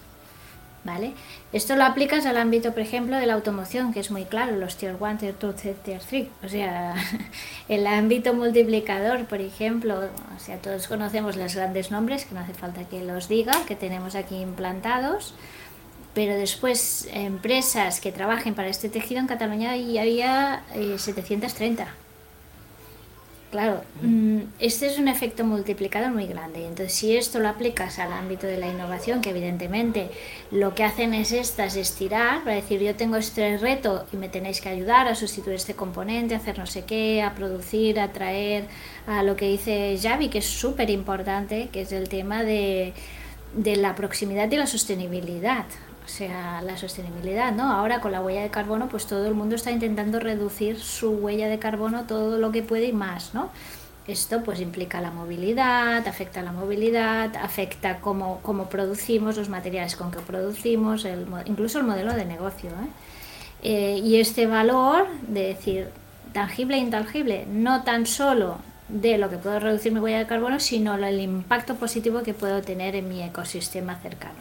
¿vale? 0.87 1.12
Esto 1.53 1.77
lo 1.77 1.85
aplicas 1.85 2.25
al 2.25 2.38
ámbito, 2.38 2.72
por 2.72 2.81
ejemplo, 2.81 3.16
de 3.16 3.27
la 3.27 3.35
automoción, 3.35 3.92
que 3.92 4.01
es 4.01 4.11
muy 4.11 4.25
claro, 4.25 4.57
los 4.57 4.77
Tier 4.77 4.96
1, 4.99 5.18
Tier 5.18 5.35
2, 5.38 5.55
Tier 5.83 6.01
3. 6.09 6.29
O 6.44 6.49
sea, 6.49 6.94
el 7.68 7.87
ámbito 7.87 8.33
multiplicador, 8.33 9.27
por 9.27 9.40
ejemplo, 9.40 9.99
o 9.99 10.40
sea, 10.40 10.57
todos 10.59 10.87
conocemos 10.87 11.37
los 11.37 11.55
grandes 11.55 11.90
nombres, 11.90 12.25
que 12.25 12.35
no 12.35 12.40
hace 12.40 12.55
falta 12.55 12.85
que 12.85 13.03
los 13.03 13.29
diga, 13.29 13.53
que 13.66 13.77
tenemos 13.77 14.14
aquí 14.14 14.37
implantados. 14.37 15.35
Pero 16.14 16.35
después, 16.35 17.09
empresas 17.12 18.01
que 18.01 18.11
trabajen 18.11 18.55
para 18.55 18.68
este 18.68 18.88
tejido 18.88 19.20
en 19.20 19.27
Cataluña 19.27 19.77
ya 19.77 20.01
había 20.01 20.62
730. 20.96 22.06
Claro, 23.50 23.80
mm, 24.02 24.38
este 24.59 24.87
es 24.87 24.98
un 24.98 25.06
efecto 25.06 25.44
multiplicador 25.44 26.11
muy 26.11 26.26
grande. 26.26 26.66
Entonces, 26.66 26.92
si 26.92 27.16
esto 27.16 27.38
lo 27.38 27.48
aplicas 27.48 28.00
al 28.00 28.12
ámbito 28.12 28.46
de 28.46 28.59
la 28.59 28.66
innovación, 28.66 29.20
que 29.20 29.30
evidentemente 29.30 30.11
lo 30.50 30.74
que 30.74 30.82
hacen 30.82 31.14
es 31.14 31.30
estas 31.30 31.76
estirar, 31.76 32.42
para 32.42 32.56
decir 32.56 32.80
yo 32.80 32.96
tengo 32.96 33.16
este 33.16 33.56
reto 33.59 34.04
y 34.12 34.16
me 34.16 34.28
tenéis 34.28 34.61
que 34.61 34.68
ayudar 34.68 35.06
a 35.06 35.14
sustituir 35.14 35.56
este 35.56 35.74
componente, 35.74 36.35
a 36.35 36.38
hacer 36.38 36.59
no 36.59 36.66
sé 36.66 36.85
qué, 36.85 37.22
a 37.22 37.35
producir, 37.35 38.00
a 38.00 38.12
traer 38.12 38.64
a 39.06 39.22
lo 39.22 39.37
que 39.37 39.46
dice 39.46 39.96
Javi, 40.02 40.28
que 40.28 40.38
es 40.38 40.46
súper 40.46 40.90
importante, 40.90 41.68
que 41.72 41.82
es 41.82 41.92
el 41.92 42.09
tema 42.09 42.42
de, 42.42 42.94
de 43.54 43.76
la 43.76 43.94
proximidad 43.94 44.50
y 44.50 44.56
la 44.56 44.66
sostenibilidad. 44.66 45.66
O 46.07 46.09
sea, 46.09 46.62
la 46.62 46.79
sostenibilidad, 46.79 47.53
¿no? 47.53 47.71
Ahora 47.73 48.01
con 48.01 48.12
la 48.12 48.21
huella 48.21 48.42
de 48.42 48.51
carbono, 48.51 48.88
pues 48.88 49.07
todo 49.07 49.27
el 49.27 49.35
mundo 49.35 49.57
está 49.57 49.73
intentando 49.73 50.21
reducir 50.21 50.79
su 50.79 51.11
huella 51.11 51.49
de 51.49 51.59
carbono 51.59 52.05
todo 52.05 52.38
lo 52.38 52.53
que 52.53 52.62
puede 52.62 52.87
y 52.87 52.92
más, 52.92 53.35
¿no? 53.35 53.51
Esto 54.07 54.45
pues 54.45 54.61
implica 54.61 55.01
la 55.01 55.11
movilidad, 55.11 56.07
afecta 56.07 56.40
la 56.42 56.53
movilidad, 56.53 57.35
afecta 57.37 57.99
cómo, 57.99 58.38
cómo 58.42 58.69
producimos, 58.69 59.37
los 59.37 59.49
materiales 59.49 59.97
con 59.97 60.12
que 60.12 60.21
producimos, 60.21 61.05
incluso 61.47 61.81
el 61.81 61.87
modelo 61.87 62.14
de 62.14 62.25
negocio. 62.25 62.71
¿eh? 62.71 62.88
Eh, 63.64 63.99
y 63.99 64.21
este 64.21 64.47
valor 64.47 65.09
de 65.27 65.49
decir 65.49 65.88
tangible 66.33 66.77
e 66.77 66.81
intangible, 66.81 67.47
no 67.51 67.83
tan 67.83 68.07
solo 68.07 68.59
de 68.88 69.19
lo 69.19 69.29
que 69.29 69.38
puedo 69.38 69.59
reducir 69.59 69.90
mi 69.90 69.99
huella 69.99 70.19
de 70.19 70.27
carbono, 70.27 70.61
sino 70.61 70.95
el 70.95 71.21
impacto 71.21 71.75
positivo 71.75 72.23
que 72.23 72.33
puedo 72.33 72.62
tener 72.62 72.95
en 72.95 73.09
mi 73.09 73.25
ecosistema 73.25 73.97
cercano, 73.97 74.38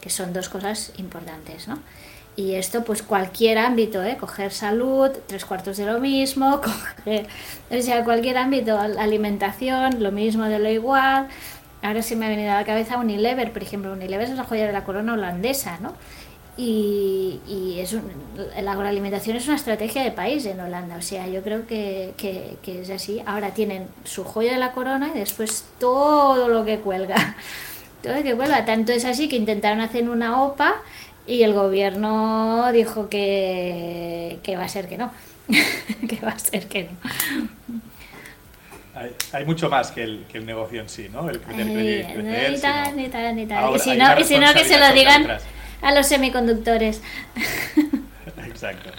que 0.00 0.10
son 0.10 0.32
dos 0.32 0.48
cosas 0.48 0.92
importantes. 0.96 1.68
¿no? 1.68 1.78
Y 2.38 2.54
esto, 2.54 2.84
pues 2.84 3.02
cualquier 3.02 3.58
ámbito, 3.58 4.00
¿eh? 4.04 4.16
coger 4.16 4.52
salud, 4.52 5.10
tres 5.26 5.44
cuartos 5.44 5.76
de 5.76 5.86
lo 5.86 5.98
mismo, 5.98 6.60
coger, 7.04 7.26
o 7.68 7.82
sea, 7.82 8.04
cualquier 8.04 8.38
ámbito, 8.38 8.78
alimentación, 8.78 10.00
lo 10.00 10.12
mismo 10.12 10.44
de 10.44 10.60
lo 10.60 10.70
igual. 10.70 11.26
Ahora 11.82 12.00
sí 12.00 12.14
me 12.14 12.26
ha 12.26 12.28
venido 12.28 12.52
a 12.52 12.54
la 12.54 12.64
cabeza 12.64 12.96
Unilever, 12.96 13.52
por 13.52 13.62
ejemplo, 13.64 13.92
Unilever 13.92 14.28
es 14.28 14.36
la 14.36 14.44
joya 14.44 14.68
de 14.68 14.72
la 14.72 14.84
corona 14.84 15.14
holandesa, 15.14 15.78
¿no? 15.80 15.94
Y, 16.56 17.40
y 17.48 17.80
es 17.80 17.96
la 18.60 18.72
agroalimentación 18.72 19.36
es 19.36 19.46
una 19.46 19.56
estrategia 19.56 20.04
de 20.04 20.12
país 20.12 20.46
en 20.46 20.60
Holanda, 20.60 20.96
o 20.96 21.02
sea, 21.02 21.26
yo 21.26 21.42
creo 21.42 21.66
que, 21.66 22.14
que, 22.16 22.56
que 22.62 22.82
es 22.82 22.90
así. 22.90 23.20
Ahora 23.26 23.50
tienen 23.50 23.88
su 24.04 24.22
joya 24.22 24.52
de 24.52 24.58
la 24.58 24.70
corona 24.70 25.10
y 25.12 25.18
después 25.18 25.64
todo 25.80 26.48
lo 26.48 26.64
que 26.64 26.78
cuelga, 26.78 27.36
todo 28.02 28.22
que 28.22 28.34
cuelga. 28.34 28.64
Tanto 28.64 28.92
es 28.92 29.04
así 29.04 29.28
que 29.28 29.36
intentaron 29.36 29.80
hacer 29.80 30.08
una 30.08 30.42
OPA 30.42 30.76
y 31.26 31.42
el 31.42 31.52
gobierno 31.52 32.72
dijo 32.72 33.08
que, 33.08 34.38
que 34.42 34.56
va 34.56 34.64
a 34.64 34.68
ser 34.68 34.88
que 34.88 34.96
no, 34.98 35.12
que 36.08 36.16
va 36.24 36.30
a 36.30 36.38
ser 36.38 36.66
que 36.66 36.84
no. 36.84 37.80
Hay, 39.32 39.44
mucho 39.44 39.70
más 39.70 39.92
que 39.92 40.02
el, 40.02 40.24
que 40.30 40.38
el, 40.38 40.46
negocio 40.46 40.80
en 40.80 40.88
sí, 40.88 41.08
¿no? 41.12 41.30
El 41.30 41.40
crecer, 41.40 41.66
crecer, 41.66 42.50
ni 42.50 42.58
tal, 42.58 42.96
ni 42.96 43.08
tal, 43.08 43.36
ni 43.36 43.46
tal. 43.46 43.76
y 43.76 43.78
si 43.78 43.96
no, 43.96 44.18
y 44.18 44.24
si 44.24 44.38
no 44.38 44.52
que 44.52 44.64
se 44.64 44.76
lo 44.76 44.92
digan 44.92 45.38
a 45.82 45.94
los 45.94 46.06
semiconductores. 46.06 47.00
Exacto. 48.46 48.90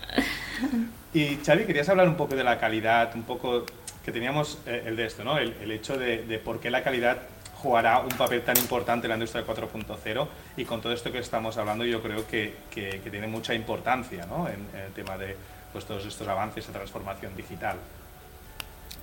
Y 1.14 1.38
Xavi, 1.46 1.66
querías 1.66 1.90
hablar 1.90 2.08
un 2.08 2.16
poco 2.16 2.36
de 2.36 2.44
la 2.44 2.60
calidad, 2.60 3.14
un 3.16 3.24
poco 3.24 3.66
que 4.06 4.12
teníamos 4.12 4.60
eh, 4.66 4.84
el 4.86 4.96
de 4.96 5.06
esto, 5.06 5.24
¿no? 5.26 5.38
El, 5.38 5.54
el 5.62 5.72
hecho 5.72 5.98
de, 5.98 6.24
de 6.24 6.40
por 6.40 6.62
qué 6.62 6.70
la 6.70 6.84
calidad 6.84 7.18
jugará 7.62 8.00
un 8.00 8.10
papel 8.10 8.42
tan 8.42 8.58
importante 8.58 9.08
en 9.08 9.10
la 9.10 9.16
industria 9.16 9.46
4.0 9.46 10.28
y 10.58 10.66
con 10.66 10.82
todo 10.82 10.94
esto 10.94 11.12
que 11.12 11.20
estamos 11.20 11.58
hablando 11.58 11.84
yo 11.84 12.02
creo 12.02 12.26
que, 12.28 12.56
tiene 12.72 13.28
mucha 13.28 13.54
importancia 13.54 14.24
en, 14.24 14.80
el 14.80 14.92
tema 14.94 15.18
de 15.18 15.36
pues, 15.74 15.86
todos 15.86 16.06
estos 16.06 16.28
avances 16.28 16.66
de 16.68 16.74
transformación 16.74 17.36
digital. 17.36 17.78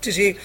Sí, 0.01 0.13
sí. 0.13 0.37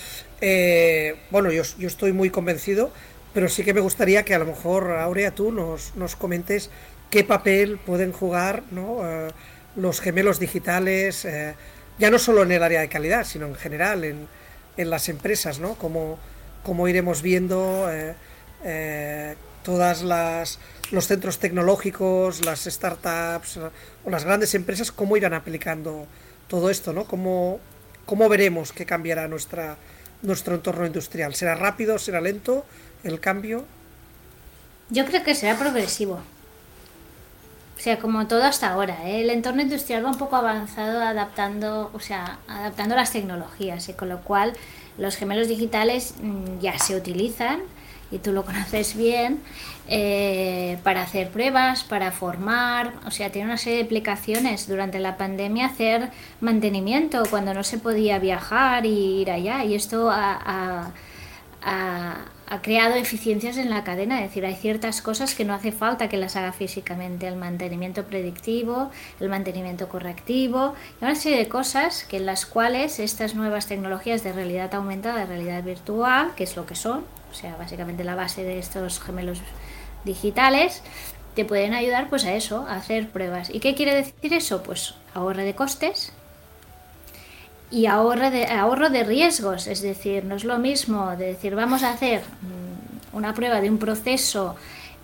Eh, 0.41 1.15
bueno, 1.29 1.51
yo, 1.51 1.61
estoy 1.61 2.11
muy 2.11 2.29
convencido, 2.29 2.91
pero 3.33 3.47
sí 3.47 3.63
que 3.63 3.73
me 3.73 3.81
gustaría 3.81 4.23
que 4.23 4.35
a 4.35 4.39
lo 4.39 4.45
mejor, 4.45 4.91
Aurea, 4.91 5.31
tú 5.31 5.51
nos, 5.51 6.15
comentes 6.15 6.69
qué 7.09 7.23
papel 7.23 7.77
pueden 7.77 8.11
jugar. 8.11 8.63
Eh, 8.75 9.29
los 9.77 10.01
gemelos 10.01 10.39
digitales, 10.39 11.23
eh, 11.23 11.55
ya 11.97 12.09
no 12.09 12.19
solo 12.19 12.43
en 12.43 12.51
el 12.51 12.61
área 12.63 12.81
de 12.81 12.89
calidad, 12.89 13.23
sino 13.23 13.45
en 13.45 13.55
general, 13.55 14.03
en, 14.03 14.27
en 14.75 14.89
las 14.89 15.07
empresas, 15.07 15.59
¿no? 15.59 15.75
Como, 15.75 16.19
como 16.63 16.87
iremos 16.87 17.21
viendo 17.21 17.91
eh, 17.91 18.15
eh, 18.63 19.35
todas 19.63 20.03
las 20.03 20.59
los 20.91 21.07
centros 21.07 21.39
tecnológicos, 21.39 22.45
las 22.45 22.65
startups 22.65 23.57
o 23.57 24.09
las 24.09 24.25
grandes 24.25 24.53
empresas, 24.55 24.91
cómo 24.91 25.17
irán 25.17 25.33
aplicando 25.33 26.05
todo 26.47 26.69
esto, 26.69 26.93
¿no? 26.93 27.05
¿Cómo, 27.05 27.59
cómo 28.05 28.27
veremos 28.27 28.73
que 28.73 28.85
cambiará 28.85 29.27
nuestra, 29.27 29.77
nuestro 30.21 30.55
entorno 30.55 30.85
industrial? 30.85 31.33
¿Será 31.33 31.55
rápido, 31.55 31.97
será 31.97 32.19
lento 32.19 32.65
el 33.03 33.19
cambio? 33.19 33.65
Yo 34.89 35.05
creo 35.05 35.23
que 35.23 35.33
será 35.33 35.57
progresivo. 35.57 36.21
O 37.77 37.83
sea, 37.83 37.97
como 37.97 38.27
todo 38.27 38.43
hasta 38.43 38.69
ahora, 38.69 39.09
¿eh? 39.09 39.21
el 39.21 39.29
entorno 39.29 39.61
industrial 39.61 40.05
va 40.05 40.09
un 40.09 40.17
poco 40.17 40.35
avanzado 40.35 41.01
adaptando, 41.01 41.89
o 41.93 41.99
sea, 41.99 42.37
adaptando 42.47 42.95
las 42.95 43.11
tecnologías, 43.11 43.89
con 43.97 44.09
lo 44.09 44.19
cual 44.21 44.53
los 45.01 45.15
gemelos 45.15 45.47
digitales 45.47 46.13
mm, 46.21 46.59
ya 46.59 46.77
se 46.77 46.95
utilizan 46.95 47.61
y 48.11 48.19
tú 48.19 48.31
lo 48.31 48.45
conoces 48.45 48.95
bien 48.95 49.39
eh, 49.87 50.77
para 50.83 51.01
hacer 51.01 51.31
pruebas, 51.31 51.83
para 51.83 52.11
formar, 52.11 52.93
o 53.05 53.11
sea, 53.11 53.31
tiene 53.31 53.47
una 53.47 53.57
serie 53.57 53.79
de 53.79 53.85
aplicaciones 53.85 54.67
durante 54.67 54.99
la 54.99 55.17
pandemia 55.17 55.65
hacer 55.65 56.11
mantenimiento 56.39 57.23
cuando 57.29 57.53
no 57.53 57.63
se 57.63 57.79
podía 57.79 58.19
viajar 58.19 58.85
y 58.85 59.21
ir 59.21 59.31
allá. 59.31 59.65
Y 59.65 59.73
esto 59.73 60.09
ha, 60.11 60.91
creado 62.59 62.95
eficiencias 62.95 63.55
en 63.55 63.69
la 63.69 63.85
cadena, 63.85 64.17
es 64.17 64.29
decir, 64.29 64.45
hay 64.45 64.55
ciertas 64.55 65.01
cosas 65.01 65.35
que 65.35 65.45
no 65.45 65.53
hace 65.53 65.71
falta 65.71 66.09
que 66.09 66.17
las 66.17 66.35
haga 66.35 66.51
físicamente, 66.51 67.25
el 67.27 67.37
mantenimiento 67.37 68.03
predictivo, 68.03 68.91
el 69.21 69.29
mantenimiento 69.29 69.87
correctivo, 69.87 70.75
y 70.99 71.05
una 71.05 71.15
serie 71.15 71.37
de 71.37 71.47
cosas 71.47 72.03
que 72.03 72.17
en 72.17 72.25
las 72.25 72.45
cuales 72.45 72.99
estas 72.99 73.35
nuevas 73.35 73.67
tecnologías 73.67 74.23
de 74.23 74.33
realidad 74.33 74.75
aumentada, 74.75 75.19
de 75.19 75.25
realidad 75.27 75.63
virtual, 75.63 76.33
que 76.35 76.43
es 76.43 76.57
lo 76.57 76.65
que 76.65 76.75
son, 76.75 77.05
o 77.31 77.33
sea, 77.33 77.55
básicamente 77.55 78.03
la 78.03 78.15
base 78.15 78.43
de 78.43 78.59
estos 78.59 78.99
gemelos 78.99 79.39
digitales, 80.03 80.83
te 81.35 81.45
pueden 81.45 81.73
ayudar 81.73 82.09
pues 82.09 82.25
a 82.25 82.33
eso, 82.33 82.65
a 82.67 82.75
hacer 82.75 83.09
pruebas. 83.09 83.49
¿Y 83.49 83.61
qué 83.61 83.75
quiere 83.75 83.95
decir 83.95 84.33
eso? 84.33 84.63
Pues 84.63 84.95
ahorro 85.13 85.41
de 85.41 85.55
costes, 85.55 86.11
y 87.71 87.85
ahorro 87.85 88.29
de, 88.29 88.45
ahorro 88.45 88.89
de 88.89 89.03
riesgos, 89.03 89.67
es 89.67 89.81
decir, 89.81 90.25
no 90.25 90.35
es 90.35 90.43
lo 90.43 90.59
mismo 90.59 91.11
de 91.11 91.27
decir 91.27 91.55
vamos 91.55 91.83
a 91.83 91.91
hacer 91.91 92.21
mm, 92.21 93.17
una 93.17 93.33
prueba 93.33 93.61
de 93.61 93.69
un 93.69 93.77
proceso 93.77 94.55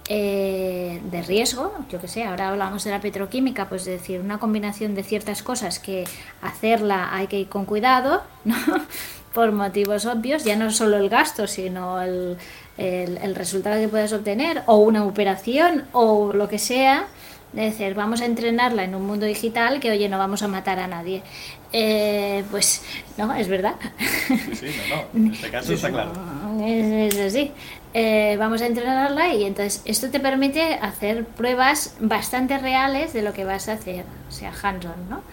eh, 0.10 1.02
de 1.12 1.22
riesgo, 1.22 1.74
yo 1.90 2.00
que 2.00 2.08
sé, 2.08 2.24
ahora 2.24 2.50
hablamos 2.50 2.84
de 2.84 2.92
la 2.92 3.02
petroquímica, 3.02 3.68
pues 3.68 3.86
decir 3.86 4.20
una 4.20 4.38
combinación 4.38 4.96
de 4.96 5.04
ciertas 5.04 5.44
cosas 5.44 5.80
que 5.80 6.04
hacerla 6.42 7.14
hay 7.14 7.28
que 7.28 7.40
ir 7.40 7.50
con 7.50 7.66
cuidado, 7.66 8.22
¿no? 8.46 8.56
por 9.34 9.52
motivos 9.52 10.06
obvios, 10.06 10.44
ya 10.44 10.56
no 10.56 10.72
solo 10.72 10.98
el 10.98 11.10
gasto, 11.10 11.46
sino 11.46 12.02
el, 12.02 12.38
el, 12.78 13.18
el 13.18 13.36
resultado 13.36 13.80
que 13.80 13.88
puedes 13.88 14.12
obtener, 14.12 14.64
o 14.66 14.78
una 14.78 15.06
operación, 15.06 15.86
o 15.92 16.34
lo 16.34 16.48
que 16.48 16.58
sea, 16.58 17.08
es 17.56 17.78
decir, 17.78 17.96
vamos 17.96 18.22
a 18.22 18.26
entrenarla 18.26 18.84
en 18.84 18.94
un 18.94 19.06
mundo 19.06 19.26
digital 19.26 19.80
que, 19.80 19.92
oye, 19.92 20.10
no 20.10 20.18
vamos 20.18 20.44
a 20.44 20.48
matar 20.48 20.80
a 20.80 20.88
nadie. 20.88 21.24
Eh, 21.72 22.44
pues 22.52 22.84
no, 23.18 23.34
es 23.34 23.48
verdad. 23.48 23.76
Sí, 24.54 24.68
no, 24.90 24.96
no. 24.96 25.04
En 25.28 25.34
este 25.34 25.50
caso 25.50 25.74
está 25.74 25.90
claro. 25.90 26.12
Es, 26.64 27.18
así. 27.18 27.52
Eh, 27.94 28.36
vamos 28.38 28.62
a 28.62 28.68
entrenarla 28.68 29.34
y 29.34 29.46
entonces 29.46 29.82
esto 29.86 30.10
te 30.10 30.20
permite 30.20 30.74
hacer 30.76 31.26
pruebas 31.26 31.96
bastante 32.00 32.58
reales 32.58 33.14
de 33.14 33.22
lo 33.22 33.34
que 33.34 33.46
vas 33.46 33.70
a 33.70 33.74
hacer, 33.74 34.06
o 34.28 34.32
sea, 34.32 34.52
hands-on, 34.62 35.10
¿no? 35.10 35.24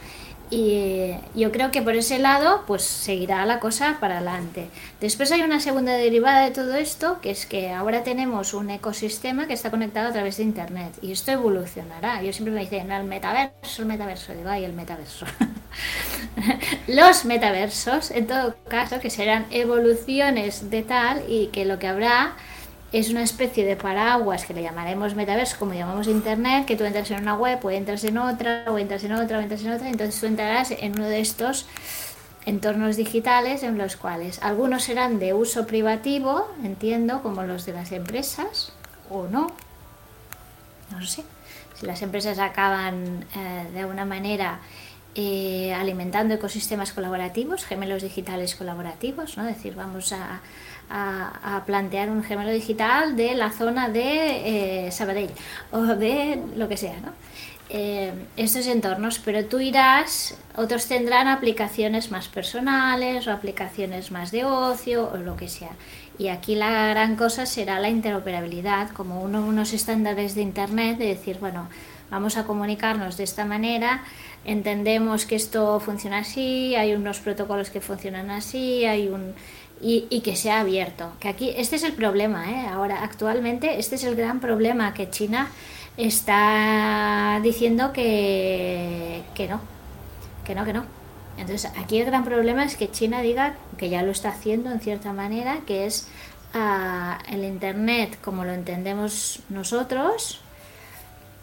Y 0.51 1.15
yo 1.35 1.51
creo 1.51 1.71
que 1.71 1.83
por 1.83 1.97
ese 1.97 2.19
lado, 2.19 2.65
pues 2.67 2.83
seguirá 2.83 3.45
la 3.47 3.61
cosa 3.61 3.97
para 3.99 4.19
adelante. 4.19 4.69
Después 5.01 5.33
hay 5.33 5.43
una 5.43 5.59
segunda 5.59 5.93
derivada 5.93 6.45
de 6.45 6.51
todo 6.51 6.75
esto, 6.75 7.21
que 7.21 7.31
es 7.31 7.47
que 7.47 7.71
ahora 7.71 8.05
tenemos 8.05 8.55
un 8.55 8.71
ecosistema 8.71 9.47
que 9.47 9.55
está 9.55 9.71
conectado 9.71 10.09
a 10.09 10.13
través 10.13 10.37
de 10.37 10.45
Internet 10.45 10.93
y 11.03 11.13
esto 11.13 11.33
evolucionará. 11.33 12.23
Yo 12.23 12.33
siempre 12.33 12.55
me 12.55 12.61
dicen, 12.61 12.93
el 12.93 13.05
metaverso, 13.05 13.83
el 13.83 13.87
metaverso, 13.89 14.35
digo, 14.35 14.49
ay, 14.49 14.65
el 14.65 14.75
metaverso. 14.75 15.27
Los 16.87 17.25
metaversos, 17.25 18.11
en 18.11 18.27
todo 18.27 18.55
caso, 18.69 19.01
que 19.01 19.11
serán 19.11 19.47
evoluciones 19.51 20.71
de 20.71 20.83
tal 20.83 21.23
y 21.29 21.49
que 21.49 21.65
lo 21.65 21.79
que 21.79 21.89
habrá 21.89 22.37
es 22.95 23.11
una 23.11 23.25
especie 23.25 23.67
de 23.67 23.75
paraguas 23.75 24.45
que 24.45 24.55
le 24.55 24.63
llamaremos 24.63 25.17
metaverso, 25.17 25.57
como 25.59 25.75
llamamos 25.75 26.07
internet, 26.07 26.65
que 26.65 26.77
tú 26.77 26.85
entras 26.85 27.11
en 27.11 27.23
una 27.23 27.35
web 27.35 27.59
o 27.65 27.71
entras 27.73 28.05
en 28.05 28.19
otra, 28.19 28.65
o 28.69 28.79
entras 28.79 29.03
en 29.03 29.13
otra, 29.13 29.39
o 29.39 29.41
entras 29.41 29.63
en 29.65 29.73
otra, 29.73 29.89
entonces 29.89 30.21
tú 30.21 30.27
entrarás 30.27 30.71
en 30.71 30.93
uno 30.93 31.07
de 31.09 31.19
estos 31.19 31.67
entornos 32.47 32.97
digitales 32.97 33.65
en 33.65 33.79
los 33.79 33.97
cuales 33.97 34.41
algunos 34.43 34.85
serán 34.85 35.19
de 35.19 35.35
uso 35.35 35.67
privativo, 35.67 36.49
entiendo, 36.63 37.21
como 37.21 37.43
los 37.43 37.67
de 37.67 37.73
las 37.73 37.91
empresas, 37.91 38.73
o 39.11 39.27
no, 39.27 39.49
no 40.93 41.05
sé. 41.05 41.25
Si 41.75 41.87
las 41.87 42.01
empresas 42.03 42.39
acaban 42.39 43.27
eh, 43.35 43.67
de 43.73 43.81
alguna 43.81 44.05
manera 44.05 44.61
eh, 45.17 45.75
alimentando 45.75 46.35
ecosistemas 46.35 46.93
colaborativos, 46.93 47.65
gemelos 47.65 48.05
digitales 48.05 48.55
colaborativos, 48.55 49.37
¿no? 49.37 49.49
Es 49.49 49.57
decir, 49.57 49.75
vamos 49.75 50.13
a 50.13 50.41
a, 50.91 51.63
plantear 51.67 52.11
un 52.11 52.23
gemelo 52.23 52.51
digital 52.51 53.17
de 53.17 53.35
la 53.35 53.51
zona 53.51 53.89
de 53.89 54.87
eh, 54.87 54.93
Sabadell 54.93 55.31
o 55.71 55.83
de 55.83 56.43
lo 56.57 56.69
que 56.69 56.77
sea. 56.77 56.97
Eh, 57.71 58.13
estos 58.37 58.67
entornos, 58.67 59.19
pero 59.19 59.47
tú 59.47 59.59
irás, 59.59 60.37
otros 60.55 60.87
tendrán 60.87 61.29
aplicaciones 61.29 62.11
más 62.11 62.29
personales 62.29 63.27
o 63.27 63.33
aplicaciones 63.33 64.11
más 64.11 64.31
de 64.31 64.45
ocio 64.45 65.11
o 65.13 65.17
lo 65.17 65.37
que 65.37 65.49
sea. 65.49 65.71
Y 66.19 66.29
aquí 66.29 66.55
la 66.55 66.89
gran 66.89 67.17
cosa 67.17 67.47
será 67.47 67.81
la 67.81 67.89
interoperabilidad, 67.89 68.91
como 68.91 69.23
uno, 69.23 69.45
unos 69.45 69.73
estándares 69.73 70.35
de 70.35 70.43
Internet, 70.43 70.99
de 70.99 71.07
decir, 71.07 71.39
bueno, 71.41 71.69
vamos 72.11 72.37
a 72.37 72.45
comunicarnos 72.45 73.17
de 73.17 73.25
esta 73.25 73.45
manera, 73.45 74.05
entendemos 74.45 75.27
que 75.27 75.35
esto 75.35 75.81
funciona 75.81 76.19
así, 76.19 76.77
hay 76.77 76.95
unos 76.95 77.19
protocolos 77.19 77.71
que 77.71 77.81
funcionan 77.81 78.31
así, 78.31 78.85
hay 78.85 79.09
un 79.09 79.35
y, 79.81 80.21
que 80.21 80.37
sea 80.37 80.61
abierto. 80.61 81.13
Que 81.21 81.29
aquí 81.29 81.53
este 81.57 81.77
es 81.77 81.83
el 81.83 81.93
problema, 81.93 82.51
¿eh? 82.51 82.67
ahora 82.67 83.03
actualmente 83.03 83.79
este 83.79 83.97
es 83.97 84.05
el 84.05 84.17
gran 84.17 84.41
problema 84.41 84.95
que 84.95 85.11
China 85.11 85.51
está 85.97 87.41
diciendo 87.43 87.93
que, 87.93 89.23
que 89.35 89.49
no, 89.49 89.61
que 90.45 90.55
no, 90.55 90.65
que 90.65 90.73
no. 90.73 90.85
Entonces 91.37 91.71
aquí 91.77 91.99
el 91.99 92.07
gran 92.07 92.25
problema 92.25 92.65
es 92.65 92.77
que 92.77 92.91
China 92.91 93.21
diga 93.21 93.57
que 93.77 93.89
ya 93.89 94.03
lo 94.03 94.13
está 94.13 94.31
haciendo 94.31 94.71
en 94.71 94.81
cierta 94.81 95.13
manera, 95.13 95.59
que 95.67 95.87
es 95.87 96.09
uh, 96.55 97.33
el 97.33 97.45
Internet 97.45 98.19
como 98.23 98.45
lo 98.45 98.53
entendemos 98.53 99.41
nosotros, 99.49 100.41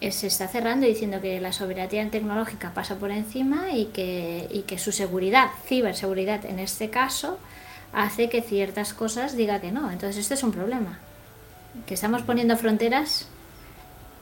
se 0.10 0.28
está 0.28 0.48
cerrando 0.48 0.88
diciendo 0.88 1.22
que 1.22 1.40
la 1.40 1.54
soberanía 1.54 2.10
tecnológica 2.10 2.74
pasa 2.74 2.96
por 2.96 3.12
encima 3.12 3.72
y 3.72 3.86
que, 3.86 4.48
y 4.50 4.62
que 4.62 4.80
su 4.80 4.92
seguridad, 4.92 5.52
ciberseguridad 5.68 6.44
en 6.46 6.58
este 6.58 6.90
caso, 6.90 7.38
hace 7.94 8.30
que 8.30 8.42
ciertas 8.42 8.94
cosas 8.94 9.36
diga 9.36 9.60
que 9.62 9.72
no. 9.72 9.92
Entonces 9.92 10.18
este 10.18 10.34
es 10.36 10.44
un 10.44 10.52
problema. 10.52 11.00
Que 11.86 11.94
estamos 11.94 12.22
poniendo 12.24 12.58
fronteras 12.58 13.28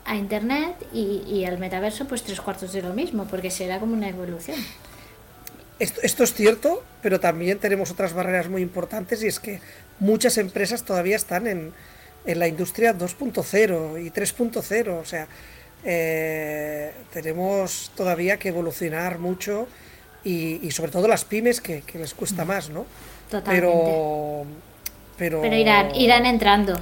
a 0.04 0.16
Internet 0.16 0.76
y, 0.92 1.22
y 1.26 1.44
al 1.44 1.58
metaverso 1.58 2.06
pues 2.06 2.22
tres 2.22 2.40
cuartos 2.40 2.72
de 2.72 2.82
lo 2.82 2.94
mismo, 2.94 3.26
porque 3.26 3.50
será 3.50 3.78
como 3.78 3.94
una 3.94 4.08
evolución. 4.08 4.58
Esto, 5.78 6.00
esto, 6.02 6.24
es 6.24 6.34
cierto, 6.34 6.84
pero 7.00 7.20
también 7.20 7.58
tenemos 7.58 7.90
otras 7.90 8.12
barreras 8.12 8.48
muy 8.48 8.60
importantes 8.60 9.22
y 9.22 9.28
es 9.28 9.40
que 9.40 9.60
muchas 9.98 10.36
empresas 10.36 10.84
todavía 10.84 11.16
están 11.16 11.46
en, 11.46 11.72
en 12.26 12.38
la 12.38 12.48
industria 12.48 12.94
2.0 12.96 14.04
y 14.04 14.10
3.0. 14.10 15.00
O 15.00 15.04
sea, 15.04 15.26
eh, 15.84 16.92
tenemos 17.12 17.90
todavía 17.96 18.38
que 18.38 18.48
evolucionar 18.48 19.18
mucho 19.18 19.68
y, 20.22 20.60
y, 20.66 20.70
sobre 20.72 20.92
todo 20.92 21.08
las 21.08 21.24
pymes 21.24 21.62
que, 21.62 21.80
que 21.80 21.98
les 21.98 22.12
cuesta 22.12 22.44
más, 22.44 22.68
¿no? 22.68 22.84
Totalmente. 23.30 23.66
Pero, 23.66 24.44
pero, 25.16 25.42
pero 25.42 25.56
irán, 25.56 25.94
irán 25.94 26.26
entrando. 26.26 26.80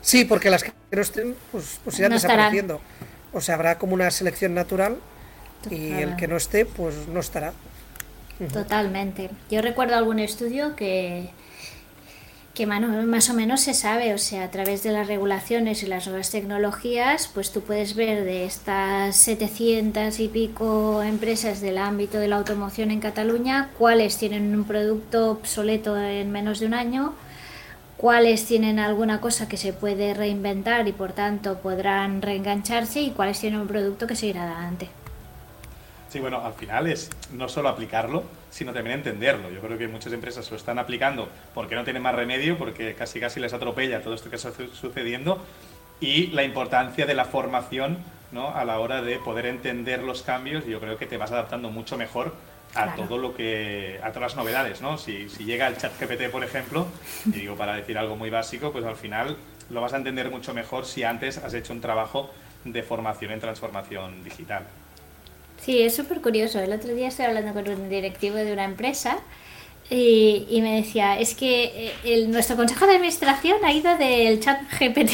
Sí, 0.00 0.24
porque 0.24 0.50
las 0.50 0.64
que 0.64 0.72
no 0.90 1.00
estén, 1.00 1.36
pues, 1.52 1.80
pues 1.84 1.98
irán 1.98 2.10
No 2.10 2.16
desapareciendo. 2.16 2.80
O 3.32 3.40
sea, 3.40 3.54
habrá 3.54 3.78
como 3.78 3.94
una 3.94 4.10
selección 4.10 4.54
natural 4.54 4.98
y 5.70 5.92
el 5.92 6.16
que 6.16 6.26
no 6.26 6.36
esté, 6.36 6.66
pues 6.66 7.06
no 7.08 7.20
estará. 7.20 7.52
Totalmente. 8.52 9.30
Yo 9.50 9.62
recuerdo 9.62 9.94
algún 9.94 10.18
estudio 10.18 10.74
que, 10.74 11.30
que 12.54 12.66
más 12.66 13.30
o 13.30 13.34
menos 13.34 13.62
se 13.62 13.72
sabe, 13.72 14.12
o 14.12 14.18
sea, 14.18 14.44
a 14.44 14.50
través 14.50 14.82
de 14.82 14.92
las 14.92 15.06
regulaciones 15.06 15.82
y 15.82 15.86
las 15.86 16.06
nuevas 16.06 16.30
tecnologías, 16.30 17.30
pues 17.32 17.50
tú 17.50 17.62
puedes 17.62 17.94
ver 17.94 18.24
de 18.24 18.44
estas 18.44 19.16
700 19.16 20.20
y 20.20 20.28
pico 20.28 21.02
empresas 21.02 21.62
del 21.62 21.78
ámbito 21.78 22.18
de 22.18 22.28
la 22.28 22.36
automoción 22.36 22.90
en 22.90 23.00
Cataluña, 23.00 23.70
cuáles 23.78 24.18
tienen 24.18 24.54
un 24.54 24.64
producto 24.64 25.30
obsoleto 25.30 25.96
en 25.96 26.30
menos 26.30 26.60
de 26.60 26.66
un 26.66 26.74
año, 26.74 27.14
cuáles 27.96 28.44
tienen 28.44 28.78
alguna 28.78 29.20
cosa 29.22 29.48
que 29.48 29.56
se 29.56 29.72
puede 29.72 30.12
reinventar 30.12 30.86
y 30.86 30.92
por 30.92 31.12
tanto 31.12 31.58
podrán 31.58 32.20
reengancharse 32.20 33.00
y 33.00 33.12
cuáles 33.12 33.40
tienen 33.40 33.60
un 33.60 33.68
producto 33.68 34.06
que 34.06 34.16
seguirá 34.16 34.42
adelante. 34.42 34.90
Sí, 36.12 36.20
bueno, 36.20 36.44
al 36.44 36.52
final 36.52 36.86
es 36.88 37.08
no 37.32 37.48
solo 37.48 37.70
aplicarlo, 37.70 38.24
sino 38.50 38.74
también 38.74 38.96
entenderlo. 38.98 39.50
Yo 39.50 39.60
creo 39.62 39.78
que 39.78 39.88
muchas 39.88 40.12
empresas 40.12 40.50
lo 40.50 40.58
están 40.58 40.78
aplicando 40.78 41.26
porque 41.54 41.74
no 41.74 41.84
tienen 41.84 42.02
más 42.02 42.14
remedio, 42.14 42.58
porque 42.58 42.94
casi 42.94 43.18
casi 43.18 43.40
les 43.40 43.54
atropella 43.54 44.02
todo 44.02 44.12
esto 44.12 44.28
que 44.28 44.36
está 44.36 44.52
su- 44.52 44.68
sucediendo 44.68 45.42
y 46.00 46.26
la 46.28 46.42
importancia 46.44 47.06
de 47.06 47.14
la 47.14 47.24
formación 47.24 47.96
¿no? 48.30 48.54
a 48.54 48.62
la 48.66 48.78
hora 48.78 49.00
de 49.00 49.16
poder 49.20 49.46
entender 49.46 50.02
los 50.02 50.20
cambios. 50.22 50.66
Yo 50.66 50.80
creo 50.80 50.98
que 50.98 51.06
te 51.06 51.16
vas 51.16 51.32
adaptando 51.32 51.70
mucho 51.70 51.96
mejor 51.96 52.34
a 52.74 52.84
Claro. 52.92 53.04
todo 53.04 53.16
lo 53.16 53.34
que 53.34 53.98
a 54.02 54.08
todas 54.12 54.32
las 54.32 54.36
novedades, 54.36 54.82
¿no? 54.82 54.98
Si, 54.98 55.30
si 55.30 55.44
llega 55.46 55.66
el 55.66 55.78
chat 55.78 55.92
GPT, 55.98 56.28
por 56.30 56.44
ejemplo, 56.44 56.86
y 57.26 57.30
digo 57.32 57.56
para 57.56 57.74
decir 57.74 57.96
algo 57.96 58.16
muy 58.16 58.28
básico, 58.28 58.70
pues 58.70 58.84
al 58.84 58.96
final 58.96 59.38
lo 59.70 59.80
vas 59.80 59.94
a 59.94 59.96
entender 59.96 60.30
mucho 60.30 60.52
mejor 60.52 60.84
si 60.84 61.04
antes 61.04 61.38
has 61.38 61.54
hecho 61.54 61.72
un 61.72 61.80
trabajo 61.80 62.30
de 62.64 62.82
formación 62.82 63.30
en 63.32 63.40
transformación 63.40 64.22
digital. 64.24 64.64
Sí, 65.64 65.80
es 65.82 65.94
súper 65.94 66.20
curioso. 66.20 66.58
El 66.60 66.72
otro 66.72 66.94
día 66.94 67.08
estoy 67.08 67.26
hablando 67.26 67.52
con 67.52 67.68
un 67.68 67.88
directivo 67.88 68.36
de 68.36 68.52
una 68.52 68.64
empresa 68.64 69.18
y, 69.90 70.46
y 70.50 70.60
me 70.60 70.76
decía, 70.76 71.18
es 71.20 71.34
que 71.34 71.64
eh, 71.64 71.92
el, 72.04 72.30
nuestro 72.30 72.56
consejo 72.56 72.86
de 72.86 72.96
administración 72.96 73.58
ha 73.64 73.72
ido 73.72 73.96
del 73.96 74.40
chat 74.40 74.60
GPT. 74.80 75.10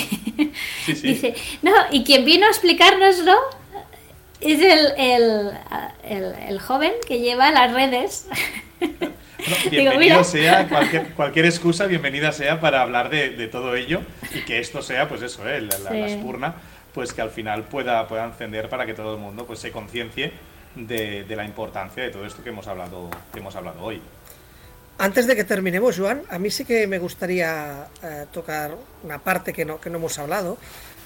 Sí, 0.87 0.95
sí. 0.95 0.95
Dice, 1.09 1.35
no, 1.63 1.73
y 1.91 2.05
quien 2.05 2.25
vino 2.25 2.47
a 2.47 2.51
explicárnoslo 2.51 3.35
es 4.41 4.61
el, 4.63 4.87
el, 4.97 5.51
el, 6.05 6.35
el 6.49 6.61
joven 6.61 6.93
que 7.07 7.19
lleva 7.21 7.51
las 7.51 7.73
redes. 7.73 8.27
No, 8.81 9.57
bienvenido 9.71 10.25
sea, 10.25 10.67
cualquier, 10.69 11.09
cualquier 11.15 11.45
excusa, 11.47 11.87
bienvenida 11.87 12.33
sea 12.33 12.61
para 12.61 12.81
hablar 12.83 13.11
de, 13.11 13.31
de 13.31 13.49
todo 13.49 13.75
ello 13.75 14.01
y 14.35 14.41
que 14.47 14.61
esto 14.61 14.81
sea, 14.81 15.09
pues 15.09 15.21
eso, 15.23 15.47
¿eh? 15.49 15.61
la, 15.61 15.79
la- 15.79 15.91
la 15.93 16.09
Sí. 16.09 16.15
espurna, 16.15 16.55
pues 16.95 17.13
que 17.13 17.23
al 17.23 17.31
final 17.31 17.65
pueda, 17.65 18.07
pueda 18.09 18.25
encender 18.25 18.69
para 18.69 18.87
que 18.87 18.95
todo 18.95 19.15
el 19.15 19.21
mundo 19.21 19.47
pues 19.47 19.59
se 19.59 19.71
conciencie 19.71 20.33
de, 20.75 21.25
de 21.25 21.37
la 21.37 21.45
importancia 21.45 22.03
de 22.03 22.11
todo 22.11 22.27
esto 22.27 22.43
que 22.43 22.51
hemos 22.51 22.67
hablado, 22.67 23.11
que 23.33 23.41
hemos 23.41 23.55
hablado 23.57 23.83
hoy. 23.83 24.01
Antes 25.01 25.29
de 25.29 25.37
que 25.37 25.45
terminemos, 25.45 25.97
Joan, 25.97 26.23
a 26.29 26.41
mí 26.41 26.51
sí 26.51 26.65
que 26.65 26.89
me 26.89 26.99
gustaría 26.99 27.87
eh, 28.03 28.27
tocar 28.33 28.77
una 29.05 29.21
parte 29.21 29.53
que 29.53 29.65
no, 29.65 29.81
que 29.81 29.91
no 29.91 29.99
hemos 29.99 30.19
hablado, 30.19 30.59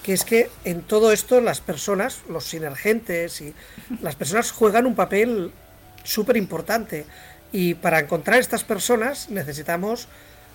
que 0.02 0.14
es 0.14 0.24
que 0.24 0.48
en 0.64 0.80
todo 0.80 1.12
esto 1.12 1.42
las 1.42 1.60
personas, 1.60 2.22
los 2.26 2.44
sinergentes 2.44 3.42
y 3.42 3.54
las 4.00 4.16
personas 4.16 4.50
juegan 4.50 4.86
un 4.86 4.94
papel 4.94 5.52
súper 6.04 6.38
importante. 6.38 7.04
Y 7.52 7.74
para 7.74 7.98
encontrar 7.98 8.40
estas 8.40 8.64
personas 8.64 9.28
necesitamos 9.28 10.08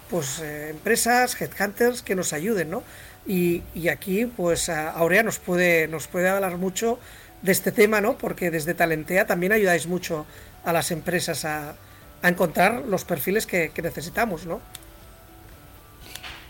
pues 0.09 0.39
eh, 0.39 0.69
empresas, 0.71 1.39
headhunters 1.39 2.01
que 2.01 2.15
nos 2.15 2.34
ayuden, 2.34 2.71
¿no? 2.71 2.82
Y, 3.28 3.61
aquí 3.89 4.25
pues 4.25 4.69
Aurea 4.69 5.21
nos 5.23 5.39
puede, 5.39 5.88
nos 5.88 6.07
puede 6.07 6.30
hablar 6.30 6.57
mucho 6.57 6.99
de 7.41 7.51
este 7.51 7.71
tema, 7.71 7.99
¿no? 7.99 8.17
Porque 8.17 8.51
desde 8.51 8.73
Talentea 8.73 9.28
también 9.28 9.51
ayudáis 9.51 9.88
mucho 9.88 10.25
a 10.63 10.71
las 10.73 10.91
empresas 10.91 11.43
a, 11.45 11.75
a 12.21 12.30
encontrar 12.30 12.84
los 12.88 13.03
perfiles 13.05 13.45
que, 13.45 13.71
que 13.73 13.82
necesitamos, 13.82 14.45
¿no? 14.45 14.61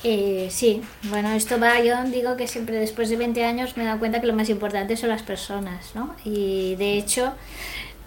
Eh, 0.04 0.48
sí, 0.52 0.84
bueno, 1.04 1.32
esto 1.32 1.60
va, 1.60 1.82
yo 1.82 2.02
digo 2.06 2.38
que 2.38 2.48
siempre 2.48 2.76
después 2.76 3.10
de 3.10 3.18
20 3.18 3.44
años 3.44 3.76
me 3.76 3.84
he 3.84 3.86
dado 3.88 4.00
cuenta 4.00 4.22
que 4.22 4.28
lo 4.28 4.34
más 4.34 4.50
importante 4.50 4.96
son 4.96 5.10
las 5.10 5.24
personas, 5.24 5.96
¿no? 5.96 6.16
Y 6.24 6.76
de 6.76 6.98
hecho, 6.98 7.34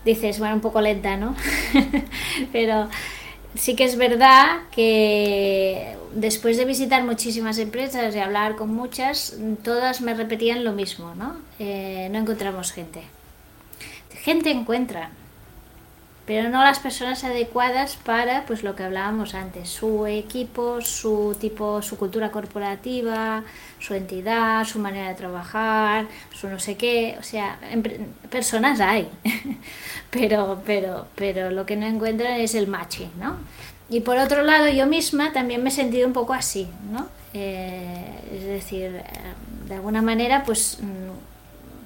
dices, 0.04 0.38
bueno, 0.38 0.54
un 0.54 0.60
poco 0.60 0.80
lenta, 0.80 1.16
¿no? 1.16 1.34
Pero 2.52 2.88
sí 3.54 3.76
que 3.76 3.84
es 3.84 3.96
verdad 3.96 4.60
que 4.70 5.96
después 6.12 6.56
de 6.56 6.64
visitar 6.64 7.02
muchísimas 7.04 7.58
empresas 7.58 8.14
y 8.14 8.18
hablar 8.18 8.56
con 8.56 8.74
muchas, 8.74 9.36
todas 9.62 10.00
me 10.00 10.14
repetían 10.14 10.64
lo 10.64 10.72
mismo, 10.72 11.14
¿no? 11.14 11.36
Eh, 11.58 12.08
no 12.10 12.18
encontramos 12.18 12.72
gente. 12.72 13.02
Gente 14.22 14.50
encuentran, 14.50 15.10
pero 16.26 16.48
no 16.48 16.62
las 16.62 16.78
personas 16.78 17.24
adecuadas 17.24 17.96
para 17.96 18.44
pues 18.46 18.62
lo 18.62 18.76
que 18.76 18.82
hablábamos 18.82 19.34
antes, 19.34 19.70
su 19.70 20.06
equipo, 20.06 20.80
su 20.80 21.36
tipo, 21.40 21.80
su 21.80 21.96
cultura 21.96 22.30
corporativa, 22.30 23.44
su 23.80 23.94
entidad, 23.94 24.64
su 24.64 24.78
manera 24.78 25.08
de 25.08 25.14
trabajar, 25.14 26.06
su 26.32 26.48
no 26.48 26.58
sé 26.58 26.76
qué, 26.76 27.16
o 27.18 27.22
sea, 27.22 27.58
personas 28.30 28.80
hay, 28.80 29.08
pero, 30.10 30.62
pero, 30.64 31.08
pero 31.16 31.50
lo 31.50 31.66
que 31.66 31.76
no 31.76 31.86
encuentran 31.86 32.34
es 32.34 32.54
el 32.54 32.66
matching, 32.66 33.10
¿no? 33.18 33.36
Y 33.88 34.00
por 34.00 34.18
otro 34.18 34.42
lado, 34.42 34.68
yo 34.68 34.86
misma 34.86 35.32
también 35.32 35.62
me 35.64 35.70
he 35.70 35.72
sentido 35.72 36.06
un 36.06 36.12
poco 36.12 36.32
así, 36.32 36.68
¿no? 36.92 37.08
Eh, 37.34 38.04
es 38.32 38.44
decir, 38.44 38.84
eh, 38.96 39.04
de 39.66 39.74
alguna 39.74 40.02
manera, 40.02 40.44
pues 40.44 40.78
mm, 40.80 41.10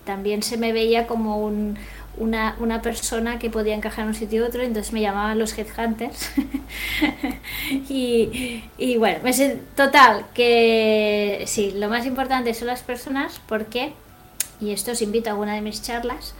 también 0.04 0.42
se 0.42 0.56
me 0.56 0.72
veía 0.72 1.06
como 1.06 1.38
un, 1.38 1.76
una, 2.16 2.56
una 2.60 2.82
persona 2.82 3.38
que 3.38 3.50
podía 3.50 3.74
encajar 3.74 4.02
en 4.04 4.08
un 4.08 4.14
sitio 4.14 4.42
u 4.42 4.46
otro, 4.46 4.62
entonces 4.62 4.92
me 4.92 5.00
llamaban 5.00 5.38
los 5.38 5.56
headhunters. 5.58 6.30
y, 7.88 8.64
y 8.78 8.96
bueno, 8.96 9.18
me 9.22 9.32
sé- 9.32 9.58
total, 9.76 10.26
que 10.34 11.44
sí, 11.46 11.72
lo 11.76 11.88
más 11.88 12.06
importante 12.06 12.54
son 12.54 12.68
las 12.68 12.82
personas 12.82 13.40
porque, 13.48 13.92
y 14.60 14.72
esto 14.72 14.92
os 14.92 15.02
invito 15.02 15.30
a 15.30 15.32
alguna 15.32 15.54
de 15.54 15.60
mis 15.60 15.82
charlas, 15.82 16.34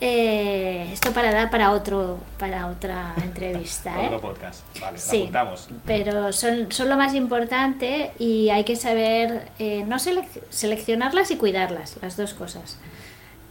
eh, 0.00 0.90
esto 0.92 1.12
para 1.12 1.32
dar 1.32 1.50
para 1.50 1.70
otro 1.70 2.18
para 2.38 2.66
otra 2.66 3.14
entrevista. 3.22 4.02
¿eh? 4.02 4.06
Otro 4.06 4.20
podcast. 4.20 4.62
Vale, 4.80 4.92
lo 4.92 4.98
Sí, 4.98 5.18
apuntamos. 5.22 5.68
pero 5.86 6.32
son, 6.32 6.70
son 6.72 6.88
lo 6.88 6.96
más 6.96 7.14
importante 7.14 8.12
y 8.18 8.50
hay 8.50 8.64
que 8.64 8.76
saber 8.76 9.48
eh, 9.58 9.84
no 9.86 9.96
selec- 9.96 10.42
seleccionarlas 10.50 11.30
y 11.30 11.36
cuidarlas, 11.36 11.96
las 12.02 12.16
dos 12.16 12.34
cosas. 12.34 12.78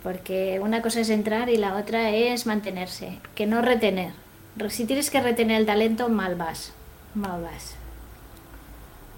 Porque 0.04 0.60
una 0.62 0.82
cosa 0.82 1.00
es 1.00 1.10
entrar 1.10 1.50
y 1.50 1.56
la 1.56 1.76
otra 1.78 2.10
es 2.10 2.46
mantenerse, 2.46 3.20
que 3.36 3.46
no 3.46 3.62
retener. 3.62 4.12
Re- 4.58 4.70
Si 4.70 4.86
tienes 4.86 5.10
que 5.10 5.22
retener 5.22 5.62
el 5.62 5.66
talento, 5.66 6.10
mal 6.10 6.36
vas. 6.36 6.74
Mal 7.16 7.42
vas. 7.42 7.76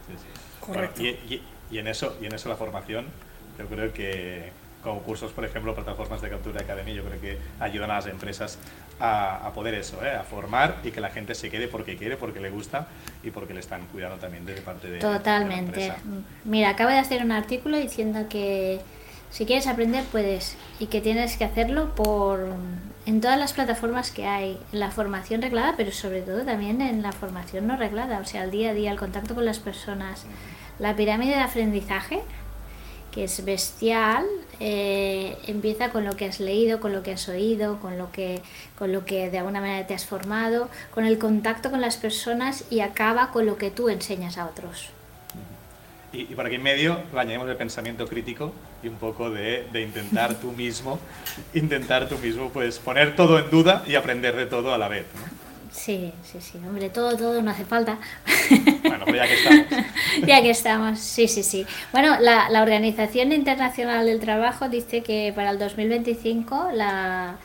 Sí, 0.08 0.14
sí. 0.16 0.26
Correcto. 0.60 1.02
Bueno, 1.02 1.18
y, 1.28 1.34
y- 1.36 1.44
y 1.72 1.80
en 1.80 1.88
eso, 1.88 2.16
y 2.22 2.28
en 2.28 2.36
eso 2.36 2.48
la 2.50 2.56
formación, 2.56 3.08
yo 3.58 3.66
creo 3.66 3.92
que 3.92 4.52
como 4.86 5.02
cursos, 5.02 5.34
por 5.34 5.44
ejemplo, 5.44 5.76
plataformas 5.76 6.22
de 6.22 6.30
Captura 6.30 6.62
Academy, 6.62 6.94
yo 6.94 7.04
creo 7.04 7.20
que 7.20 7.38
ayudan 7.60 7.92
a 7.92 7.96
las 7.96 8.08
empresas 8.08 8.58
a, 9.00 9.52
poder 9.54 9.74
eso, 9.74 10.04
¿eh? 10.06 10.16
a 10.16 10.24
formar 10.24 10.78
y 10.84 10.92
que 10.92 11.02
la 11.02 11.10
gente 11.10 11.36
se 11.36 11.50
quede 11.50 11.68
porque 11.68 11.98
quiere, 11.98 12.16
porque 12.16 12.40
le 12.40 12.50
gusta 12.50 12.88
y 13.24 13.32
porque 13.32 13.54
le 13.54 13.60
están 13.60 13.86
cuidando 13.88 14.18
también 14.18 14.46
de 14.46 14.54
parte 14.62 14.90
de 14.90 15.00
Totalmente. 15.00 15.92
Mira, 16.46 16.70
acabo 16.70 16.92
de 16.92 17.00
hacer 17.00 17.22
un 17.22 17.34
artículo 17.34 17.78
diciendo 17.78 18.28
que 18.30 18.80
si 19.30 19.46
quieres 19.46 19.68
aprender 19.68 20.06
puedes 20.06 20.56
y 20.80 20.86
que 20.86 21.02
tienes 21.02 21.36
que 21.36 21.44
hacerlo 21.44 21.94
por 21.96 22.48
en 23.06 23.22
todas 23.22 23.38
las 23.38 23.54
plataformas 23.54 24.12
que 24.12 24.26
hay, 24.26 24.60
en 24.72 24.80
la 24.80 24.92
formación 24.92 25.42
reglada, 25.42 25.74
pero 25.78 25.92
sobre 25.92 26.22
todo 26.22 26.44
también 26.44 26.82
en 26.82 27.02
la 27.02 27.12
formación 27.12 27.68
no 27.68 27.76
reglada, 27.76 28.20
o 28.20 28.26
sea, 28.26 28.44
el 28.44 28.52
día 28.52 28.72
a 28.72 28.74
día, 28.74 28.92
el 28.92 28.98
contacto 28.98 29.36
con 29.36 29.46
las 29.46 29.60
personas. 29.60 30.26
La 30.80 30.96
pirámide 30.96 31.36
de 31.36 31.42
aprendizaje, 31.42 32.22
que 33.16 33.24
es 33.24 33.46
bestial, 33.46 34.26
eh, 34.60 35.38
empieza 35.48 35.90
con 35.90 36.04
lo 36.04 36.18
que 36.18 36.26
has 36.26 36.42
leído, 36.42 36.82
con 36.82 36.92
lo 36.92 37.02
que 37.02 37.14
has 37.14 37.30
oído, 37.30 37.80
con 37.80 37.98
lo 37.98 38.12
que, 38.12 38.42
con 38.78 38.92
lo 38.92 39.06
que 39.06 39.30
de 39.30 39.38
alguna 39.38 39.62
manera 39.62 39.88
te 39.88 39.94
has 39.94 40.06
formado, 40.06 40.70
con 40.92 41.06
el 41.06 41.18
contacto 41.18 41.72
con 41.72 41.80
las 41.80 41.96
personas 41.96 42.66
y 42.70 42.82
acaba 42.82 43.32
con 43.32 43.46
lo 43.46 43.58
que 43.58 43.72
tú 43.72 43.88
enseñas 43.88 44.38
a 44.38 44.46
otros. 44.46 44.90
Y, 46.12 46.26
por 46.36 46.46
aquí 46.46 46.56
en 46.56 46.64
medio 46.64 47.00
añadimos 47.16 47.50
el 47.50 47.56
pensamiento 47.56 48.06
crítico 48.06 48.52
y 48.84 48.90
un 48.90 48.96
poco 48.96 49.30
de, 49.30 49.66
de, 49.72 49.82
intentar 49.82 50.36
tú 50.36 50.52
mismo, 50.52 51.00
intentar 51.54 52.10
tú 52.10 52.18
mismo, 52.18 52.50
pues 52.50 52.80
poner 52.80 53.16
todo 53.16 53.40
en 53.40 53.50
duda 53.50 53.84
y 53.88 53.96
aprender 53.96 54.36
de 54.36 54.46
todo 54.46 54.74
a 54.74 54.78
la 54.78 54.90
vez. 54.90 55.06
Sí, 55.76 56.14
sí, 56.24 56.40
sí, 56.40 56.58
hombre, 56.66 56.90
todo, 56.90 57.18
todo 57.18 57.42
no 57.42 57.52
hace 57.52 57.66
falta. 57.66 57.98
Bueno, 58.82 59.06
pues 59.06 59.18
ya 59.18 59.28
que 59.28 59.34
estamos. 59.34 59.66
ya 60.28 60.42
que 60.42 60.50
estamos, 60.50 61.00
sí, 61.00 61.28
sí, 61.28 61.44
sí. 61.44 61.66
Bueno, 61.92 62.18
la, 62.20 62.50
la 62.50 62.62
Organización 62.62 63.34
Internacional 63.34 64.06
del 64.06 64.20
Trabajo 64.20 64.70
dice 64.70 65.04
que 65.04 65.34
para 65.36 65.52
el 65.52 65.60
2025 65.60 66.70
la, 66.74 67.36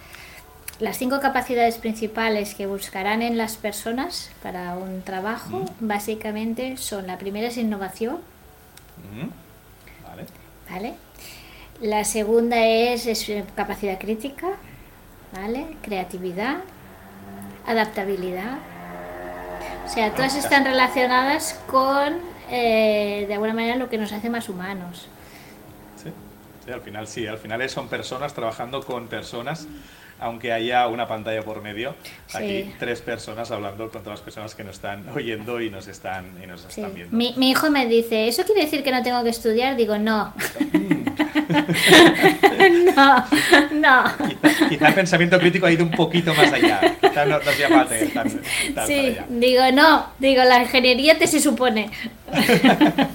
las 0.79 0.97
cinco 0.97 1.21
capacidades 1.21 1.77
principales 1.79 2.55
que 2.55 2.67
buscarán 2.67 3.21
en 3.21 3.37
las 3.37 3.57
personas 3.57 4.31
para 4.43 4.75
un 4.77 5.03
trabajo, 5.03 5.65
básicamente 5.81 6.77
son, 6.77 7.07
la 7.07 7.19
primera 7.19 7.49
es 7.49 7.57
innovación, 7.57 8.19
Vale. 10.07 10.27
Vale. 10.71 10.95
La 11.81 12.05
segunda 12.05 12.65
es, 12.67 13.07
eh, 13.07 13.45
capacidad 13.57 13.99
crítica, 13.99 14.49
¿vale? 15.33 15.67
Creatividad, 15.83 16.59
adaptabilidad. 17.67 18.59
O 19.85 19.89
sea, 19.89 20.13
todas 20.13 20.37
están 20.37 20.65
relacionadas 20.65 21.61
con, 21.67 22.19
eh, 22.51 23.25
de 23.27 23.35
alguna 23.35 23.55
manera, 23.55 23.77
lo 23.77 23.89
que 23.89 23.99
nos 23.99 24.13
hace 24.13 24.31
más 24.31 24.49
humanos. 24.49 25.09
Sí. 26.03 26.13
al 26.73 26.81
final 26.83 27.09
sí, 27.09 27.27
al 27.27 27.39
final 27.39 27.69
son 27.69 27.89
personas 27.89 28.33
trabajando 28.33 28.85
con 28.85 29.09
personas 29.09 29.67
aunque 30.21 30.53
haya 30.53 30.87
una 30.87 31.09
pantalla 31.09 31.43
por 31.43 31.63
medio, 31.63 31.95
aquí 32.33 32.73
tres 32.79 33.01
personas 33.01 33.51
hablando 33.51 33.91
con 33.91 34.03
todas 34.03 34.19
las 34.19 34.25
personas 34.25 34.55
que 34.55 34.65
nos 34.65 34.77
están 34.77 35.09
oyendo 35.11 35.61
y 35.61 35.71
nos 35.71 35.89
están, 35.89 36.39
y 36.43 36.47
nos 36.47 36.65
están 36.65 36.95
viendo. 36.95 37.17
Mi, 37.17 37.35
mi, 37.37 37.51
hijo 37.51 37.71
me 37.71 37.87
dice, 37.87 38.29
¿eso 38.29 38.45
quiere 38.45 38.63
decir 38.63 38.83
que 38.83 38.93
no 38.93 39.03
tengo 39.03 39.23
que 39.23 39.31
estudiar? 39.31 39.77
Digo, 39.77 39.99
no. 39.99 40.35
no, 42.97 43.27
no. 43.73 44.05
Quizá, 44.69 44.89
el 44.89 44.95
pensamiento 44.95 45.39
crítico 45.39 45.67
ha 45.67 45.73
ido 45.73 45.85
un 45.85 45.91
poquito 45.91 46.35
más 46.35 46.53
allá. 46.53 46.81
Quizá 47.01 47.25
no, 47.25 47.39
no 47.39 47.43
falta 47.43 48.87
Sí, 48.87 49.17
digo, 49.29 49.63
no, 49.73 50.07
digo, 50.19 50.45
la 50.45 50.63
ingeniería 50.63 51.19
te 51.19 51.27
se 51.27 51.41
supone. 51.41 51.91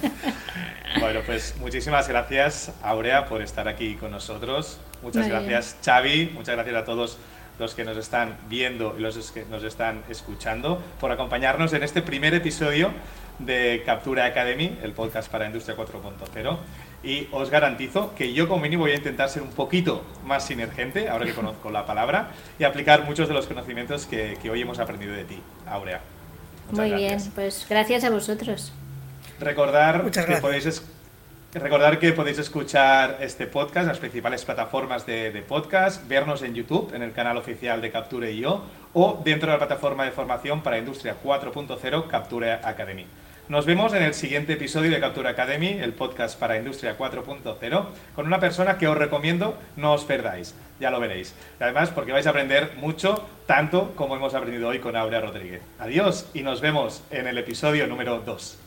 Bueno, 0.98 1.20
pues 1.26 1.54
muchísimas 1.60 2.08
gracias, 2.08 2.72
Aurea, 2.82 3.26
por 3.26 3.42
estar 3.42 3.68
aquí 3.68 3.96
con 3.96 4.10
nosotros. 4.10 4.80
Muchas 5.06 5.28
gracias, 5.28 5.76
Xavi. 5.84 6.32
Muchas 6.34 6.56
gracias 6.56 6.74
a 6.74 6.84
todos 6.84 7.16
los 7.60 7.74
que 7.74 7.84
nos 7.84 7.96
están 7.96 8.36
viendo 8.48 8.96
y 8.98 9.02
los 9.02 9.30
que 9.30 9.44
nos 9.44 9.62
están 9.62 10.02
escuchando 10.08 10.82
por 10.98 11.12
acompañarnos 11.12 11.72
en 11.74 11.84
este 11.84 12.02
primer 12.02 12.34
episodio 12.34 12.90
de 13.38 13.84
Captura 13.86 14.24
Academy, 14.24 14.76
el 14.82 14.90
podcast 14.94 15.30
para 15.30 15.46
Industria 15.46 15.76
4.0. 15.76 16.58
Y 17.04 17.28
os 17.30 17.50
garantizo 17.50 18.16
que 18.16 18.32
yo 18.32 18.48
como 18.48 18.62
mínimo 18.62 18.82
voy 18.82 18.92
a 18.92 18.96
intentar 18.96 19.28
ser 19.28 19.42
un 19.42 19.50
poquito 19.50 20.04
más 20.24 20.44
sinergente, 20.44 21.08
ahora 21.08 21.24
que 21.24 21.34
conozco 21.34 21.70
la 21.70 21.86
palabra, 21.86 22.30
y 22.58 22.64
aplicar 22.64 23.04
muchos 23.04 23.28
de 23.28 23.34
los 23.34 23.46
conocimientos 23.46 24.06
que, 24.06 24.36
hoy 24.50 24.60
hemos 24.60 24.80
aprendido 24.80 25.14
de 25.14 25.22
ti, 25.22 25.40
Aurea. 25.68 26.00
Muy 26.72 26.90
bien, 26.90 27.20
pues 27.36 27.64
gracias 27.70 28.02
a 28.02 28.10
vosotros. 28.10 28.72
Recordar 29.38 30.10
que 30.10 30.36
podéis 30.38 30.66
Recordar 31.58 31.98
que 31.98 32.12
podéis 32.12 32.38
escuchar 32.38 33.16
este 33.20 33.46
podcast 33.46 33.84
en 33.84 33.88
las 33.88 33.98
principales 33.98 34.44
plataformas 34.44 35.06
de, 35.06 35.42
podcast, 35.48 36.06
vernos 36.06 36.42
en 36.42 36.54
YouTube, 36.54 36.92
en 36.94 37.02
el 37.02 37.12
canal 37.12 37.38
oficial 37.38 37.80
de 37.80 37.90
Capture 37.90 38.30
IO, 38.30 38.60
o 38.92 39.22
dentro 39.24 39.46
de 39.46 39.54
la 39.54 39.66
plataforma 39.66 40.04
de 40.04 40.10
formación 40.10 40.62
para 40.62 40.76
Industria 40.76 41.16
4.0 41.24 42.08
Capture 42.08 42.52
Academy. 42.52 43.06
Nos 43.48 43.64
vemos 43.64 43.94
en 43.94 44.02
el 44.02 44.12
siguiente 44.12 44.52
episodio 44.52 44.90
de 44.90 45.00
Capture 45.00 45.30
Academy, 45.30 45.68
el 45.68 45.94
podcast 45.94 46.38
para 46.38 46.58
Industria 46.58 46.98
4.0, 46.98 47.86
con 48.14 48.26
una 48.26 48.38
persona 48.38 48.76
que 48.76 48.88
os 48.88 48.98
recomiendo 48.98 49.56
no 49.76 49.94
os 49.94 50.04
perdáis, 50.04 50.54
ya 50.78 50.90
lo 50.90 51.00
veréis. 51.00 51.34
Además 51.58 51.88
porque 51.88 52.12
vais 52.12 52.26
a 52.26 52.30
aprender 52.30 52.72
mucho, 52.76 53.26
tanto 53.46 53.92
como 53.96 54.14
hemos 54.14 54.34
aprendido 54.34 54.68
hoy 54.68 54.80
con 54.80 54.94
Aurea 54.94 55.22
Rodríguez. 55.22 55.62
Adiós 55.78 56.28
y 56.34 56.42
nos 56.42 56.60
vemos 56.60 57.02
en 57.10 57.26
el 57.26 57.38
episodio 57.38 57.86
número 57.86 58.20
2. 58.20 58.65